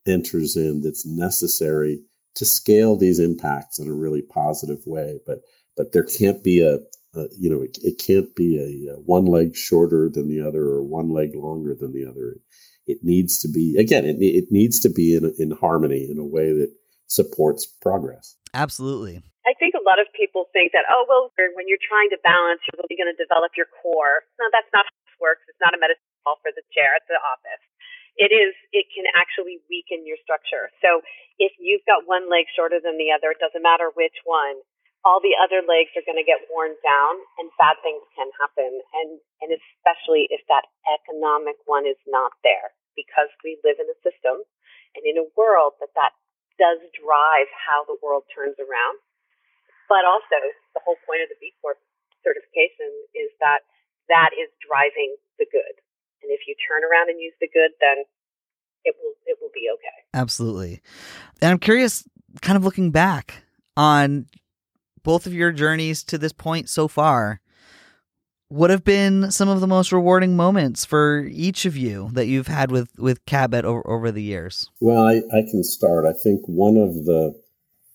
enters 0.06 0.56
in 0.56 0.82
that's 0.82 1.06
necessary 1.06 2.00
to 2.34 2.44
scale 2.44 2.96
these 2.96 3.18
impacts 3.18 3.78
in 3.78 3.88
a 3.88 3.94
really 3.94 4.22
positive 4.22 4.80
way. 4.86 5.18
But 5.26 5.40
but 5.76 5.92
there 5.92 6.04
can't 6.04 6.42
be 6.42 6.60
a, 6.60 6.76
a 7.18 7.26
you 7.38 7.50
know 7.50 7.62
it, 7.62 7.78
it 7.82 7.98
can't 7.98 8.34
be 8.34 8.58
a, 8.58 8.94
a, 8.94 8.96
one 9.00 9.26
leg 9.26 9.56
shorter 9.56 10.08
than 10.08 10.28
the 10.28 10.46
other 10.46 10.64
or 10.64 10.82
one 10.82 11.10
leg 11.10 11.34
longer 11.34 11.74
than 11.74 11.92
the 11.92 12.06
other. 12.06 12.36
It 12.86 12.98
needs 13.02 13.40
to 13.42 13.48
be 13.48 13.76
again 13.78 14.04
it, 14.04 14.16
it 14.20 14.46
needs 14.50 14.80
to 14.80 14.88
be 14.88 15.14
in 15.16 15.34
in 15.38 15.50
harmony 15.52 16.08
in 16.10 16.18
a 16.18 16.24
way 16.24 16.52
that 16.52 16.72
supports 17.06 17.66
progress. 17.66 18.36
Absolutely. 18.54 19.22
I 19.46 19.54
think 19.62 19.78
a 19.78 19.84
lot 19.86 20.02
of 20.02 20.10
people 20.10 20.50
think 20.50 20.74
that, 20.74 20.88
oh, 20.90 21.06
well, 21.06 21.30
when 21.54 21.70
you're 21.70 21.82
trying 21.82 22.10
to 22.10 22.18
balance, 22.26 22.58
you're 22.66 22.82
really 22.82 22.98
going 22.98 23.12
to 23.12 23.18
develop 23.18 23.54
your 23.54 23.70
core. 23.78 24.26
No, 24.42 24.50
that's 24.50 24.70
not 24.74 24.90
how 24.90 24.98
this 25.06 25.18
works. 25.22 25.46
It's 25.46 25.62
not 25.62 25.70
a 25.70 25.78
medicine 25.78 26.02
ball 26.26 26.42
for 26.42 26.50
the 26.50 26.66
chair 26.74 26.98
at 26.98 27.06
the 27.06 27.14
office. 27.22 27.62
It 28.18 28.34
is, 28.34 28.56
it 28.72 28.90
can 28.90 29.06
actually 29.14 29.62
weaken 29.70 30.02
your 30.02 30.18
structure. 30.24 30.72
So 30.82 31.04
if 31.38 31.54
you've 31.62 31.84
got 31.86 32.08
one 32.08 32.26
leg 32.26 32.50
shorter 32.56 32.82
than 32.82 32.98
the 32.98 33.12
other, 33.12 33.30
it 33.30 33.38
doesn't 33.38 33.62
matter 33.62 33.92
which 33.94 34.16
one, 34.24 34.58
all 35.06 35.22
the 35.22 35.38
other 35.38 35.62
legs 35.62 35.94
are 35.94 36.02
going 36.02 36.18
to 36.18 36.26
get 36.26 36.50
worn 36.50 36.74
down 36.82 37.14
and 37.38 37.46
bad 37.54 37.78
things 37.86 38.02
can 38.18 38.26
happen. 38.42 38.82
And, 38.98 39.22
and 39.44 39.54
especially 39.54 40.26
if 40.34 40.42
that 40.50 40.66
economic 40.90 41.54
one 41.70 41.86
is 41.86 42.00
not 42.10 42.34
there 42.42 42.74
because 42.98 43.30
we 43.46 43.62
live 43.62 43.78
in 43.78 43.86
a 43.86 44.02
system 44.02 44.42
and 44.98 45.04
in 45.06 45.20
a 45.20 45.30
world 45.38 45.78
that 45.78 45.94
that 45.94 46.16
does 46.58 46.80
drive 46.96 47.48
how 47.52 47.84
the 47.84 47.96
world 48.02 48.24
turns 48.32 48.56
around. 48.58 48.96
But 49.86 50.02
also, 50.02 50.38
the 50.74 50.82
whole 50.82 50.98
point 51.06 51.22
of 51.22 51.30
the 51.30 51.38
B 51.38 51.54
Corp 51.62 51.78
certification 52.26 52.90
is 53.14 53.30
that 53.38 53.62
that 54.10 54.34
is 54.34 54.50
driving 54.58 55.14
the 55.38 55.46
good. 55.46 55.74
And 56.22 56.34
if 56.34 56.42
you 56.50 56.58
turn 56.58 56.82
around 56.82 57.08
and 57.08 57.22
use 57.22 57.34
the 57.38 57.46
good, 57.46 57.70
then 57.78 58.02
it 58.82 58.94
will 58.98 59.14
it 59.26 59.38
will 59.40 59.54
be 59.54 59.70
okay. 59.70 59.98
Absolutely. 60.14 60.82
And 61.40 61.52
I'm 61.52 61.62
curious, 61.62 62.02
kind 62.42 62.56
of 62.56 62.64
looking 62.64 62.90
back 62.90 63.44
on 63.76 64.26
both 65.02 65.26
of 65.26 65.34
your 65.34 65.52
journeys 65.52 66.02
to 66.04 66.18
this 66.18 66.32
point 66.32 66.68
so 66.68 66.88
far, 66.88 67.40
what 68.48 68.70
have 68.70 68.84
been 68.84 69.30
some 69.30 69.48
of 69.48 69.60
the 69.60 69.66
most 69.66 69.92
rewarding 69.92 70.36
moments 70.36 70.84
for 70.84 71.24
each 71.30 71.64
of 71.64 71.76
you 71.76 72.10
that 72.12 72.26
you've 72.26 72.46
had 72.46 72.70
with 72.70 72.96
with 72.98 73.24
Cabot 73.26 73.64
over, 73.64 73.88
over 73.88 74.12
the 74.12 74.22
years? 74.22 74.70
Well, 74.80 75.04
I, 75.04 75.16
I 75.32 75.42
can 75.50 75.64
start. 75.64 76.04
I 76.06 76.12
think 76.12 76.42
one 76.46 76.76
of 76.76 76.94
the, 77.04 77.34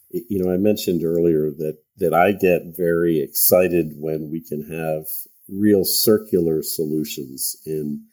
you 0.10 0.44
know, 0.44 0.52
I 0.52 0.58
mentioned 0.58 1.04
earlier 1.04 1.52
that 1.52 1.78
that 1.98 2.14
I 2.14 2.34
get 2.34 2.76
very 2.78 3.20
excited 3.20 3.94
when 3.96 4.30
we 4.30 4.42
can 4.42 4.64
have 4.70 5.06
real 5.48 5.86
circular 5.86 6.64
solutions 6.64 7.56
in 7.66 8.06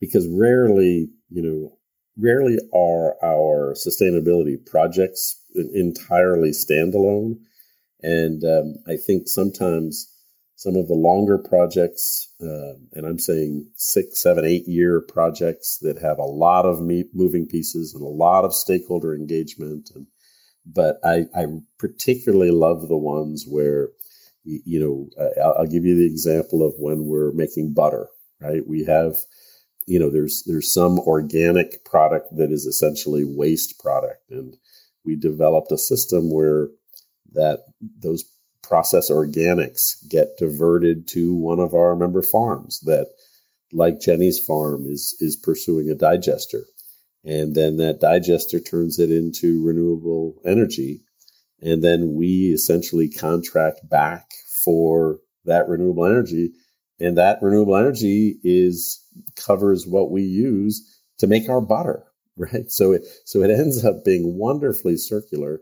because 0.00 0.26
rarely, 0.28 1.08
you 1.30 1.42
know, 1.42 1.78
rarely 2.16 2.58
are 2.74 3.16
our 3.24 3.74
sustainability 3.74 4.64
projects 4.66 5.40
entirely 5.54 6.50
standalone, 6.50 7.38
and 8.02 8.42
um, 8.42 8.74
I 8.88 8.96
think 8.96 9.28
sometimes 9.28 10.10
some 10.64 10.76
of 10.76 10.88
the 10.88 10.94
longer 10.94 11.36
projects, 11.36 12.32
uh, 12.40 12.72
and 12.94 13.04
I'm 13.04 13.18
saying 13.18 13.70
six, 13.76 14.22
seven, 14.22 14.46
eight 14.46 14.66
year 14.66 15.02
projects 15.02 15.78
that 15.82 16.00
have 16.00 16.18
a 16.18 16.22
lot 16.22 16.64
of 16.64 16.80
moving 16.80 17.46
pieces 17.46 17.92
and 17.92 18.02
a 18.02 18.06
lot 18.06 18.44
of 18.44 18.54
stakeholder 18.54 19.14
engagement. 19.14 19.90
And 19.94 20.06
but 20.64 20.96
I, 21.04 21.26
I 21.36 21.44
particularly 21.78 22.50
love 22.50 22.88
the 22.88 22.96
ones 22.96 23.44
where, 23.46 23.90
you 24.44 24.80
know, 24.80 24.96
I'll, 25.44 25.54
I'll 25.58 25.66
give 25.66 25.84
you 25.84 25.96
the 25.98 26.06
example 26.06 26.66
of 26.66 26.72
when 26.78 27.04
we're 27.04 27.32
making 27.32 27.74
butter. 27.74 28.08
Right, 28.40 28.66
we 28.66 28.84
have, 28.84 29.16
you 29.86 29.98
know, 29.98 30.10
there's 30.10 30.44
there's 30.46 30.72
some 30.72 30.98
organic 31.00 31.84
product 31.84 32.36
that 32.36 32.50
is 32.50 32.64
essentially 32.64 33.24
waste 33.24 33.78
product, 33.78 34.30
and 34.30 34.56
we 35.04 35.14
developed 35.16 35.72
a 35.72 35.78
system 35.78 36.30
where 36.32 36.68
that 37.32 37.60
those 38.02 38.24
process 38.66 39.10
organics 39.10 39.96
get 40.08 40.36
diverted 40.38 41.08
to 41.08 41.34
one 41.34 41.60
of 41.60 41.74
our 41.74 41.96
member 41.96 42.22
farms 42.22 42.80
that 42.80 43.06
like 43.72 44.00
Jenny's 44.00 44.38
farm 44.38 44.86
is 44.88 45.16
is 45.20 45.36
pursuing 45.36 45.90
a 45.90 45.94
digester. 45.94 46.64
And 47.24 47.54
then 47.54 47.78
that 47.78 48.00
digester 48.00 48.60
turns 48.60 48.98
it 48.98 49.10
into 49.10 49.64
renewable 49.64 50.34
energy. 50.44 51.02
And 51.62 51.82
then 51.82 52.14
we 52.14 52.52
essentially 52.52 53.08
contract 53.08 53.88
back 53.88 54.30
for 54.64 55.20
that 55.46 55.68
renewable 55.68 56.04
energy. 56.04 56.52
And 57.00 57.16
that 57.16 57.38
renewable 57.40 57.76
energy 57.76 58.38
is 58.44 59.02
covers 59.36 59.86
what 59.86 60.10
we 60.10 60.22
use 60.22 61.00
to 61.18 61.26
make 61.26 61.48
our 61.48 61.60
butter 61.60 62.04
right? 62.36 62.70
So 62.70 62.92
it 62.92 63.02
so 63.24 63.42
it 63.42 63.50
ends 63.50 63.84
up 63.84 64.04
being 64.04 64.36
wonderfully 64.38 64.96
circular 64.96 65.60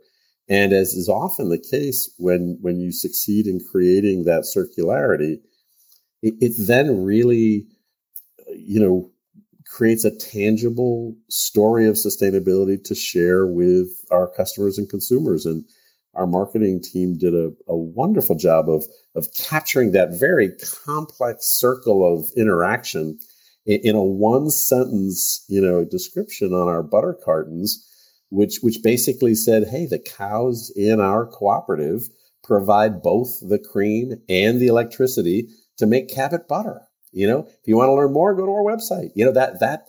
and 0.49 0.73
as 0.73 0.95
is 0.95 1.09
often 1.09 1.49
the 1.49 1.59
case 1.59 2.13
when 2.19 2.59
when 2.61 2.81
you 2.81 2.93
succeed 2.93 3.47
in 3.47 3.61
creating 3.71 4.25
that 4.25 4.43
circularity, 4.43 5.39
it, 6.23 6.35
it 6.41 6.53
then 6.59 7.05
really, 7.05 7.67
you 8.49 8.81
know, 8.81 9.11
creates 9.67 10.05
a 10.05 10.17
tangible 10.17 11.17
story 11.29 11.87
of 11.87 11.95
sustainability 11.95 12.83
to 12.85 12.95
share 12.95 13.47
with 13.47 13.89
our 14.11 14.29
customers 14.29 14.79
and 14.79 14.89
consumers. 14.89 15.47
And 15.47 15.65
our 16.15 16.27
marketing 16.27 16.83
team 16.83 17.17
did 17.17 17.35
a, 17.35 17.51
a 17.69 17.77
wonderful 17.77 18.37
job 18.37 18.69
of 18.69 18.85
of 19.15 19.33
capturing 19.35 19.93
that 19.93 20.19
very 20.19 20.51
complex 20.85 21.47
circle 21.47 22.05
of 22.05 22.27
interaction 22.37 23.19
in, 23.65 23.81
in 23.85 23.95
a 23.95 24.03
one 24.03 24.51
sentence, 24.51 25.45
you 25.49 25.61
know, 25.61 25.85
description 25.85 26.53
on 26.53 26.69
our 26.69 26.83
butter 26.83 27.17
cartons 27.25 27.89
which 28.33 28.61
which 28.63 28.83
basically 28.83 29.35
said, 29.35 29.69
hey, 29.69 29.87
the 29.87 29.99
cows 29.99 30.73
in 30.75 31.01
our 31.01 31.27
cooperative 31.27 32.09
provide 32.43 33.03
both 33.03 33.39
the 33.47 33.59
cream 33.59 34.15
and 34.29 34.59
the 34.59 34.69
electricity 34.69 35.49
to 35.77 35.87
make 35.87 36.09
Cabot 36.09 36.49
butter. 36.49 36.81
You 37.13 37.27
know, 37.27 37.41
if 37.47 37.67
you 37.69 37.77
want 37.77 37.89
to 37.89 37.95
learn 37.95 38.13
more, 38.13 38.35
go 38.35 38.47
to 38.47 38.53
our 38.53 38.65
website. 38.65 39.11
You 39.15 39.27
know 39.27 39.33
that 39.33 39.61
that 39.61 39.85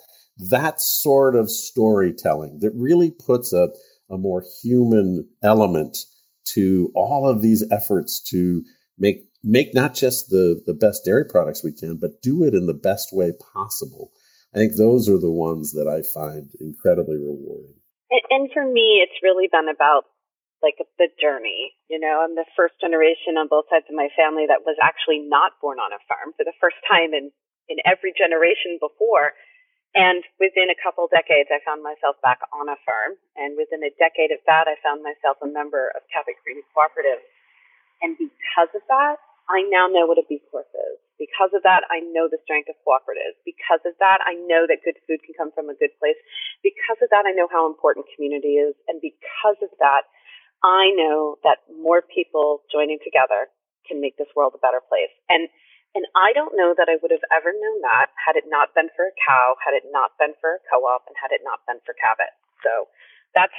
that 0.49 0.81
sort 0.81 1.37
of 1.37 1.49
storytelling 1.49 2.59
that 2.59 2.73
really 2.75 3.11
puts 3.11 3.53
a, 3.53 3.69
a 4.09 4.17
more 4.17 4.43
human 4.61 5.25
element 5.41 5.99
to 6.45 6.91
all 6.95 7.27
of 7.27 7.41
these 7.41 7.63
efforts 7.71 8.19
to 8.31 8.61
make 8.99 9.23
make 9.41 9.73
not 9.73 9.95
just 9.95 10.29
the 10.29 10.61
the 10.65 10.73
best 10.73 11.05
dairy 11.05 11.25
products 11.25 11.63
we 11.63 11.71
can, 11.71 11.95
but 11.95 12.21
do 12.21 12.43
it 12.43 12.53
in 12.53 12.65
the 12.65 12.73
best 12.73 13.13
way 13.13 13.31
possible. 13.53 14.11
I 14.53 14.57
think 14.57 14.75
those 14.75 15.07
are 15.07 15.17
the 15.17 15.31
ones 15.31 15.71
that 15.71 15.87
I 15.87 16.01
find 16.01 16.51
incredibly 16.59 17.15
rewarding. 17.15 17.75
And, 18.14 18.49
for 18.53 18.61
me, 18.61 19.01
it's 19.01 19.26
really 19.26 19.49
been 19.49 19.70
about 19.70 20.05
like 20.61 20.78
the 21.01 21.09
journey. 21.20 21.74
You 21.89 21.99
know, 21.99 22.24
I'm 22.24 22.38
the 22.38 22.47
first 22.55 22.78
generation 22.80 23.36
on 23.36 23.49
both 23.49 23.68
sides 23.68 23.89
of 23.89 23.97
my 23.97 24.07
family 24.16 24.45
that 24.47 24.64
was 24.64 24.78
actually 24.80 25.20
not 25.26 25.57
born 25.59 25.82
on 25.82 25.91
a 25.91 25.99
farm 26.07 26.32
for 26.38 26.45
the 26.45 26.55
first 26.61 26.78
time 26.88 27.11
in 27.11 27.34
in 27.68 27.80
every 27.84 28.14
generation 28.16 28.78
before. 28.80 29.34
And 29.93 30.26
within 30.41 30.74
a 30.74 30.78
couple 30.78 31.05
decades, 31.09 31.53
I 31.53 31.61
found 31.61 31.86
myself 31.86 32.18
back 32.26 32.41
on 32.49 32.66
a 32.70 32.78
farm. 32.82 33.14
And 33.38 33.53
within 33.57 33.86
a 33.86 33.93
decade 34.01 34.34
of 34.34 34.41
that, 34.49 34.66
I 34.66 34.76
found 34.82 35.05
myself 35.05 35.38
a 35.41 35.49
member 35.49 35.93
of 35.93 36.01
Cabot 36.09 36.34
Creamery 36.41 36.66
Cooperative. 36.74 37.22
And 38.01 38.18
because 38.18 38.74
of 38.74 38.84
that, 38.89 39.22
I 39.49 39.63
now 39.67 39.91
know 39.91 40.07
what 40.07 40.21
a 40.21 40.25
B 40.27 40.39
Corp 40.51 40.67
is. 40.71 40.97
Because 41.19 41.51
of 41.55 41.63
that, 41.63 41.87
I 41.87 42.03
know 42.11 42.27
the 42.27 42.41
strength 42.43 42.67
of 42.67 42.79
cooperatives. 42.83 43.39
Because 43.47 43.79
of 43.85 43.95
that, 43.99 44.19
I 44.23 44.35
know 44.47 44.67
that 44.67 44.83
good 44.83 44.99
food 45.07 45.23
can 45.23 45.35
come 45.37 45.51
from 45.55 45.69
a 45.69 45.77
good 45.77 45.93
place. 45.99 46.19
Because 46.63 46.99
of 46.99 47.11
that, 47.11 47.23
I 47.27 47.31
know 47.31 47.47
how 47.47 47.67
important 47.67 48.07
community 48.15 48.59
is. 48.59 48.75
And 48.87 48.99
because 48.99 49.59
of 49.63 49.71
that, 49.79 50.07
I 50.63 50.91
know 50.95 51.39
that 51.43 51.63
more 51.67 52.01
people 52.01 52.63
joining 52.71 52.99
together 53.03 53.51
can 53.83 53.99
make 53.99 54.15
this 54.15 54.31
world 54.35 54.55
a 54.55 54.63
better 54.63 54.79
place. 54.79 55.11
And 55.27 55.51
and 55.93 56.09
I 56.17 56.33
don't 56.33 56.57
know 56.57 56.73
that 56.73 56.89
I 56.89 56.97
would 57.05 57.13
have 57.13 57.21
ever 57.29 57.53
known 57.53 57.85
that 57.85 58.09
had 58.17 58.33
it 58.33 58.49
not 58.49 58.73
been 58.73 58.89
for 58.97 59.13
a 59.13 59.13
cow, 59.13 59.53
had 59.61 59.77
it 59.77 59.85
not 59.93 60.17
been 60.17 60.33
for 60.41 60.57
a 60.57 60.63
co-op, 60.65 61.05
and 61.05 61.13
had 61.21 61.29
it 61.29 61.45
not 61.45 61.61
been 61.69 61.77
for 61.85 61.93
Cabot. 61.93 62.33
So 62.65 62.89
that's 63.37 63.53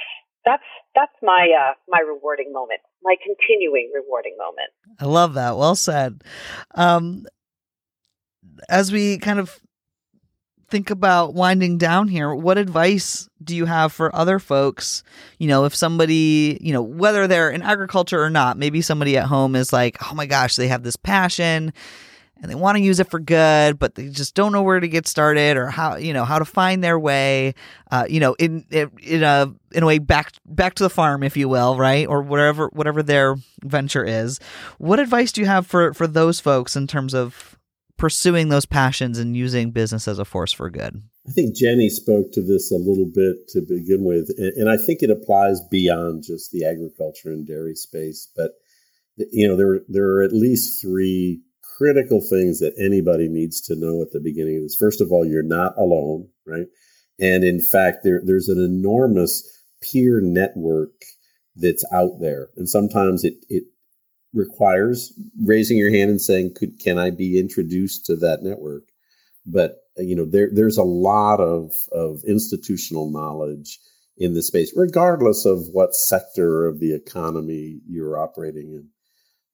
that's 0.45 0.63
that's 0.93 1.13
my 1.21 1.49
uh, 1.59 1.73
my 1.87 1.99
rewarding 1.99 2.53
moment, 2.53 2.81
my 3.03 3.15
continuing 3.23 3.91
rewarding 3.93 4.35
moment. 4.37 4.69
I 4.99 5.05
love 5.05 5.33
that. 5.33 5.57
Well 5.57 5.75
said. 5.75 6.23
Um, 6.73 7.25
as 8.69 8.91
we 8.91 9.17
kind 9.17 9.39
of 9.39 9.59
think 10.69 10.89
about 10.89 11.33
winding 11.33 11.77
down 11.77 12.07
here, 12.07 12.33
what 12.33 12.57
advice 12.57 13.29
do 13.43 13.55
you 13.55 13.65
have 13.65 13.93
for 13.93 14.15
other 14.15 14.39
folks? 14.39 15.03
You 15.37 15.47
know, 15.47 15.65
if 15.65 15.75
somebody, 15.75 16.57
you 16.61 16.73
know, 16.73 16.81
whether 16.81 17.27
they're 17.27 17.51
in 17.51 17.61
agriculture 17.61 18.21
or 18.21 18.29
not, 18.29 18.57
maybe 18.57 18.81
somebody 18.81 19.17
at 19.17 19.25
home 19.25 19.55
is 19.55 19.71
like, 19.71 19.97
oh 20.09 20.15
my 20.15 20.25
gosh, 20.25 20.55
they 20.55 20.67
have 20.67 20.83
this 20.83 20.95
passion 20.95 21.73
and 22.45 22.51
they 22.51 22.55
want 22.55 22.77
to 22.77 22.83
use 22.83 22.99
it 22.99 23.09
for 23.09 23.19
good, 23.19 23.79
but 23.79 23.95
they 23.95 24.07
just 24.07 24.35
don't 24.35 24.51
know 24.51 24.61
where 24.61 24.79
to 24.79 24.87
get 24.87 25.07
started 25.07 25.57
or 25.57 25.65
how, 25.65 25.95
you 25.95 26.13
know, 26.13 26.25
how 26.25 26.37
to 26.37 26.45
find 26.45 26.83
their 26.83 26.99
way, 26.99 27.55
uh, 27.89 28.05
you 28.07 28.19
know, 28.19 28.35
in, 28.35 28.63
in 28.69 29.23
a, 29.23 29.51
in 29.71 29.81
a 29.81 29.85
way 29.87 29.97
back, 29.97 30.33
back 30.45 30.75
to 30.75 30.83
the 30.83 30.89
farm, 30.91 31.23
if 31.23 31.35
you 31.35 31.49
will, 31.49 31.75
right? 31.75 32.07
Or 32.07 32.21
whatever, 32.21 32.69
whatever 32.71 33.01
their 33.01 33.35
venture 33.63 34.03
is. 34.03 34.39
What 34.77 34.99
advice 34.99 35.31
do 35.31 35.41
you 35.41 35.47
have 35.47 35.65
for, 35.65 35.91
for 35.95 36.05
those 36.05 36.39
folks 36.39 36.75
in 36.75 36.85
terms 36.85 37.15
of 37.15 37.57
pursuing 37.97 38.49
those 38.49 38.65
passions 38.65 39.17
and 39.17 39.35
using 39.35 39.71
business 39.71 40.07
as 40.07 40.19
a 40.19 40.25
force 40.25 40.51
for 40.51 40.69
good. 40.69 41.01
I 41.27 41.31
think 41.31 41.55
Jenny 41.55 41.89
spoke 41.89 42.33
to 42.33 42.41
this 42.41 42.69
a 42.69 42.75
little 42.75 43.09
bit 43.11 43.47
to 43.49 43.61
begin 43.61 44.03
with, 44.03 44.29
and 44.37 44.69
I 44.69 44.77
think 44.77 45.01
it 45.01 45.09
applies 45.09 45.59
beyond 45.71 46.23
just 46.23 46.51
the 46.51 46.65
agriculture 46.65 47.31
and 47.31 47.47
dairy 47.47 47.73
space. 47.73 48.29
But 48.35 48.51
you 49.17 49.47
know, 49.47 49.55
there 49.55 49.79
there 49.87 50.07
are 50.17 50.23
at 50.23 50.33
least 50.33 50.81
three 50.81 51.41
critical 51.77 52.21
things 52.21 52.59
that 52.59 52.73
anybody 52.79 53.27
needs 53.27 53.61
to 53.61 53.75
know 53.75 54.01
at 54.01 54.11
the 54.11 54.19
beginning 54.19 54.57
of 54.57 54.63
this. 54.63 54.75
First 54.75 55.01
of 55.01 55.11
all, 55.11 55.25
you're 55.25 55.43
not 55.43 55.77
alone, 55.77 56.29
right? 56.45 56.67
And 57.19 57.43
in 57.43 57.61
fact, 57.61 57.99
there 58.03 58.21
there's 58.23 58.49
an 58.49 58.63
enormous 58.63 59.43
peer 59.81 60.19
network 60.21 60.93
that's 61.55 61.85
out 61.93 62.19
there, 62.19 62.49
and 62.57 62.67
sometimes 62.67 63.23
it 63.23 63.35
it 63.49 63.63
requires 64.33 65.13
raising 65.43 65.77
your 65.77 65.91
hand 65.91 66.09
and 66.09 66.21
saying, 66.21 66.53
"Could 66.55 66.79
can 66.79 66.97
I 66.97 67.09
be 67.09 67.39
introduced 67.39 68.05
to 68.07 68.15
that 68.17 68.43
network?" 68.43 68.83
But 69.45 69.77
you 69.97 70.15
know, 70.15 70.25
there 70.25 70.49
there's 70.51 70.77
a 70.77 70.83
lot 70.83 71.39
of 71.39 71.71
of 71.91 72.21
institutional 72.27 73.09
knowledge 73.09 73.79
in 74.17 74.33
this 74.33 74.47
space, 74.47 74.73
regardless 74.75 75.45
of 75.45 75.67
what 75.71 75.95
sector 75.95 76.65
of 76.67 76.79
the 76.79 76.93
economy 76.93 77.79
you're 77.87 78.17
operating 78.17 78.73
in. 78.73 78.89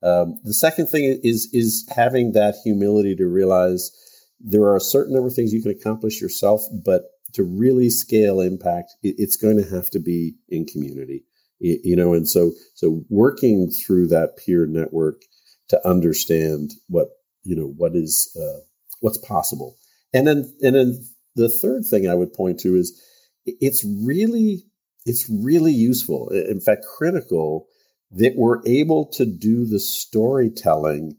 Um, 0.03 0.39
the 0.43 0.53
second 0.53 0.87
thing 0.87 1.19
is 1.23 1.49
is 1.53 1.87
having 1.95 2.31
that 2.33 2.55
humility 2.63 3.15
to 3.15 3.27
realize 3.27 3.91
there 4.39 4.63
are 4.63 4.75
a 4.75 4.81
certain 4.81 5.13
number 5.13 5.27
of 5.27 5.35
things 5.35 5.53
you 5.53 5.61
can 5.61 5.71
accomplish 5.71 6.19
yourself, 6.19 6.61
but 6.83 7.03
to 7.33 7.43
really 7.43 7.89
scale 7.89 8.41
impact, 8.41 8.95
it, 9.03 9.15
it's 9.17 9.35
going 9.35 9.57
to 9.57 9.69
have 9.69 9.89
to 9.91 9.99
be 9.99 10.35
in 10.49 10.65
community. 10.65 11.23
You 11.59 11.95
know 11.95 12.15
and 12.15 12.27
so 12.27 12.53
so 12.73 13.03
working 13.09 13.69
through 13.69 14.07
that 14.07 14.35
peer 14.37 14.65
network 14.65 15.21
to 15.69 15.87
understand 15.87 16.71
what 16.87 17.09
you 17.43 17.55
know 17.55 17.67
what 17.77 17.95
is 17.95 18.35
uh, 18.35 18.61
what's 19.01 19.19
possible. 19.19 19.77
And 20.11 20.25
then 20.25 20.51
and 20.61 20.75
then 20.75 21.07
the 21.35 21.49
third 21.49 21.85
thing 21.85 22.09
i 22.09 22.15
would 22.15 22.33
point 22.33 22.59
to 22.61 22.75
is 22.75 22.99
it's 23.45 23.85
really 23.85 24.63
it's 25.05 25.29
really 25.29 25.71
useful. 25.71 26.29
In 26.29 26.59
fact 26.59 26.83
critical 26.97 27.67
that 28.11 28.33
we're 28.35 28.61
able 28.65 29.05
to 29.05 29.25
do 29.25 29.65
the 29.65 29.79
storytelling 29.79 31.15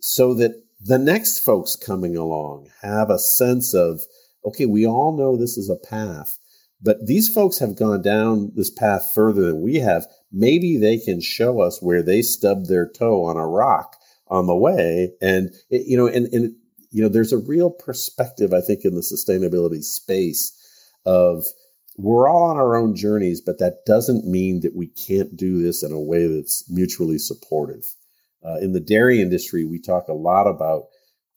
so 0.00 0.34
that 0.34 0.52
the 0.80 0.98
next 0.98 1.40
folks 1.40 1.76
coming 1.76 2.16
along 2.16 2.68
have 2.80 3.10
a 3.10 3.18
sense 3.18 3.74
of 3.74 4.00
okay 4.44 4.66
we 4.66 4.86
all 4.86 5.16
know 5.16 5.36
this 5.36 5.56
is 5.56 5.70
a 5.70 5.76
path 5.76 6.38
but 6.82 7.06
these 7.06 7.32
folks 7.32 7.58
have 7.58 7.76
gone 7.76 8.02
down 8.02 8.50
this 8.56 8.70
path 8.70 9.12
further 9.14 9.42
than 9.42 9.62
we 9.62 9.76
have. 9.76 10.06
Maybe 10.32 10.76
they 10.76 10.98
can 10.98 11.20
show 11.20 11.60
us 11.60 11.80
where 11.80 12.02
they 12.02 12.22
stubbed 12.22 12.68
their 12.68 12.88
toe 12.88 13.24
on 13.24 13.36
a 13.36 13.46
rock 13.46 13.96
on 14.26 14.46
the 14.46 14.56
way. 14.56 15.12
And, 15.20 15.50
it, 15.70 15.86
you 15.86 15.96
know, 15.96 16.08
and, 16.08 16.26
and, 16.34 16.54
you 16.90 17.02
know, 17.02 17.08
there's 17.08 17.32
a 17.32 17.38
real 17.38 17.70
perspective, 17.70 18.52
I 18.52 18.60
think, 18.60 18.84
in 18.84 18.94
the 18.94 19.00
sustainability 19.00 19.82
space 19.84 20.58
of 21.06 21.46
we're 21.96 22.28
all 22.28 22.44
on 22.44 22.56
our 22.56 22.76
own 22.76 22.96
journeys, 22.96 23.40
but 23.40 23.58
that 23.58 23.84
doesn't 23.86 24.26
mean 24.26 24.60
that 24.60 24.74
we 24.74 24.86
can't 24.86 25.36
do 25.36 25.62
this 25.62 25.82
in 25.82 25.92
a 25.92 26.00
way 26.00 26.26
that's 26.26 26.64
mutually 26.70 27.18
supportive. 27.18 27.84
Uh, 28.44 28.56
in 28.56 28.72
the 28.72 28.80
dairy 28.80 29.20
industry, 29.20 29.64
we 29.64 29.78
talk 29.78 30.08
a 30.08 30.14
lot 30.14 30.46
about 30.46 30.84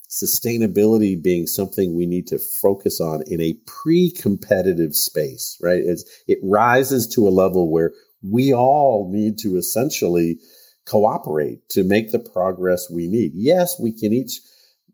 sustainability 0.10 1.22
being 1.22 1.46
something 1.46 1.96
we 1.96 2.06
need 2.06 2.28
to 2.28 2.40
focus 2.40 3.02
on 3.02 3.24
in 3.28 3.42
a 3.42 3.56
pre-competitive 3.66 4.96
space, 4.96 5.58
right? 5.62 5.82
It's, 5.84 6.06
it 6.28 6.40
rises 6.42 7.08
to 7.16 7.28
a 7.28 7.30
level 7.30 7.72
where 7.72 7.92
we 8.24 8.54
all 8.54 9.12
need 9.12 9.38
to 9.40 9.58
essentially 9.58 10.40
cooperate 10.86 11.68
to 11.70 11.84
make 11.84 12.12
the 12.12 12.20
progress 12.20 12.90
we 12.90 13.08
need. 13.08 13.32
Yes, 13.34 13.80
we 13.80 13.92
can 13.92 14.14
each, 14.14 14.40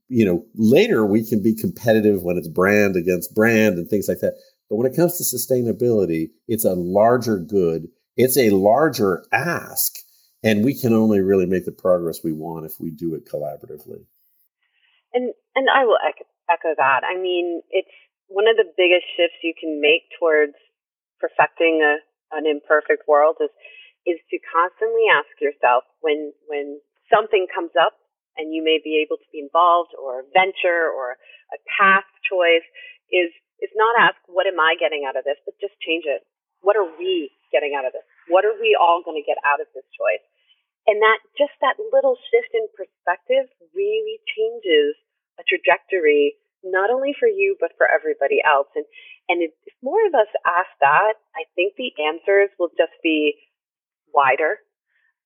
you 0.08 0.26
know, 0.26 0.46
later 0.56 1.06
we 1.06 1.28
can 1.28 1.44
be 1.44 1.54
competitive 1.54 2.24
when 2.24 2.38
it's 2.38 2.48
brand 2.48 2.96
against 2.96 3.36
brand 3.36 3.78
and 3.78 3.90
things 3.90 4.08
like 4.08 4.20
that. 4.20 4.36
But 4.72 4.78
when 4.78 4.88
it 4.88 4.96
comes 4.96 5.20
to 5.20 5.28
sustainability, 5.28 6.32
it's 6.48 6.64
a 6.64 6.80
larger 6.80 7.38
good. 7.38 7.90
It's 8.16 8.38
a 8.38 8.52
larger 8.52 9.26
ask. 9.34 10.00
And 10.48 10.64
we 10.64 10.80
can 10.80 10.94
only 10.94 11.20
really 11.20 11.46
make 11.46 11.66
the 11.66 11.76
progress 11.76 12.24
we 12.24 12.32
want 12.32 12.66
if 12.66 12.80
we 12.80 12.90
do 12.90 13.14
it 13.14 13.28
collaboratively. 13.28 14.08
And 15.12 15.36
and 15.60 15.68
I 15.68 15.84
will 15.84 16.00
echo, 16.00 16.24
that. 16.78 17.02
I 17.04 17.20
mean, 17.20 17.62
it's 17.70 17.92
one 18.28 18.48
of 18.48 18.56
the 18.56 18.72
biggest 18.76 19.04
shifts 19.16 19.44
you 19.44 19.54
can 19.60 19.82
make 19.82 20.08
towards 20.20 20.56
perfecting 21.20 21.84
a, 21.84 22.00
an 22.36 22.48
imperfect 22.48 23.04
world 23.08 23.36
is 23.44 23.52
is 24.08 24.20
to 24.32 24.40
constantly 24.56 25.04
ask 25.12 25.28
yourself 25.44 25.84
when 26.00 26.32
when 26.48 26.80
something 27.12 27.46
comes 27.54 27.72
up 27.76 28.00
and 28.38 28.56
you 28.56 28.64
may 28.64 28.80
be 28.82 29.04
able 29.04 29.20
to 29.20 29.30
be 29.36 29.44
involved 29.44 29.92
or 30.00 30.24
a 30.24 30.30
venture 30.32 30.88
or 30.88 31.20
a 31.52 31.60
path 31.76 32.08
choice 32.24 32.64
is 33.12 33.36
is 33.62 33.72
not 33.78 33.94
ask 33.98 34.18
what 34.26 34.50
am 34.50 34.60
I 34.60 34.76
getting 34.76 35.06
out 35.06 35.16
of 35.16 35.24
this, 35.24 35.38
but 35.46 35.56
just 35.62 35.78
change 35.80 36.10
it. 36.10 36.26
What 36.62 36.76
are 36.76 36.90
we 36.98 37.30
getting 37.54 37.78
out 37.78 37.86
of 37.86 37.94
this? 37.94 38.06
What 38.28 38.46
are 38.46 38.58
we 38.58 38.78
all 38.78 39.02
going 39.06 39.22
to 39.22 39.26
get 39.26 39.38
out 39.46 39.62
of 39.62 39.70
this 39.74 39.86
choice? 39.94 40.26
And 40.90 40.98
that 41.02 41.22
just 41.38 41.54
that 41.62 41.78
little 41.94 42.18
shift 42.34 42.54
in 42.58 42.66
perspective 42.74 43.46
really 43.78 44.18
changes 44.26 44.98
a 45.38 45.44
trajectory, 45.46 46.36
not 46.66 46.90
only 46.90 47.14
for 47.14 47.30
you, 47.30 47.56
but 47.62 47.78
for 47.78 47.86
everybody 47.86 48.42
else. 48.42 48.70
And, 48.74 48.86
and 49.30 49.46
if 49.46 49.54
more 49.86 50.02
of 50.10 50.14
us 50.18 50.30
ask 50.46 50.70
that, 50.82 51.22
I 51.38 51.46
think 51.54 51.78
the 51.78 51.94
answers 52.02 52.50
will 52.58 52.74
just 52.78 52.98
be 53.06 53.38
wider. 54.14 54.58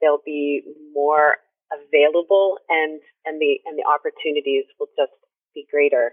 They'll 0.02 0.24
be 0.24 0.62
more 0.94 1.40
available 1.72 2.60
and, 2.68 3.00
and 3.24 3.40
the, 3.40 3.64
and 3.66 3.80
the 3.80 3.88
opportunities 3.88 4.68
will 4.80 4.92
just 5.00 5.16
be 5.56 5.66
greater. 5.72 6.12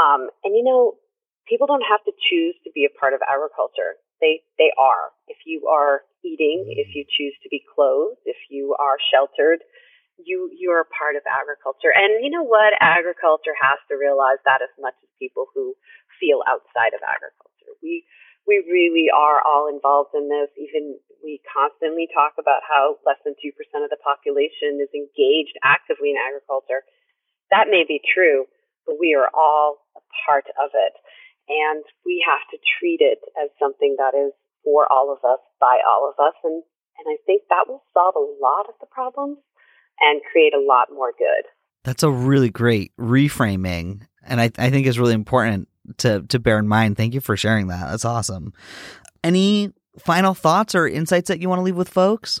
Um, 0.00 0.32
and 0.42 0.56
you 0.56 0.64
know, 0.64 0.96
people 1.50 1.66
don't 1.66 1.82
have 1.82 2.00
to 2.06 2.14
choose 2.30 2.54
to 2.62 2.70
be 2.70 2.86
a 2.86 2.92
part 2.94 3.12
of 3.12 3.20
agriculture. 3.26 3.98
They 4.22 4.46
they 4.54 4.70
are. 4.78 5.10
If 5.26 5.42
you 5.44 5.66
are 5.66 6.06
eating, 6.22 6.70
if 6.70 6.86
mm-hmm. 6.86 7.02
you 7.02 7.04
choose 7.10 7.34
to 7.42 7.50
be 7.50 7.60
clothed, 7.66 8.22
if 8.24 8.38
you 8.48 8.78
are 8.78 8.96
sheltered, 9.10 9.66
you 10.14 10.48
you're 10.54 10.86
a 10.86 10.94
part 10.94 11.18
of 11.18 11.26
agriculture. 11.26 11.90
And 11.90 12.22
you 12.22 12.30
know 12.30 12.46
what? 12.46 12.78
Agriculture 12.78 13.58
has 13.58 13.82
to 13.90 13.98
realize 13.98 14.38
that 14.46 14.62
as 14.62 14.70
much 14.78 14.94
as 15.02 15.10
people 15.18 15.50
who 15.50 15.74
feel 16.22 16.46
outside 16.46 16.94
of 16.94 17.02
agriculture. 17.02 17.74
We 17.82 18.06
we 18.46 18.62
really 18.70 19.10
are 19.10 19.42
all 19.42 19.66
involved 19.68 20.14
in 20.14 20.30
this. 20.30 20.48
Even 20.54 20.96
we 21.20 21.40
constantly 21.44 22.08
talk 22.12 22.36
about 22.40 22.64
how 22.64 22.96
less 23.04 23.20
than 23.24 23.36
2% 23.36 23.52
of 23.84 23.90
the 23.92 24.00
population 24.00 24.80
is 24.80 24.88
engaged 24.96 25.56
actively 25.60 26.12
in 26.12 26.18
agriculture. 26.20 26.84
That 27.52 27.68
may 27.68 27.84
be 27.84 28.00
true, 28.00 28.48
but 28.86 28.96
we 28.96 29.12
are 29.12 29.28
all 29.34 29.84
a 29.96 30.02
part 30.24 30.48
of 30.56 30.72
it. 30.72 30.94
And 31.50 31.82
we 32.06 32.22
have 32.22 32.46
to 32.54 32.58
treat 32.78 33.00
it 33.02 33.18
as 33.42 33.50
something 33.58 33.96
that 33.98 34.14
is 34.14 34.32
for 34.62 34.86
all 34.90 35.10
of 35.10 35.18
us, 35.28 35.40
by 35.58 35.78
all 35.82 36.06
of 36.06 36.14
us. 36.22 36.34
And, 36.44 36.62
and 36.62 37.06
I 37.08 37.18
think 37.26 37.42
that 37.50 37.66
will 37.66 37.82
solve 37.92 38.14
a 38.14 38.30
lot 38.40 38.68
of 38.68 38.74
the 38.80 38.86
problems 38.86 39.38
and 39.98 40.22
create 40.30 40.54
a 40.54 40.62
lot 40.62 40.88
more 40.94 41.12
good. 41.18 41.50
That's 41.82 42.02
a 42.02 42.10
really 42.10 42.50
great 42.50 42.92
reframing. 42.96 44.06
And 44.24 44.40
I, 44.40 44.50
I 44.58 44.70
think 44.70 44.86
is 44.86 44.98
really 44.98 45.14
important 45.14 45.68
to, 45.98 46.22
to 46.28 46.38
bear 46.38 46.58
in 46.58 46.68
mind. 46.68 46.96
Thank 46.96 47.14
you 47.14 47.20
for 47.20 47.36
sharing 47.36 47.68
that. 47.68 47.90
That's 47.90 48.04
awesome. 48.04 48.52
Any 49.24 49.72
final 49.98 50.34
thoughts 50.34 50.74
or 50.74 50.86
insights 50.86 51.28
that 51.28 51.40
you 51.40 51.48
want 51.48 51.58
to 51.58 51.64
leave 51.64 51.76
with 51.76 51.88
folks? 51.88 52.40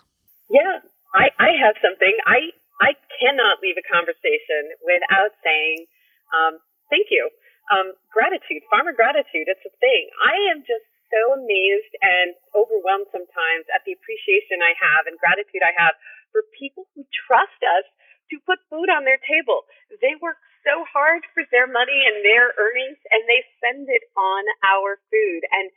Yeah, 0.50 0.84
I, 1.14 1.34
I 1.40 1.50
have 1.66 1.74
something. 1.82 2.14
I, 2.26 2.54
I 2.80 2.92
cannot 3.18 3.58
leave 3.62 3.76
a 3.76 3.86
conversation 3.90 4.76
without 4.84 5.34
saying 5.42 5.86
um, 6.30 6.58
thank 6.90 7.08
you. 7.10 7.28
Um, 7.70 7.94
gratitude, 8.12 8.66
farmer 8.68 8.92
gratitude, 8.92 9.48
it's 9.48 9.64
a 9.64 9.74
thing. 9.80 10.04
I 10.20 10.36
am 10.52 10.66
just 10.66 10.84
so 11.10 11.38
amazed 11.38 11.94
and 12.02 12.34
overwhelmed 12.54 13.08
sometimes 13.14 13.66
at 13.74 13.82
the 13.86 13.94
appreciation 13.94 14.62
I 14.62 14.74
have 14.78 15.06
and 15.10 15.18
gratitude 15.18 15.62
I 15.64 15.74
have 15.78 15.94
for 16.34 16.44
people 16.58 16.86
who 16.94 17.06
trust 17.26 17.58
us 17.62 17.86
to 18.30 18.42
put 18.46 18.62
food 18.70 18.90
on 18.90 19.06
their 19.06 19.22
table. 19.26 19.66
They 20.02 20.14
work 20.22 20.38
so 20.66 20.84
hard 20.90 21.22
for 21.34 21.46
their 21.50 21.66
money 21.70 22.06
and 22.06 22.22
their 22.26 22.54
earnings 22.58 22.98
and 23.10 23.22
they 23.26 23.42
spend 23.58 23.90
it 23.90 24.06
on 24.18 24.42
our 24.66 24.98
food. 25.10 25.42
And 25.54 25.70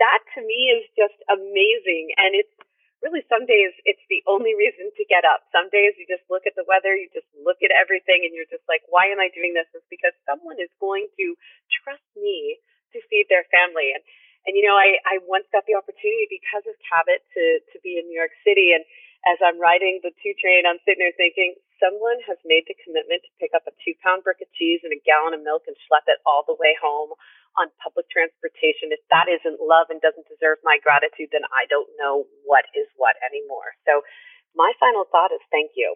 that 0.00 0.20
to 0.36 0.40
me 0.44 0.72
is 0.78 0.84
just 0.96 1.18
amazing. 1.28 2.16
And 2.16 2.36
it's 2.36 2.54
really 3.02 3.22
some 3.30 3.46
days 3.46 3.74
it's 3.86 4.02
the 4.10 4.22
only 4.26 4.54
reason 4.58 4.90
to 4.94 5.04
get 5.06 5.22
up. 5.22 5.46
Some 5.54 5.70
days 5.70 5.94
you 5.96 6.06
just 6.08 6.26
look 6.26 6.44
at 6.44 6.58
the 6.58 6.66
weather, 6.66 6.94
you 6.94 7.06
just 7.14 7.28
look 7.38 7.62
at 7.62 7.74
everything 7.74 8.26
and 8.26 8.34
you're 8.34 8.48
just 8.50 8.66
like, 8.66 8.82
why 8.90 9.10
am 9.10 9.22
I 9.22 9.30
doing 9.30 9.54
this? 9.54 9.70
It's 9.74 9.86
because 9.86 10.14
someone 10.26 10.58
is 10.58 10.72
going 10.82 11.06
to 11.18 11.26
trust 11.84 12.06
me 12.18 12.58
to 12.94 12.98
feed 13.06 13.30
their 13.30 13.46
family. 13.52 13.94
And 13.94 14.02
and 14.46 14.56
you 14.56 14.64
know, 14.64 14.78
I, 14.78 14.96
I 15.04 15.20
once 15.28 15.44
got 15.52 15.68
the 15.68 15.76
opportunity 15.76 16.26
because 16.30 16.64
of 16.66 16.74
Cabot 16.82 17.20
to 17.36 17.44
to 17.74 17.76
be 17.84 18.00
in 18.00 18.08
New 18.10 18.18
York 18.18 18.34
City 18.42 18.74
and 18.74 18.82
as 19.26 19.38
I'm 19.42 19.58
riding 19.58 19.98
the 20.06 20.14
two 20.22 20.30
train, 20.38 20.62
I'm 20.62 20.78
sitting 20.86 21.02
there 21.02 21.16
thinking, 21.18 21.58
someone 21.82 22.22
has 22.30 22.38
made 22.46 22.70
the 22.70 22.78
commitment 22.78 23.26
to 23.26 23.30
pick 23.42 23.50
up 23.50 23.66
a 23.66 23.74
two 23.82 23.94
pound 23.98 24.22
brick 24.22 24.38
of 24.38 24.50
cheese 24.54 24.82
and 24.86 24.94
a 24.94 25.00
gallon 25.02 25.34
of 25.34 25.42
milk 25.42 25.66
and 25.66 25.74
schlep 25.86 26.06
it 26.06 26.22
all 26.22 26.46
the 26.46 26.58
way 26.58 26.78
home 26.78 27.18
on 27.56 27.72
public 27.80 28.10
transportation. 28.12 28.92
If 28.92 29.00
that 29.08 29.30
isn't 29.30 29.62
love 29.62 29.88
and 29.88 30.02
doesn't 30.02 30.28
deserve 30.28 30.58
my 30.66 30.76
gratitude, 30.82 31.32
then 31.32 31.46
I 31.48 31.64
don't 31.70 31.88
know 31.96 32.28
what 32.44 32.68
is 32.76 32.86
what 33.00 33.16
anymore. 33.24 33.72
So 33.88 34.02
my 34.54 34.72
final 34.78 35.06
thought 35.10 35.32
is 35.32 35.40
thank 35.50 35.72
you. 35.76 35.94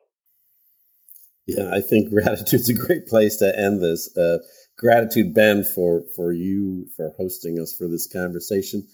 Yeah, 1.47 1.71
I 1.75 1.81
think 1.81 2.11
gratitude 2.15 2.61
is 2.61 2.69
a 2.71 2.75
great 2.75 3.07
place 3.07 3.37
to 3.39 3.51
end 3.53 3.83
this. 3.83 4.15
Uh, 4.17 4.39
gratitude, 4.79 5.35
Ben, 5.35 5.65
for 5.65 6.05
for 6.17 6.33
you 6.33 6.89
for 6.97 7.13
hosting 7.17 7.59
us 7.59 7.75
for 7.77 7.89
this 7.89 8.07
conversation. 8.07 8.87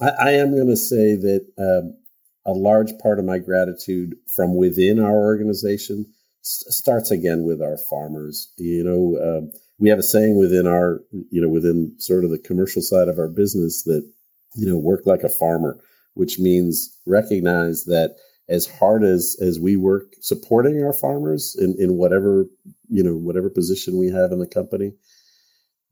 I, 0.00 0.08
I 0.08 0.30
am 0.32 0.54
going 0.54 0.68
to 0.68 0.76
say 0.76 1.16
that 1.16 1.46
um, 1.58 1.96
a 2.44 2.52
large 2.52 2.92
part 3.02 3.18
of 3.18 3.24
my 3.24 3.38
gratitude 3.38 4.16
from 4.34 4.54
within 4.54 5.00
our 5.00 5.16
organization 5.16 6.06
starts 6.42 7.10
again 7.10 7.42
with 7.42 7.60
our 7.60 7.76
farmers. 7.90 8.52
You 8.56 8.84
know, 8.84 9.38
um, 9.38 9.50
we 9.78 9.88
have 9.90 9.98
a 9.98 10.02
saying 10.02 10.38
within 10.38 10.66
our, 10.66 11.02
you 11.30 11.40
know, 11.40 11.48
within 11.48 11.94
sort 11.98 12.24
of 12.24 12.30
the 12.30 12.38
commercial 12.38 12.82
side 12.82 13.08
of 13.08 13.18
our 13.18 13.28
business 13.28 13.82
that, 13.84 14.08
you 14.54 14.66
know, 14.66 14.78
work 14.78 15.02
like 15.06 15.22
a 15.22 15.28
farmer, 15.28 15.78
which 16.14 16.38
means 16.38 16.98
recognize 17.06 17.84
that 17.84 18.16
as 18.48 18.66
hard 18.66 19.04
as 19.04 19.36
as 19.40 19.58
we 19.58 19.76
work 19.76 20.14
supporting 20.20 20.82
our 20.82 20.92
farmers 20.92 21.56
in 21.58 21.74
in 21.78 21.94
whatever 21.94 22.46
you 22.88 23.02
know 23.02 23.16
whatever 23.16 23.50
position 23.50 23.98
we 23.98 24.08
have 24.08 24.30
in 24.30 24.38
the 24.38 24.46
company 24.46 24.92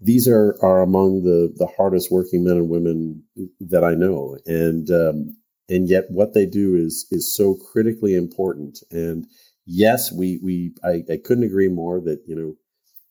these 0.00 0.28
are 0.28 0.56
are 0.62 0.82
among 0.82 1.24
the 1.24 1.52
the 1.56 1.66
hardest 1.66 2.10
working 2.10 2.44
men 2.44 2.56
and 2.56 2.68
women 2.68 3.22
that 3.60 3.84
I 3.84 3.94
know. 3.94 4.36
And 4.46 4.90
um, 4.90 5.36
and 5.68 5.88
yet 5.88 6.04
what 6.10 6.34
they 6.34 6.46
do 6.46 6.74
is 6.76 7.06
is 7.10 7.34
so 7.34 7.54
critically 7.72 8.14
important. 8.14 8.80
And 8.90 9.26
yes 9.66 10.12
we 10.12 10.38
we 10.42 10.74
I, 10.84 11.02
I 11.10 11.18
couldn't 11.24 11.44
agree 11.44 11.68
more 11.68 12.00
that 12.02 12.22
you 12.26 12.36
know 12.36 12.54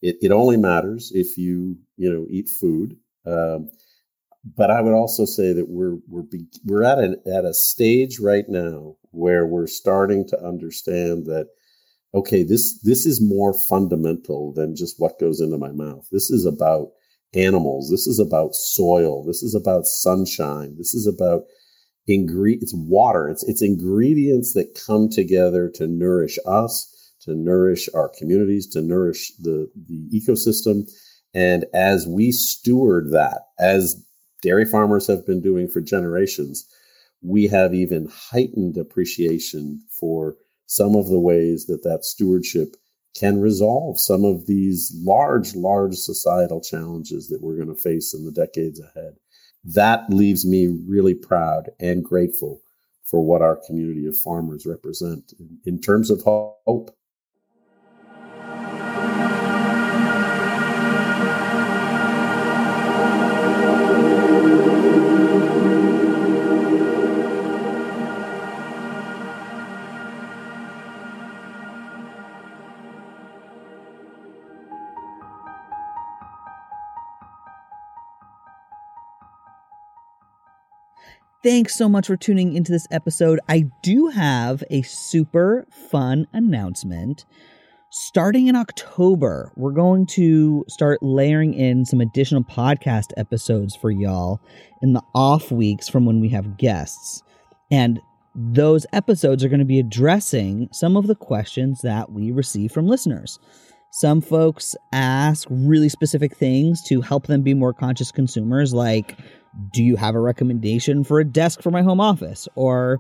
it, 0.04 0.18
it 0.22 0.32
only 0.32 0.58
matters 0.58 1.12
if 1.16 1.38
you 1.38 1.78
you 1.98 2.12
know 2.14 2.28
eat 2.30 2.50
food. 2.50 2.98
Um, 3.26 3.70
but 4.58 4.70
I 4.70 4.82
would 4.82 4.94
also 4.94 5.26
say 5.26 5.54
that 5.54 5.70
we're 5.70 5.98
we're 6.08 6.24
be, 6.24 6.46
we're 6.66 6.84
at 6.84 7.00
an 7.00 7.16
at 7.26 7.46
a 7.46 7.54
stage 7.54 8.20
right 8.20 8.46
now 8.48 8.98
where 9.12 9.48
we're 9.48 9.68
starting 9.68 10.28
to 10.28 10.46
understand 10.46 11.26
that 11.28 11.48
okay 12.14 12.44
this 12.44 12.82
this 12.82 13.06
is 13.06 13.22
more 13.22 13.54
fundamental 13.70 14.54
than 14.54 14.76
just 14.76 15.00
what 15.00 15.20
goes 15.20 15.40
into 15.40 15.58
my 15.58 15.72
mouth. 15.72 16.06
This 16.12 16.30
is 16.30 16.46
about 16.46 16.90
animals. 17.34 17.90
This 17.90 18.06
is 18.06 18.20
about 18.20 18.54
soil. 18.54 19.24
This 19.24 19.42
is 19.42 19.56
about 19.56 19.86
sunshine. 19.86 20.76
This 20.78 20.94
is 20.94 21.08
about 21.08 21.44
ingre- 22.10 22.62
it's 22.62 22.74
water. 22.76 23.30
It's 23.30 23.44
it's 23.44 23.62
ingredients 23.62 24.54
that 24.54 24.80
come 24.86 25.10
together 25.10 25.72
to 25.76 25.88
nourish 25.88 26.38
us, 26.46 26.93
to 27.26 27.36
nourish 27.36 27.90
our 27.94 28.10
communities, 28.10 28.68
to 28.68 28.82
nourish 28.82 29.32
the 29.40 29.70
the 29.88 30.08
ecosystem. 30.14 30.90
And 31.34 31.66
as 31.74 32.08
we 32.08 32.32
steward 32.32 33.12
that, 33.12 33.48
as 33.60 34.02
dairy 34.42 34.66
farmers 34.66 35.08
have 35.08 35.26
been 35.26 35.42
doing 35.42 35.68
for 35.68 35.82
generations, 35.82 36.68
we 37.22 37.48
have 37.48 37.74
even 37.74 38.08
heightened 38.12 38.78
appreciation 38.78 39.82
for 39.90 40.36
some 40.68 40.96
of 40.96 41.08
the 41.08 41.20
ways 41.20 41.66
that 41.66 41.84
that 41.84 42.06
stewardship 42.06 42.76
can 43.18 43.40
resolve 43.40 44.00
some 44.00 44.26
of 44.26 44.48
these 44.48 44.92
large, 45.04 45.56
large 45.56 45.96
societal 45.96 46.62
challenges 46.62 47.28
that 47.28 47.42
we're 47.42 47.56
going 47.56 47.74
to 47.74 47.82
face 47.82 48.14
in 48.14 48.26
the 48.26 48.32
decades 48.32 48.80
ahead 48.80 49.14
that 49.64 50.10
leaves 50.10 50.46
me 50.46 50.68
really 50.88 51.14
proud 51.14 51.70
and 51.80 52.04
grateful 52.04 52.62
for 53.04 53.24
what 53.24 53.42
our 53.42 53.60
community 53.66 54.06
of 54.08 54.18
farmers 54.18 54.66
represent 54.66 55.34
in, 55.40 55.58
in 55.66 55.80
terms 55.80 56.10
of 56.10 56.22
hope. 56.24 56.92
Thanks 81.44 81.76
so 81.76 81.90
much 81.90 82.08
for 82.08 82.16
tuning 82.16 82.54
into 82.54 82.72
this 82.72 82.88
episode. 82.90 83.42
I 83.50 83.66
do 83.82 84.08
have 84.08 84.64
a 84.70 84.82
super 84.84 85.68
fun 85.92 86.26
announcement. 86.32 87.26
Starting 87.90 88.48
in 88.48 88.56
October, 88.56 89.52
we're 89.58 89.74
going 89.74 90.06
to 90.06 90.64
start 90.70 91.04
layering 91.04 91.54
in 91.54 91.84
some 91.84 92.00
additional 92.00 92.46
podcast 92.46 93.08
episodes 93.18 93.76
for 93.76 93.92
y'all 93.92 94.40
in 94.82 94.94
the 94.94 95.02
off 95.14 95.52
weeks 95.52 95.90
from 95.90 96.06
when 96.06 96.22
we 96.22 96.30
have 96.30 96.56
guests. 96.56 97.22
And 97.70 98.00
those 98.34 98.86
episodes 98.94 99.44
are 99.44 99.50
going 99.50 99.60
to 99.60 99.66
be 99.66 99.80
addressing 99.80 100.70
some 100.72 100.96
of 100.96 101.08
the 101.08 101.16
questions 101.16 101.82
that 101.82 102.10
we 102.10 102.32
receive 102.32 102.72
from 102.72 102.88
listeners. 102.88 103.38
Some 103.92 104.22
folks 104.22 104.78
ask 104.94 105.46
really 105.52 105.90
specific 105.90 106.38
things 106.38 106.82
to 106.84 107.02
help 107.02 107.28
them 107.28 107.42
be 107.42 107.54
more 107.54 107.74
conscious 107.74 108.14
consumers, 108.14 108.74
like, 108.74 109.18
do 109.72 109.84
you 109.84 109.96
have 109.96 110.16
a 110.16 110.20
recommendation 110.20 111.04
for 111.04 111.20
a 111.20 111.26
desk 111.26 111.62
for 111.62 111.72
my 111.72 111.82
home 111.82 112.00
office? 112.00 112.48
Or 112.56 113.00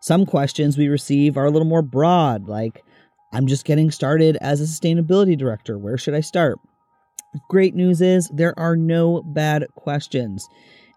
some 0.00 0.26
questions 0.26 0.78
we 0.78 0.88
receive 0.88 1.36
are 1.36 1.46
a 1.46 1.50
little 1.50 1.68
more 1.68 1.82
broad, 1.82 2.48
like, 2.48 2.82
I'm 3.32 3.46
just 3.46 3.64
getting 3.64 3.90
started 3.90 4.36
as 4.40 4.60
a 4.60 4.64
sustainability 4.64 5.38
director. 5.38 5.78
Where 5.78 5.98
should 5.98 6.14
I 6.14 6.20
start? 6.20 6.58
Great 7.48 7.74
news 7.74 8.00
is 8.00 8.28
there 8.32 8.58
are 8.58 8.76
no 8.76 9.22
bad 9.22 9.66
questions. 9.76 10.48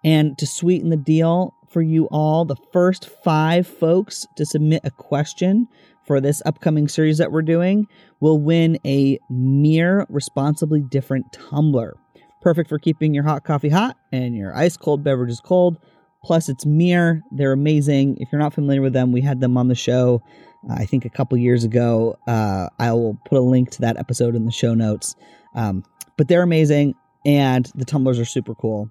And 0.04 0.38
to 0.40 0.48
sweeten 0.48 0.90
the 0.90 0.98
deal 0.98 1.54
for 1.70 1.82
you 1.82 2.08
all, 2.12 2.46
the 2.46 2.56
first 2.72 3.10
five 3.24 3.68
folks 3.68 4.26
to 4.38 4.46
submit 4.46 4.82
a 4.84 4.92
question 4.92 5.68
for 6.06 6.20
this 6.20 6.42
upcoming 6.46 6.88
series 6.88 7.20
that 7.20 7.32
we're 7.32 7.42
doing 7.42 7.88
will 8.20 8.40
win 8.40 8.80
a 8.86 9.20
MiiR 9.32 10.06
responsibly 10.10 10.82
different 10.82 11.32
tumbler. 11.32 11.96
Perfect 12.44 12.70
for 12.70 12.78
keeping 12.78 13.14
your 13.14 13.24
hot 13.24 13.44
coffee 13.44 13.70
hot 13.70 13.98
and 14.12 14.36
your 14.36 14.56
ice 14.56 14.78
cold 14.78 15.04
beverages 15.04 15.40
cold 15.40 15.78
Plus, 16.24 16.48
it's 16.48 16.64
MiiR. 16.64 17.22
They're 17.32 17.52
amazing. 17.52 18.18
If 18.20 18.32
you're 18.32 18.40
not 18.40 18.54
familiar 18.54 18.82
with 18.82 18.94
them, 18.94 19.12
we 19.12 19.22
had 19.22 19.42
them 19.42 19.58
on 19.58 19.68
the 19.68 19.76
show, 19.76 20.22
uh, 20.70 20.76
I 20.76 20.86
think 20.86 21.04
a 21.04 21.10
couple 21.10 21.38
years 21.38 21.66
ago. 21.66 22.18
Uh, 22.26 22.70
I 22.80 22.94
will 22.94 23.20
put 23.26 23.38
a 23.38 23.42
link 23.42 23.72
to 23.72 23.82
that 23.82 23.98
episode 23.98 24.36
in 24.36 24.46
the 24.46 24.52
show 24.52 24.74
notes. 24.74 25.16
Um, 25.54 25.84
but 26.18 26.30
they're 26.30 26.42
amazing, 26.42 26.96
and 27.26 27.70
the 27.76 27.84
tumblers 27.84 28.20
are 28.20 28.26
super 28.26 28.56
cool. 28.56 28.90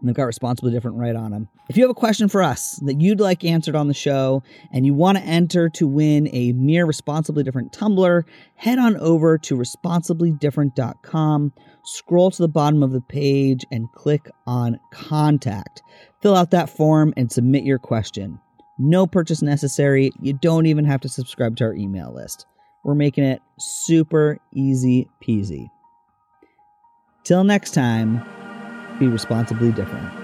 And 0.00 0.08
they've 0.08 0.16
got 0.16 0.24
responsibly 0.24 0.72
different 0.72 0.96
right 0.96 1.14
on 1.14 1.30
them. 1.30 1.48
If 1.68 1.76
you 1.76 1.82
have 1.84 1.90
a 1.90 1.94
question 1.94 2.28
for 2.28 2.42
us 2.42 2.80
that 2.84 3.00
you'd 3.00 3.20
like 3.20 3.44
answered 3.44 3.76
on 3.76 3.86
the 3.86 3.94
show 3.94 4.42
and 4.72 4.86
you 4.86 4.94
want 4.94 5.18
to 5.18 5.24
enter 5.24 5.68
to 5.70 5.86
win 5.86 6.28
a 6.32 6.52
MiiR 6.54 6.86
responsibly 6.86 7.44
different 7.44 7.72
tumbler, 7.72 8.24
head 8.56 8.78
on 8.78 8.96
over 8.96 9.38
to 9.38 9.56
responsiblydifferent.com, 9.56 11.52
scroll 11.84 12.30
to 12.30 12.42
the 12.42 12.48
bottom 12.48 12.82
of 12.82 12.92
the 12.92 13.00
page, 13.02 13.64
and 13.70 13.92
click 13.92 14.28
on 14.46 14.80
contact. 14.92 15.82
Fill 16.22 16.34
out 16.36 16.50
that 16.50 16.70
form 16.70 17.12
and 17.16 17.30
submit 17.30 17.64
your 17.64 17.78
question. 17.78 18.40
No 18.78 19.06
purchase 19.06 19.42
necessary. 19.42 20.10
You 20.20 20.32
don't 20.32 20.66
even 20.66 20.86
have 20.86 21.02
to 21.02 21.08
subscribe 21.08 21.56
to 21.56 21.64
our 21.64 21.74
email 21.74 22.14
list. 22.14 22.46
We're 22.82 22.94
making 22.94 23.24
it 23.24 23.42
super 23.58 24.38
easy 24.54 25.08
peasy. 25.22 25.68
Till 27.24 27.44
next 27.44 27.72
time 27.74 28.24
be 29.00 29.08
responsibly 29.08 29.72
different. 29.72 30.19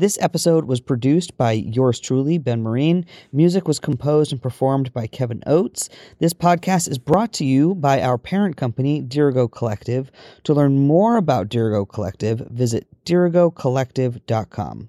This 0.00 0.18
episode 0.22 0.64
was 0.64 0.80
produced 0.80 1.36
by 1.36 1.52
yours 1.52 2.00
truly, 2.00 2.38
Ben 2.38 2.62
Marine. 2.62 3.04
Music 3.34 3.68
was 3.68 3.78
composed 3.78 4.32
and 4.32 4.40
performed 4.40 4.94
by 4.94 5.06
Kevin 5.06 5.42
Oates. 5.46 5.90
This 6.20 6.32
podcast 6.32 6.88
is 6.88 6.96
brought 6.96 7.34
to 7.34 7.44
you 7.44 7.74
by 7.74 8.00
our 8.00 8.16
parent 8.16 8.56
company, 8.56 9.02
Dirigo 9.02 9.52
Collective. 9.52 10.10
To 10.44 10.54
learn 10.54 10.86
more 10.86 11.18
about 11.18 11.50
Dirigo 11.50 11.86
Collective, 11.86 12.38
visit 12.48 12.86
dirigocollective.com. 13.04 14.88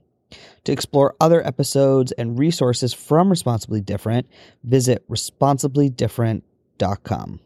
To 0.63 0.71
explore 0.71 1.13
other 1.19 1.45
episodes 1.45 2.13
and 2.13 2.39
resources 2.39 2.93
from 2.93 3.29
Responsibly 3.29 3.81
Different, 3.81 4.27
visit 4.63 5.05
responsiblydifferent.com. 5.09 7.39